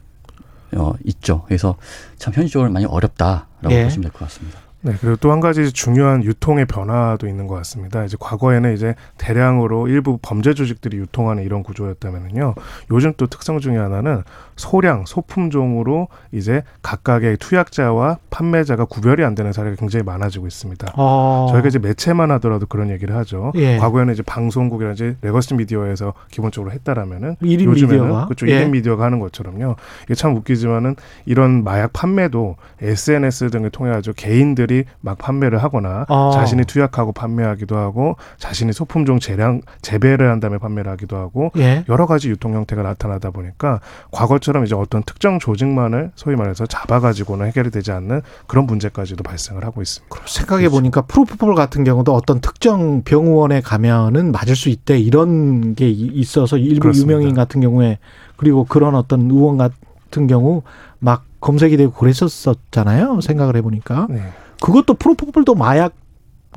[0.77, 1.43] 어, 있죠.
[1.47, 1.77] 그래서
[2.19, 3.85] 참 현실적으로 많이 어렵다라고 예.
[3.85, 4.59] 보시면 될 것 같습니다.
[4.85, 8.05] 네, 그리고 또 한 가지 중요한 유통의 변화도 있는 것 같습니다.
[8.05, 12.55] 이제 과거에는 이제 대량으로 일부 범죄 조직들이 유통하는 이런 구조였다면은요.
[12.93, 14.23] 요즘 또 특성 중에 하나는
[14.57, 20.93] 소량 소품종으로 이제 각각의 투약자와 판매자가 구별이 안 되는 사례가 굉장히 많아지고 있습니다.
[20.95, 21.47] 아.
[21.51, 23.53] 저희가 이제 매체만 하더라도 그런 얘기를 하죠.
[23.57, 23.79] 예.
[23.79, 28.25] 과거에는 이제 방송국이라든지 legacy media에서 기본적으로 했다라면은 요즘에는 미디어가?
[28.27, 28.47] 그렇죠.
[28.49, 28.65] 예.
[28.65, 29.77] 1인 미디어가 하는 것처럼요.
[30.05, 30.97] 이게 참 웃기지만은
[31.27, 36.31] 이런 마약 판매도 SNS 등을 통해 가지고 개인들이 막 판매를 하거나 아.
[36.35, 41.85] 자신이 투약하고 판매하기도 하고 자신이 소품종 재량 재배를 한 다음에 판매를 하기도 하고 예.
[41.89, 43.81] 여러 가지 유통 형태가 나타나다 보니까
[44.11, 49.65] 과거 것처럼 이제 어떤 특정 조직만을 소위 말해서 잡아가지고는 해결이 되지 않는 그런 문제까지도 발생을
[49.65, 50.15] 하고 있습니다.
[50.27, 56.57] 생각해 보니까 프로포폴 같은 경우도 어떤 특정 병원에 가면은 맞을 수 있대 이런 게 있어서
[56.57, 57.13] 일부 그렇습니다.
[57.13, 57.99] 유명인 같은 경우에
[58.37, 60.63] 그리고 그런 어떤 의원 같은 경우
[60.99, 63.21] 막 검색이 되고 그랬었잖아요.
[63.21, 64.23] 생각을 해보니까 네.
[64.65, 65.95] 그것도 프로포폴도 마약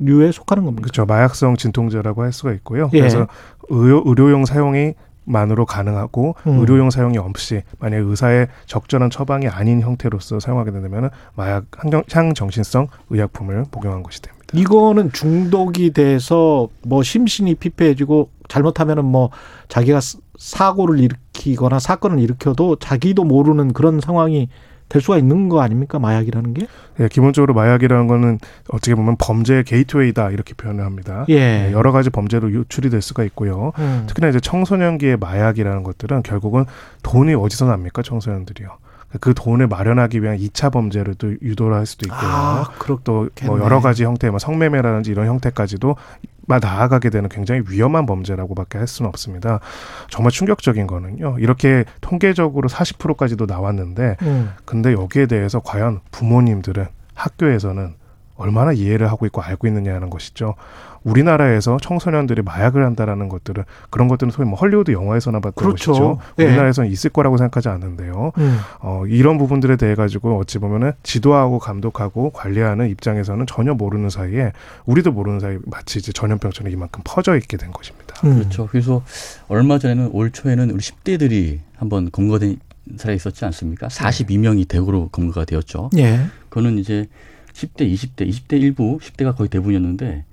[0.00, 0.82] 류에 속하는 겁니다.
[0.82, 1.04] 그렇죠.
[1.04, 2.88] 마약성 진통제라고 할 수가 있고요.
[2.94, 3.00] 예.
[3.00, 3.26] 그래서
[3.68, 4.94] 의료, 의료용 사용이
[5.24, 6.58] 만으로 가능하고 음.
[6.60, 11.66] 의료용 사용이 없이 만약 의사의 적절한 처방이 아닌 형태로서 사용하게 된다면 마약
[12.10, 14.46] 향정신성 의약품을 복용한 것이 됩니다.
[14.54, 19.28] 이거는 중독이 돼서 뭐 심신이 피폐해지고 잘못하면은 뭐
[19.68, 20.00] 자기가
[20.38, 24.48] 사고를 일으키거나 사건을 일으켜도 자기도 모르는 그런 상황이
[24.88, 26.66] 될 수가 있는 거 아닙니까 마약이라는 게?
[27.00, 28.38] 예, 기본적으로 마약이라는 거는
[28.68, 31.24] 어떻게 보면 범죄의 게이트웨이다 이렇게 표현을 합니다.
[31.28, 31.68] 예.
[31.68, 33.72] 예 여러 가지 범죄로 유출이 될 수가 있고요.
[33.78, 34.04] 음.
[34.06, 36.64] 특히나 이제 청소년기의 마약이라는 것들은 결국은
[37.02, 38.68] 돈이 어디서 납니까 청소년들이요.
[39.20, 42.30] 그 돈을 마련하기 위한 2차 범죄를 또 유도를 할 수도 있고요.
[42.30, 42.68] 아,
[43.04, 45.96] 또뭐 여러 가지 형태, 뭐 성매매라든지 이런 형태까지도
[46.56, 49.60] 나아가게 되는 굉장히 위험한 범죄라고밖에 할 수는 없습니다.
[50.08, 51.36] 정말 충격적인 거는요.
[51.38, 54.52] 이렇게 통계적으로 40%까지도 나왔는데, 음.
[54.64, 57.94] 근데 여기에 대해서 과연 부모님들은 학교에서는
[58.38, 60.54] 얼마나 이해를 하고 있고 알고 있느냐는 것이죠.
[61.04, 65.92] 우리나라에서 청소년들이 마약을 한다라는 것들은 그런 것들은 소위 뭐 헐리우드 영화에서나 봤던 그렇죠.
[65.92, 66.18] 것이죠.
[66.36, 66.46] 네.
[66.46, 68.32] 우리나라에서는 있을 거라고 생각하지 않는데요.
[68.38, 68.58] 음.
[68.80, 74.52] 어, 이런 부분들에 대해 가지고 어찌 보면은 지도하고 감독하고 관리하는 입장에서는 전혀 모르는 사이에
[74.86, 78.14] 우리도 모르는 사이 에 마치 이제 전염병처럼 이만큼 퍼져 있게 된 것입니다.
[78.24, 78.38] 음.
[78.38, 78.66] 그렇죠.
[78.66, 79.02] 그래서
[79.48, 82.58] 얼마 전에는 올 초에는 우리 10대들이 한번 검거된
[82.96, 83.88] 사례 있었지 않습니까?
[83.88, 85.90] 42명이 대구로 검거가 되었죠.
[85.98, 86.20] 예.
[86.48, 87.06] 그거는 이제
[87.58, 90.24] 10대, 20대, 20대 일부, 10대가 거의 대부분이었는데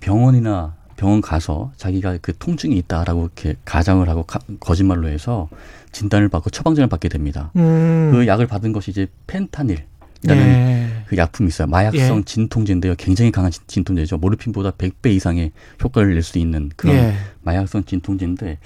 [0.00, 5.48] 병원이나 병원 가서 자기가 그 통증이 있다라고 이렇게 가정을 하고 가, 거짓말로 해서
[5.92, 7.50] 진단을 받고 처방전을 받게 됩니다.
[7.56, 8.10] 음.
[8.12, 9.86] 그 약을 받은 것이 이제 펜타닐이라는
[10.28, 10.90] 예.
[11.06, 11.68] 그 약품이 있어요.
[11.68, 12.22] 마약성 예.
[12.24, 12.94] 진통제인데요.
[12.96, 14.18] 굉장히 강한 진통제죠.
[14.18, 15.52] 모르핀보다 100배 이상의
[15.82, 17.14] 효과를 낼 수 있는 그런 예.
[17.42, 18.58] 마약성 진통제인데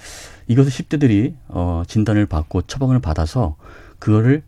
[0.47, 3.55] 이것을 10대들이 어 진단을 받고 처방을 받아서
[3.99, 4.43] 그거를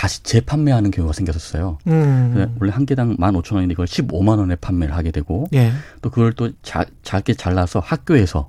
[0.00, 1.76] 다시 재판매하는 경우가 생겼었어요.
[1.86, 2.56] 음.
[2.58, 5.72] 원래 한 개당 만 오천 원인데 이걸 십오만 원에 판매를 하게 되고 예.
[6.00, 8.48] 또 그걸 또 자, 작게 잘라서 학교에서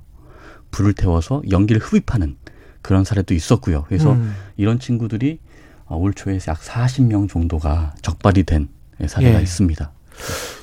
[0.70, 2.38] 불을 태워서 연기를 흡입하는
[2.80, 3.84] 그런 사례도 있었고요.
[3.86, 4.34] 그래서 음.
[4.56, 5.40] 이런 친구들이
[5.84, 8.70] 어, 올 초에 약 40명 정도가 적발이 된
[9.06, 9.42] 사례가 예.
[9.42, 9.92] 있습니다.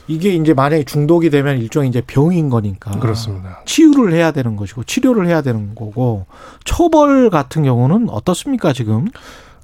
[0.07, 2.97] 이게 이제 만약에 중독이 되면 일종의 이제 병인 거니까.
[2.97, 3.61] 그렇습니다.
[3.67, 6.25] 치유를 해야 되는 것이고 치료를 해야 되는 거고
[6.65, 9.05] 처벌 같은 경우는 어떻습니까 지금?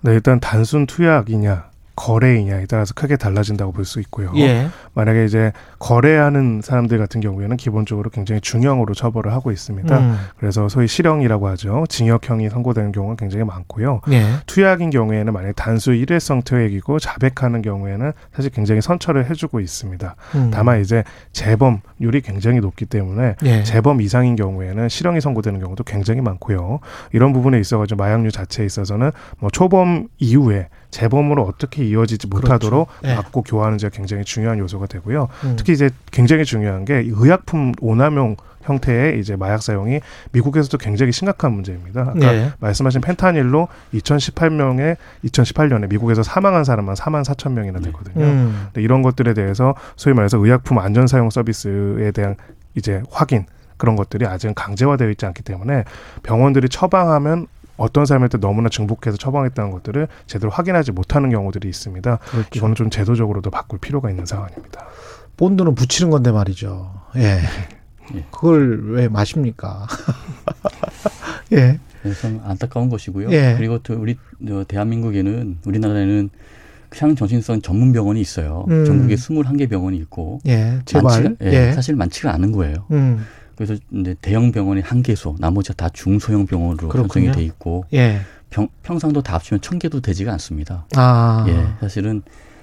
[0.06, 4.32] 네, 일단 단순 투약이냐 거래이냐에 따라서 크게 달라진다고 볼 수 있고요.
[4.36, 4.68] 예.
[4.94, 9.98] 만약에 이제 거래하는 사람들 같은 경우에는 기본적으로 굉장히 중형으로 처벌을 하고 있습니다.
[9.98, 10.18] 음.
[10.38, 11.86] 그래서 소위 실형이라고 하죠.
[11.88, 14.02] 징역형이 선고되는 경우가 굉장히 많고요.
[14.12, 14.24] 예.
[14.48, 20.16] 투약인 경우에는 만약 에 단수 일회성 투약이고 자백하는 경우에는 사실 굉장히 선처를 해주고 있습니다.
[20.36, 20.52] 음.
[20.52, 23.64] 다만 이제 재범률이 굉장히 높기 때문에 예.
[23.64, 26.80] 재범 이상인 경우에는 실형이 선고되는 경우도 굉장히 많고요.
[27.14, 33.08] 이런 부분에 있어가지고 마약류 자체에 있어서는 뭐 초범 이후에 재범으로 어떻게 이어지지 못하도록 그렇죠.
[33.08, 33.16] 네.
[33.16, 35.28] 막고 교화하는지가 굉장히 중요한 요소가 되고요.
[35.44, 35.56] 음.
[35.58, 40.00] 특히 이제 굉장히 중요한 게 의약품 오남용 형태의 이제 마약 사용이
[40.32, 42.02] 미국에서도 굉장히 심각한 문제입니다.
[42.02, 42.52] 아까 네.
[42.60, 44.96] 말씀하신 펜타닐로 2018명에
[45.26, 48.24] 2018년에 미국에서 사망한 사람만 4만 4천 명이나 되거든요.
[48.24, 48.68] 음.
[48.78, 52.36] 이런 것들에 대해서 소위 말해서 의약품 안전 사용 서비스에 대한
[52.74, 53.46] 이제 확인
[53.78, 55.84] 그런 것들이 아직은 강제화되어 있지 않기 때문에
[56.24, 62.18] 병원들이 처방하면 어떤 사람한테 너무나 증폭해서 처방했다는 것들을 제대로 확인하지 못하는 경우들이 있습니다.
[62.18, 62.49] 그렇죠.
[62.53, 64.85] 이거는 좀 제도적으로도 바꿀 필요가 있는 상황입니다.
[65.38, 66.93] 본드는 붙이는 건데 말이죠.
[67.18, 67.39] 예.
[68.15, 68.26] 예.
[68.31, 69.88] 그걸 왜 마십니까?
[71.53, 71.80] 예.
[72.22, 73.31] 참 안타까운 것이고요.
[73.31, 73.56] 예.
[73.57, 74.18] 그리고 또 우리
[74.68, 76.30] 대한민국에는 우리나라에는
[76.95, 78.65] 향정신성 전문 병원이 있어요.
[78.69, 78.85] 음.
[78.85, 81.23] 전국에 21개 병원이 있고 예, 제발.
[81.23, 81.72] 많지가, 예, 예.
[81.73, 82.85] 사실 많지가 않은 거예요.
[82.91, 83.26] 음.
[83.56, 88.22] 그래서 이제 대형 병원이 한 개소, 나머지가 다 중소형 병원으로 편성이 돼 있고 예.
[88.49, 90.86] 병, 평상도 다 합치면 천 개도 되지가 않습니다.
[90.95, 91.45] 아.
[91.48, 92.22] 예, 사실은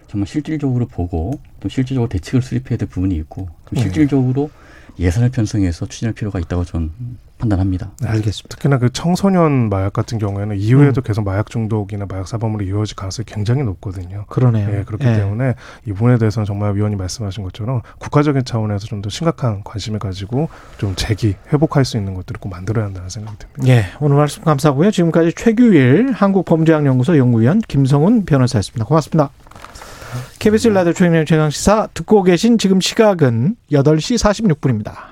[0.09, 3.81] 정말 실질적으로 보고 또 실질적으로 대책을 수립해야 될 부분이 있고 또 예.
[3.81, 4.51] 실질적으로
[4.99, 6.91] 예 산을 편성해서 추진할 필요가 있다고 저는
[7.43, 7.93] 판단합니다.
[8.01, 8.57] 네, 알겠습니다.
[8.57, 11.03] 특히나 그 청소년 마약 같은 경우에는 이후에도 음.
[11.03, 14.25] 계속 마약 중독이나 마약 사범으로 이어질 가능성이 굉장히 높거든요.
[14.29, 14.71] 그러네요.
[14.71, 15.17] 네, 그렇기 네.
[15.19, 15.55] 때문에
[15.87, 20.49] 이 부분에 대해서는 정말 위원님 말씀하신 것처럼 국가적인 차원에서 좀 더 심각한 관심을 가지고
[20.79, 23.67] 좀 재기 회복할 수 있는 것들을 꼭 만들어야 한다는 생각이 듭니다.
[23.67, 24.93] 예, 오늘 말씀 감사하고요.
[24.93, 28.85] 지금까지 최규일 한국범죄학연구소 연구위원 김성훈 변호사였습니다.
[28.85, 29.31] 고맙습니다.
[30.39, 35.12] KBS 라디오 최경영 최강시사 듣고 계신 지금 시각은 8시 46분입니다.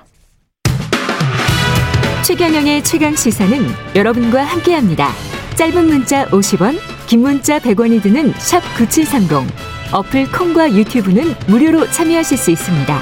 [2.23, 3.57] 최경영의 최강 시사는
[3.95, 5.09] 여러분과 함께합니다.
[5.55, 6.77] 짧은 문자 50원,
[7.07, 9.51] 긴 문자 100원이 드는 샵 9730.
[9.91, 12.99] 어플 콩과 유튜브는 무료로 참여하실 수 있습니다.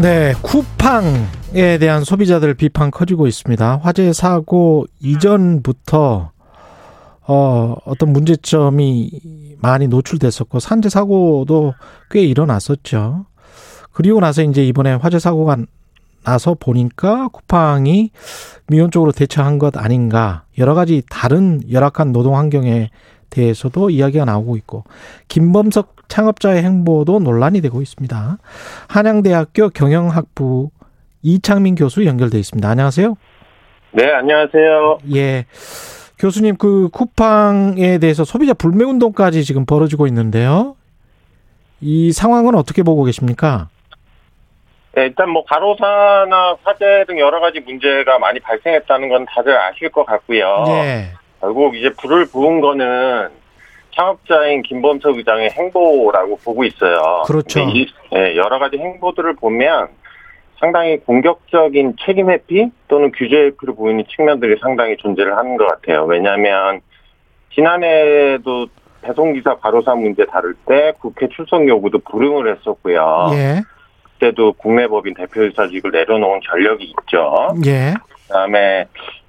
[0.00, 3.80] 네, 쿠팡에 대한 소비자들 비판 커지고 있습니다.
[3.82, 6.30] 화재 사고 이전부터
[7.26, 9.10] 어, 어떤 문제점이
[9.58, 11.74] 많이 노출됐었고 산재 사고도
[12.10, 13.26] 꽤 일어났었죠.
[13.96, 15.56] 그리고 나서 이제 이번에 화재 사고가
[16.22, 18.10] 나서 보니까 쿠팡이
[18.66, 22.90] 미온적으로 대처한 것 아닌가 여러 가지 다른 열악한 노동 환경에
[23.30, 24.84] 대해서도 이야기가 나오고 있고
[25.28, 28.36] 김범석 창업자의 행보도 논란이 되고 있습니다.
[28.88, 30.68] 한양대학교 경영학부
[31.22, 32.68] 이창민 교수 연결돼 있습니다.
[32.68, 33.14] 안녕하세요.
[33.92, 34.98] 네, 안녕하세요.
[35.14, 35.46] 예.
[36.18, 40.76] 교수님 그 쿠팡에 대해서 소비자 불매 운동까지 지금 벌어지고 있는데요.
[41.80, 43.70] 이 상황은 어떻게 보고 계십니까?
[44.96, 50.06] 네, 일단 뭐 가로사나 화재 등 여러 가지 문제가 많이 발생했다는 건 다들 아실 것
[50.06, 50.64] 같고요.
[50.68, 51.10] 네.
[51.38, 53.28] 결국 이제 불을 부은 거는
[53.94, 57.24] 창업자인 김범석 의장의 행보라고 보고 있어요.
[57.26, 57.60] 그렇죠.
[57.60, 59.88] 이, 네, 여러 가지 행보들을 보면
[60.58, 66.06] 상당히 공격적인 책임 회피 또는 규제 회피를 보이는 측면들이 상당히 존재를 하는 것 같아요.
[66.06, 66.80] 왜냐하면
[67.54, 68.66] 지난해에도
[69.02, 73.26] 배송기사 가로사 문제 다룰 때 국회 출석 요구도 불응을 했었고요.
[73.34, 73.75] 예.
[74.18, 77.48] 그때도 국내 법인 대표이사직을 내려놓은 전력이 있죠.
[77.66, 77.94] 예.
[78.26, 78.86] 그다음에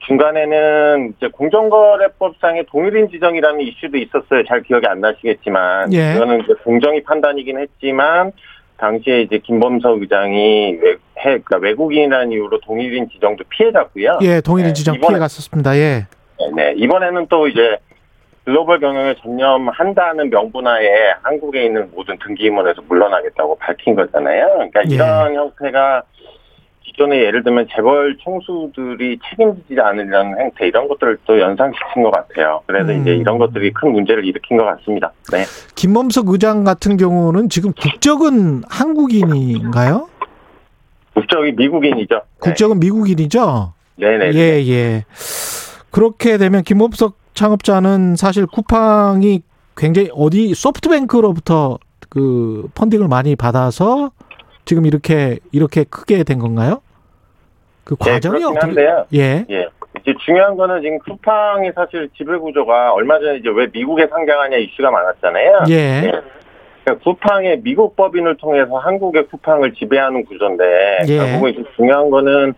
[0.08, 4.44] 중간에는 이제 공정거래법상의 동일인 지정이라는 이슈도 있었어요.
[4.48, 6.14] 잘 기억이 안 나시겠지만 예.
[6.14, 8.32] 그거는 이제 공정위 판단이긴 했지만
[8.78, 14.20] 당시에 이제 김범석 의장이 외, 해, 그러니까 외국인이라는 이유로 동일인 지정도 피해갔고요.
[14.22, 15.76] 예, 동일인 네, 지정 네, 피해갔었습니다.
[15.78, 16.06] 예.
[16.40, 17.78] 네, 네, 이번에는 또 이제
[18.48, 24.48] 글로벌 경영에 전념한다는 명분하에 한국에 있는 모든 등기임원에서 물러나겠다고 밝힌 거잖아요.
[24.54, 24.96] 그러니까 예.
[24.96, 26.04] 이런 형태가
[26.82, 32.62] 기존에 예를 들면 재벌 총수들이 책임지지 않으려는 행태 이런 것들을 또 연상시킨 것 같아요.
[32.66, 33.02] 그래서 음.
[33.02, 35.12] 이제 이런 것들이 큰 문제를 일으킨 것 같습니다.
[35.30, 35.44] 네.
[35.76, 40.08] 김범석 의장 같은 경우는 지금 국적은 한국인인가요?
[41.14, 42.16] 국적이 미국인이죠.
[42.16, 42.22] 네.
[42.40, 42.86] 국적은 네.
[42.86, 43.74] 미국인이죠.
[43.98, 44.32] 네네.
[44.36, 45.04] 예 예.
[45.92, 49.44] 그렇게 되면 김범석 창업자는 사실 쿠팡이
[49.78, 51.78] 굉장히 어디 소프트뱅크로부터
[52.10, 54.12] 그 펀딩을 많이 받아서
[54.66, 56.82] 지금 이렇게 이렇게 크게 된 건가요?
[57.84, 58.82] 그 네, 과정이 네, 어떻게?
[59.14, 59.46] 예.
[59.52, 59.68] 예.
[60.02, 64.90] 이제 중요한 거는 지금 쿠팡이 사실 지배 구조가 얼마 전에 이제 왜 미국에 상장하냐 이슈가
[64.90, 65.64] 많았잖아요.
[65.70, 65.74] 예.
[65.74, 66.22] 예.
[66.84, 70.64] 그러니까 쿠팡의 미국 법인을 통해서 한국의 쿠팡을 지배하는 구조인데
[71.08, 71.18] 예.
[71.18, 72.56] 결국은 이제 중요한 거는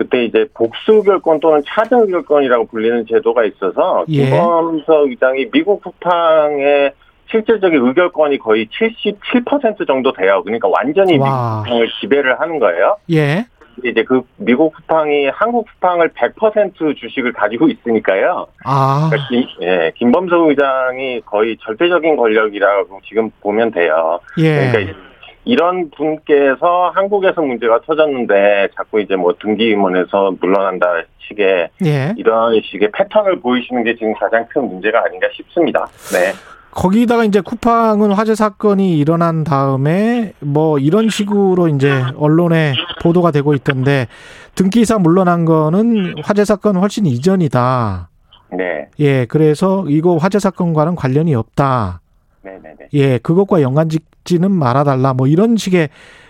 [0.00, 4.30] 그때 이제 복수 결권 또는 차등 결권이라고 불리는 제도가 있어서 예.
[4.30, 6.92] 김범석 의장이 미국 쿠팡의
[7.30, 10.42] 실질적인 의결권이 거의 77% 정도 돼요.
[10.42, 11.26] 그러니까 완전히 와.
[11.26, 12.96] 미국 쿠팡을 지배를 하는 거예요.
[13.10, 13.44] 예.
[13.84, 18.46] 이제 그 미국 쿠팡이 한국 쿠팡을 100% 주식을 가지고 있으니까요.
[18.64, 19.10] 아.
[19.10, 24.18] 그러니까 김, 예, 김범석 의장이 거의 절대적인 권력이라고 지금 보면 돼요.
[24.38, 24.72] 예.
[24.72, 25.09] 그러니까
[25.44, 32.14] 이런 분께서 한국에서 문제가 터졌는데 자꾸 이제 뭐 등기 임원에서 물러난다 식의 예.
[32.16, 35.86] 이런 식의 패턴을 보이시는 게 지금 가장 큰 문제가 아닌가 싶습니다.
[36.12, 36.32] 네.
[36.72, 44.06] 거기다가 이제 쿠팡은 화재 사건이 일어난 다음에 뭐 이런 식으로 이제 언론에 보도가 되고 있던데
[44.54, 48.08] 등기이사 물러난 거는 화재 사건 훨씬 이전이다.
[48.52, 48.88] 네.
[49.00, 52.00] 예, 그래서 이거 화재 사건과는 관련이 없다.
[52.42, 52.88] 네네네.
[52.94, 55.14] 예, 그것과 연관 짓지는 말아달라.
[55.14, 55.88] 뭐 이런 식의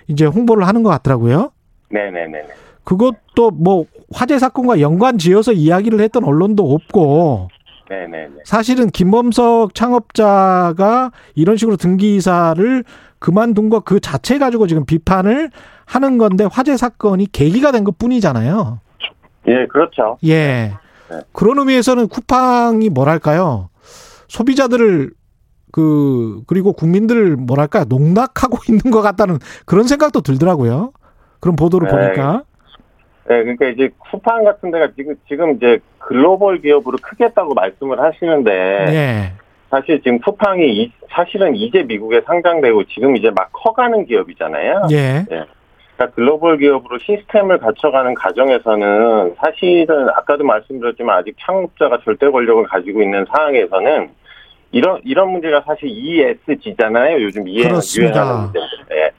[0.09, 1.53] 이제 홍보를 하는 것 같더라고요.
[1.91, 2.45] 네네네.
[2.85, 7.49] 그것도 뭐 화재 사건과 연관 지어서 이야기를 했던 언론도 없고
[7.89, 8.29] 네네.
[8.45, 12.85] 사실은 김범석 창업자가 이런 식으로 등기이사를
[13.19, 15.51] 그만둔 것 그 자체 가지고 지금 비판을
[15.85, 18.81] 하는 건데 화재 사건이 계기가 된 것 뿐이잖아요.
[19.49, 20.19] 예, 그렇죠.
[20.25, 20.73] 예.
[21.11, 21.21] 네.
[21.33, 23.69] 그런 의미에서는 쿠팡이 뭐랄까요.
[24.29, 25.11] 소비자들을
[25.73, 30.93] 그 그리고 국민들을 뭐랄까 농락하고 있는 것 같다는 그런 생각도 들더라고요.
[31.41, 31.95] 그런 보도를 네.
[31.95, 32.45] 보니까.
[33.29, 38.51] 네, 그러니까 이제 쿠팡 같은 데가 지금 지금 이제 글로벌 기업으로 크겠다고 말씀을 하시는데
[38.87, 39.33] 네.
[39.71, 44.89] 사실 지금 쿠팡이 사실은 이제 미국에 상장되고 지금 이제 막 커가는 기업이잖아요.
[44.91, 45.25] 예.
[45.29, 45.45] 네.
[45.97, 53.25] 그러니까 글로벌 기업으로 시스템을 갖춰가는 과정에서는 사실은 아까도 말씀드렸지만 아직 창업자가 절대 권력을 가지고 있는
[53.27, 54.09] 상황에서는
[54.73, 57.23] 이런 이런 문제가 사실 ESG잖아요.
[57.23, 57.81] 요즘 이해하는
[58.43, 58.61] 문제.
[58.89, 59.11] 네.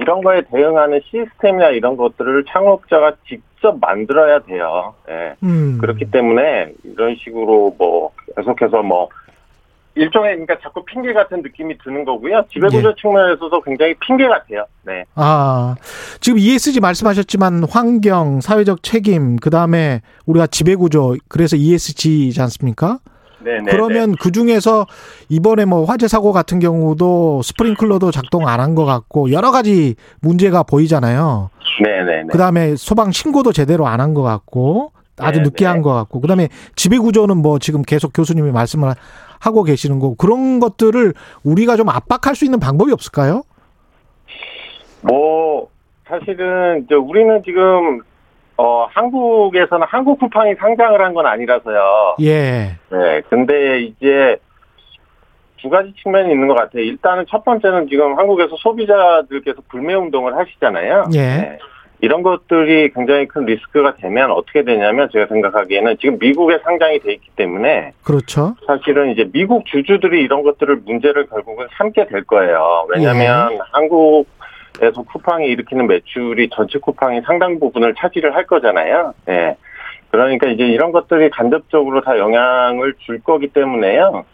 [0.00, 4.94] 이런 거에 대응하는 시스템이나 이런 것들을 창업자가 직접 만들어야 돼요.
[5.06, 5.34] 네.
[5.42, 5.78] 음.
[5.80, 9.08] 그렇기 때문에 이런 식으로 뭐 계속해서 뭐
[9.96, 12.44] 일종의 그러니까 자꾸 핑계 같은 느낌이 드는 거고요.
[12.52, 12.94] 지배구조 네.
[13.00, 14.64] 측면에서도 굉장히 핑계 같아요.
[14.84, 15.04] 네.
[15.16, 15.74] 아
[16.20, 23.00] 지금 ESG 말씀하셨지만 환경, 사회적 책임, 그 다음에 우리가 지배구조 그래서 ESG지 않습니까?
[23.42, 23.58] 네네.
[23.62, 24.16] 네, 그러면 네.
[24.20, 24.86] 그 중에서
[25.28, 30.62] 이번에 뭐 화재 사고 같은 경우도 스프링클러도 작동 안 한 것 같고 여러 가지 문제가
[30.62, 31.50] 보이잖아요.
[31.82, 32.24] 네네.
[32.30, 35.44] 그 다음에 소방 신고도 제대로 안 한 것 같고 아주 네네.
[35.50, 38.94] 늦게 한 것 같고 그 다음에 지배 구조는 뭐 지금 계속 교수님이 말씀을
[39.38, 41.14] 하고 계시는 거고 그런 것들을
[41.44, 43.42] 우리가 좀 압박할 수 있는 방법이 없을까요?
[45.02, 45.68] 뭐
[46.06, 48.00] 사실은 이제 우리는 지금
[48.60, 52.16] 어 한국에서는 한국 쿠팡이 상장을 한 건 아니라서요.
[52.20, 52.76] 예.
[52.90, 53.22] 네.
[53.30, 54.36] 근데 이제
[55.60, 56.82] 두 가지 측면이 있는 것 같아요.
[56.82, 61.06] 일단은 첫 번째는 지금 한국에서 소비자들께서 불매 운동을 하시잖아요.
[61.14, 61.18] 예.
[61.18, 61.58] 네.
[62.02, 67.28] 이런 것들이 굉장히 큰 리스크가 되면 어떻게 되냐면 제가 생각하기에는 지금 미국에 상장이 돼 있기
[67.36, 68.54] 때문에 그렇죠.
[68.66, 72.86] 사실은 이제 미국 주주들이 이런 것들을 문제를 결국은 삼게 될 거예요.
[72.88, 73.58] 왜냐하면 예.
[73.72, 74.26] 한국
[74.80, 79.12] 에서 쿠팡이 일으키는 매출이 전체 쿠팡이 상당 부분을 차지를 할 거잖아요.
[79.28, 79.56] 예.
[80.10, 84.24] 그러니까 이제 이런 것들이 간접적으로 다 영향을 줄 거기 때문에요.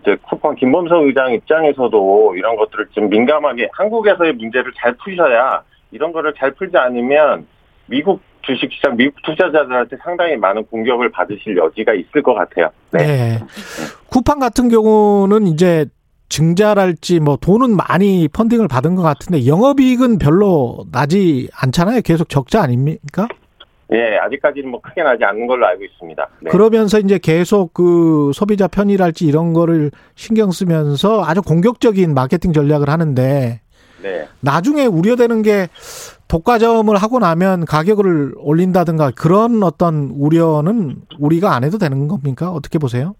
[0.00, 6.34] 이제 쿠팡 김범석 의장 입장에서도 이런 것들을 좀 민감하게 한국에서의 문제를 잘 푸셔야 이런 거를
[6.34, 7.46] 잘 풀지 않으면
[7.86, 12.70] 미국 주식시장, 미국 투자자들한테 상당히 많은 공격을 받으실 여지가 있을 것 같아요.
[12.90, 13.06] 네.
[13.06, 13.38] 네.
[14.10, 15.86] 쿠팡 같은 경우는 이제
[16.34, 22.00] 증자랄지 뭐 돈은 많이 펀딩을 받은 것 같은데 영업이익은 별로 나지 않잖아요.
[22.00, 23.28] 계속 적자 아닙니까?
[23.92, 26.28] 예, 아직까지는 뭐 크게 나지 않는 걸로 알고 있습니다.
[26.40, 26.50] 네.
[26.50, 33.60] 그러면서 이제 계속 그 소비자 편의랄지 이런 거를 신경 쓰면서 아주 공격적인 마케팅 전략을 하는데
[34.02, 34.28] 네.
[34.40, 35.68] 나중에 우려되는 게
[36.26, 42.50] 독과점을 하고 나면 가격을 올린다든가 그런 어떤 우려는 우리가 안 해도 되는 겁니까?
[42.50, 43.14] 어떻게 보세요?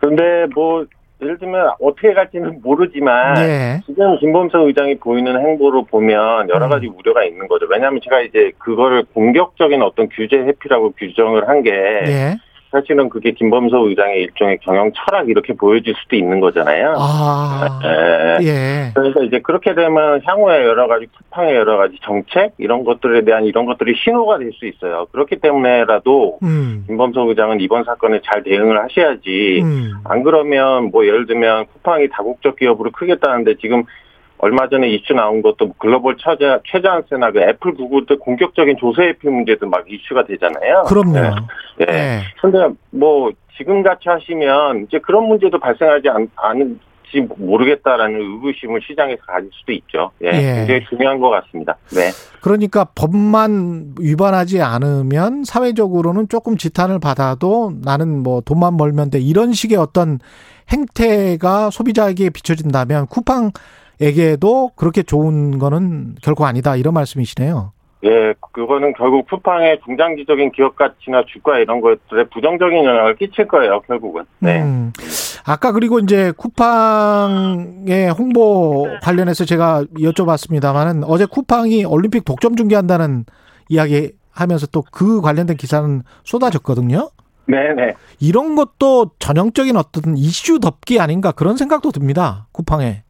[0.00, 0.86] 근데 뭐
[1.22, 3.80] 예를 들면 어떻게 갈지는 모르지만 네.
[3.86, 6.94] 지금 김범석 의장이 보이는 행보로 보면 여러 가지 음.
[6.98, 7.66] 우려가 있는 거죠.
[7.70, 12.36] 왜냐하면 제가 이제 그거를 공격적인 어떤 규제 회피라고 규정을 한게 네.
[12.72, 16.94] 사실은 그게 김범석 의장의 일종의 경영 철학 이렇게 보여질 수도 있는 거잖아요.
[16.96, 18.46] 아, 네.
[18.46, 18.92] 예.
[18.94, 23.66] 그래서 이제 그렇게 되면 향후에 여러 가지 쿠팡의 여러 가지 정책 이런 것들에 대한 이런
[23.66, 25.06] 것들이 신호가 될 수 있어요.
[25.12, 26.84] 그렇기 때문에라도 음.
[26.86, 29.60] 김범석 의장은 이번 사건에 잘 대응을 하셔야지.
[29.62, 29.92] 음.
[30.04, 33.84] 안 그러면 뭐 예를 들면 쿠팡이 다국적 기업으로 크겠다는데 지금
[34.38, 39.28] 얼마 전에 이슈 나온 것도 뭐 글로벌 최저, 최저한세나 그 애플 구글도 공격적인 조세 회피
[39.28, 40.82] 문제도 막 이슈가 되잖아요.
[40.88, 41.12] 그럼요.
[41.12, 41.30] 네.
[41.86, 41.92] 네.
[41.92, 42.20] 네.
[42.40, 42.58] 근데
[42.90, 49.72] 뭐 지금 같이 하시면 이제 그런 문제도 발생하지 않, 않을지 모르겠다라는 의구심을 시장에서 가질 수도
[49.72, 50.10] 있죠.
[50.22, 50.28] 예.
[50.28, 50.54] 예.
[50.56, 51.76] 굉장히 중요한 것 같습니다.
[51.90, 52.10] 네.
[52.40, 59.78] 그러니까 법만 위반하지 않으면 사회적으로는 조금 지탄을 받아도 나는 뭐 돈만 벌면 돼 이런 식의
[59.78, 60.18] 어떤
[60.70, 63.52] 행태가 소비자에게 비춰진다면 쿠팡
[64.00, 67.72] 에게도 그렇게 좋은 거는 결코 아니다 이런 말씀이시네요.
[68.04, 74.24] 예, 그거는 결국 쿠팡의 중장기적인 기업 가치나 주가 이런 것들에 부정적인 영향을 끼칠 거예요, 결국은.
[74.40, 74.60] 네.
[74.60, 74.92] 음,
[75.46, 83.24] 아까 그리고 이제 쿠팡의 홍보 관련해서 제가 여쭤봤습니다만은 어제 쿠팡이 올림픽 독점 중계한다는
[83.68, 87.10] 이야기 하면서 또 그 관련된 기사는 쏟아졌거든요.
[87.46, 87.94] 네네.
[88.20, 92.46] 이런 것도 전형적인 어떤 이슈 덮기 아닌가 그런 생각도 듭니다.
[92.52, 93.02] 쿠팡에.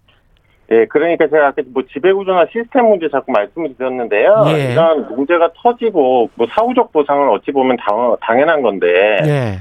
[0.72, 4.44] 예, 그러니까 제가 아까 뭐 지배구조나 시스템 문제 자꾸 말씀을 드렸는데요.
[4.46, 4.72] 예.
[4.72, 8.86] 이런 문제가 터지고 뭐 사후적 보상을 어찌 보면 당, 당연한 건데
[9.26, 9.58] 예.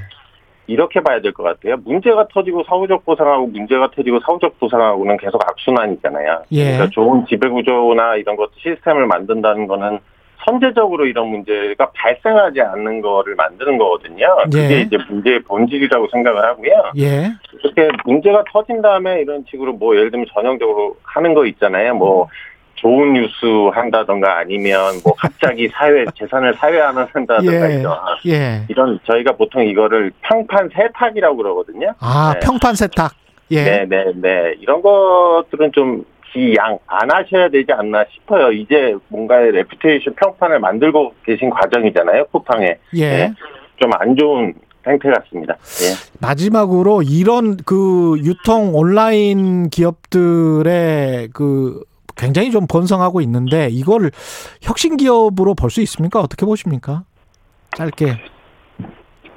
[0.66, 1.76] 이렇게 봐야 될 것 같아요.
[1.84, 6.44] 문제가 터지고 사후적 보상하고 문제가 터지고 사후적 보상하고는 계속 악순환이잖아요.
[6.52, 6.64] 예.
[6.64, 9.98] 그러니까 좋은 지배구조나 이런 것 시스템을 만든다는 거는
[10.44, 14.36] 선제적으로 이런 문제가 발생하지 않는 거를 만드는 거거든요.
[14.44, 14.80] 그게 예.
[14.80, 16.92] 이제 문제의 본질이라고 생각을 하고요.
[16.98, 17.30] 예.
[17.62, 21.94] 이렇게 문제가 터진 다음에 이런 식으로 뭐 예를 들면 전형적으로 하는 거 있잖아요.
[21.94, 22.28] 뭐
[22.76, 27.78] 좋은 뉴스 한다던가 아니면 뭐 갑자기 사회 재산을 사회 환원한다던가 예.
[27.78, 28.64] 이런 예.
[28.68, 31.94] 이런 저희가 보통 이거를 평판 세탁이라고 그러거든요.
[32.00, 32.40] 아 네.
[32.40, 33.12] 평판 세탁.
[33.52, 33.62] 예.
[33.62, 34.54] 네네네 네, 네.
[34.60, 38.50] 이런 것들은 좀 지양 안 하셔야 되지 않나 싶어요.
[38.52, 42.26] 이제 뭔가의 reputation 평판을 만들고 계신 과정이잖아요.
[42.32, 42.78] 쿠팡에.
[42.94, 43.08] 예.
[43.08, 43.32] 네.
[43.76, 44.54] 좀안 좋은
[44.86, 45.54] 행태 같습니다.
[45.54, 45.94] 예.
[46.20, 51.82] 마지막으로 이런 그 유통 온라인 기업들의 그
[52.16, 54.10] 굉장히 좀 번성하고 있는데 이걸
[54.60, 56.20] 혁신 기업으로 볼 수 있습니까?
[56.20, 57.04] 어떻게 보십니까?
[57.76, 58.18] 짧게.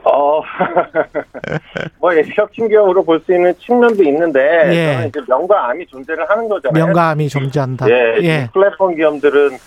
[0.05, 0.41] 어,
[1.99, 4.39] 뭐, 혁신 기업으로 볼 수 있는 측면도 있는데,
[4.71, 4.93] 예.
[4.93, 6.85] 저는 이제 명과 암이 존재를 하는 거잖아요.
[6.85, 7.89] 명과 암이 존재한다.
[7.89, 8.47] 예, 예.
[8.53, 9.57] 플랫폼 기업들은,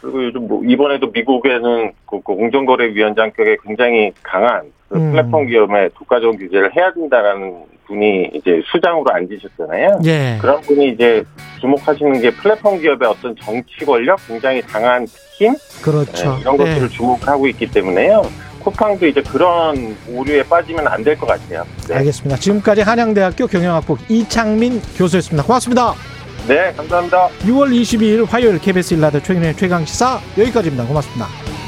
[0.00, 5.10] 그리고 요즘 뭐, 이번에도 미국에는 그, 그 공정거래위원장격에 굉장히 강한 그 음.
[5.12, 10.00] 플랫폼 기업의 국가적 규제를 해야 된다라는 분이 이제 수장으로 앉으셨잖아요.
[10.04, 10.38] 예.
[10.40, 11.22] 그런 분이 이제
[11.60, 15.06] 주목하시는 게 플랫폼 기업의 어떤 정치 권력, 굉장히 강한
[15.36, 16.34] 힘, 그렇죠.
[16.34, 16.88] 네, 이런 것들을 네.
[16.88, 18.22] 주목하고 있기 때문에요.
[18.64, 21.64] 쿠팡도 이제 그런 오류에 빠지면 안 될 것 같아요.
[21.88, 21.96] 네.
[21.96, 22.36] 알겠습니다.
[22.38, 25.44] 지금까지 한양대학교 경영학부 이창민 교수였습니다.
[25.46, 25.94] 고맙습니다.
[26.48, 27.28] 네, 감사합니다.
[27.42, 30.84] 6월 22일 화요일 KBS 일라드 최근의 최강 시사 여기까지입니다.
[30.86, 31.63] 고맙습니다.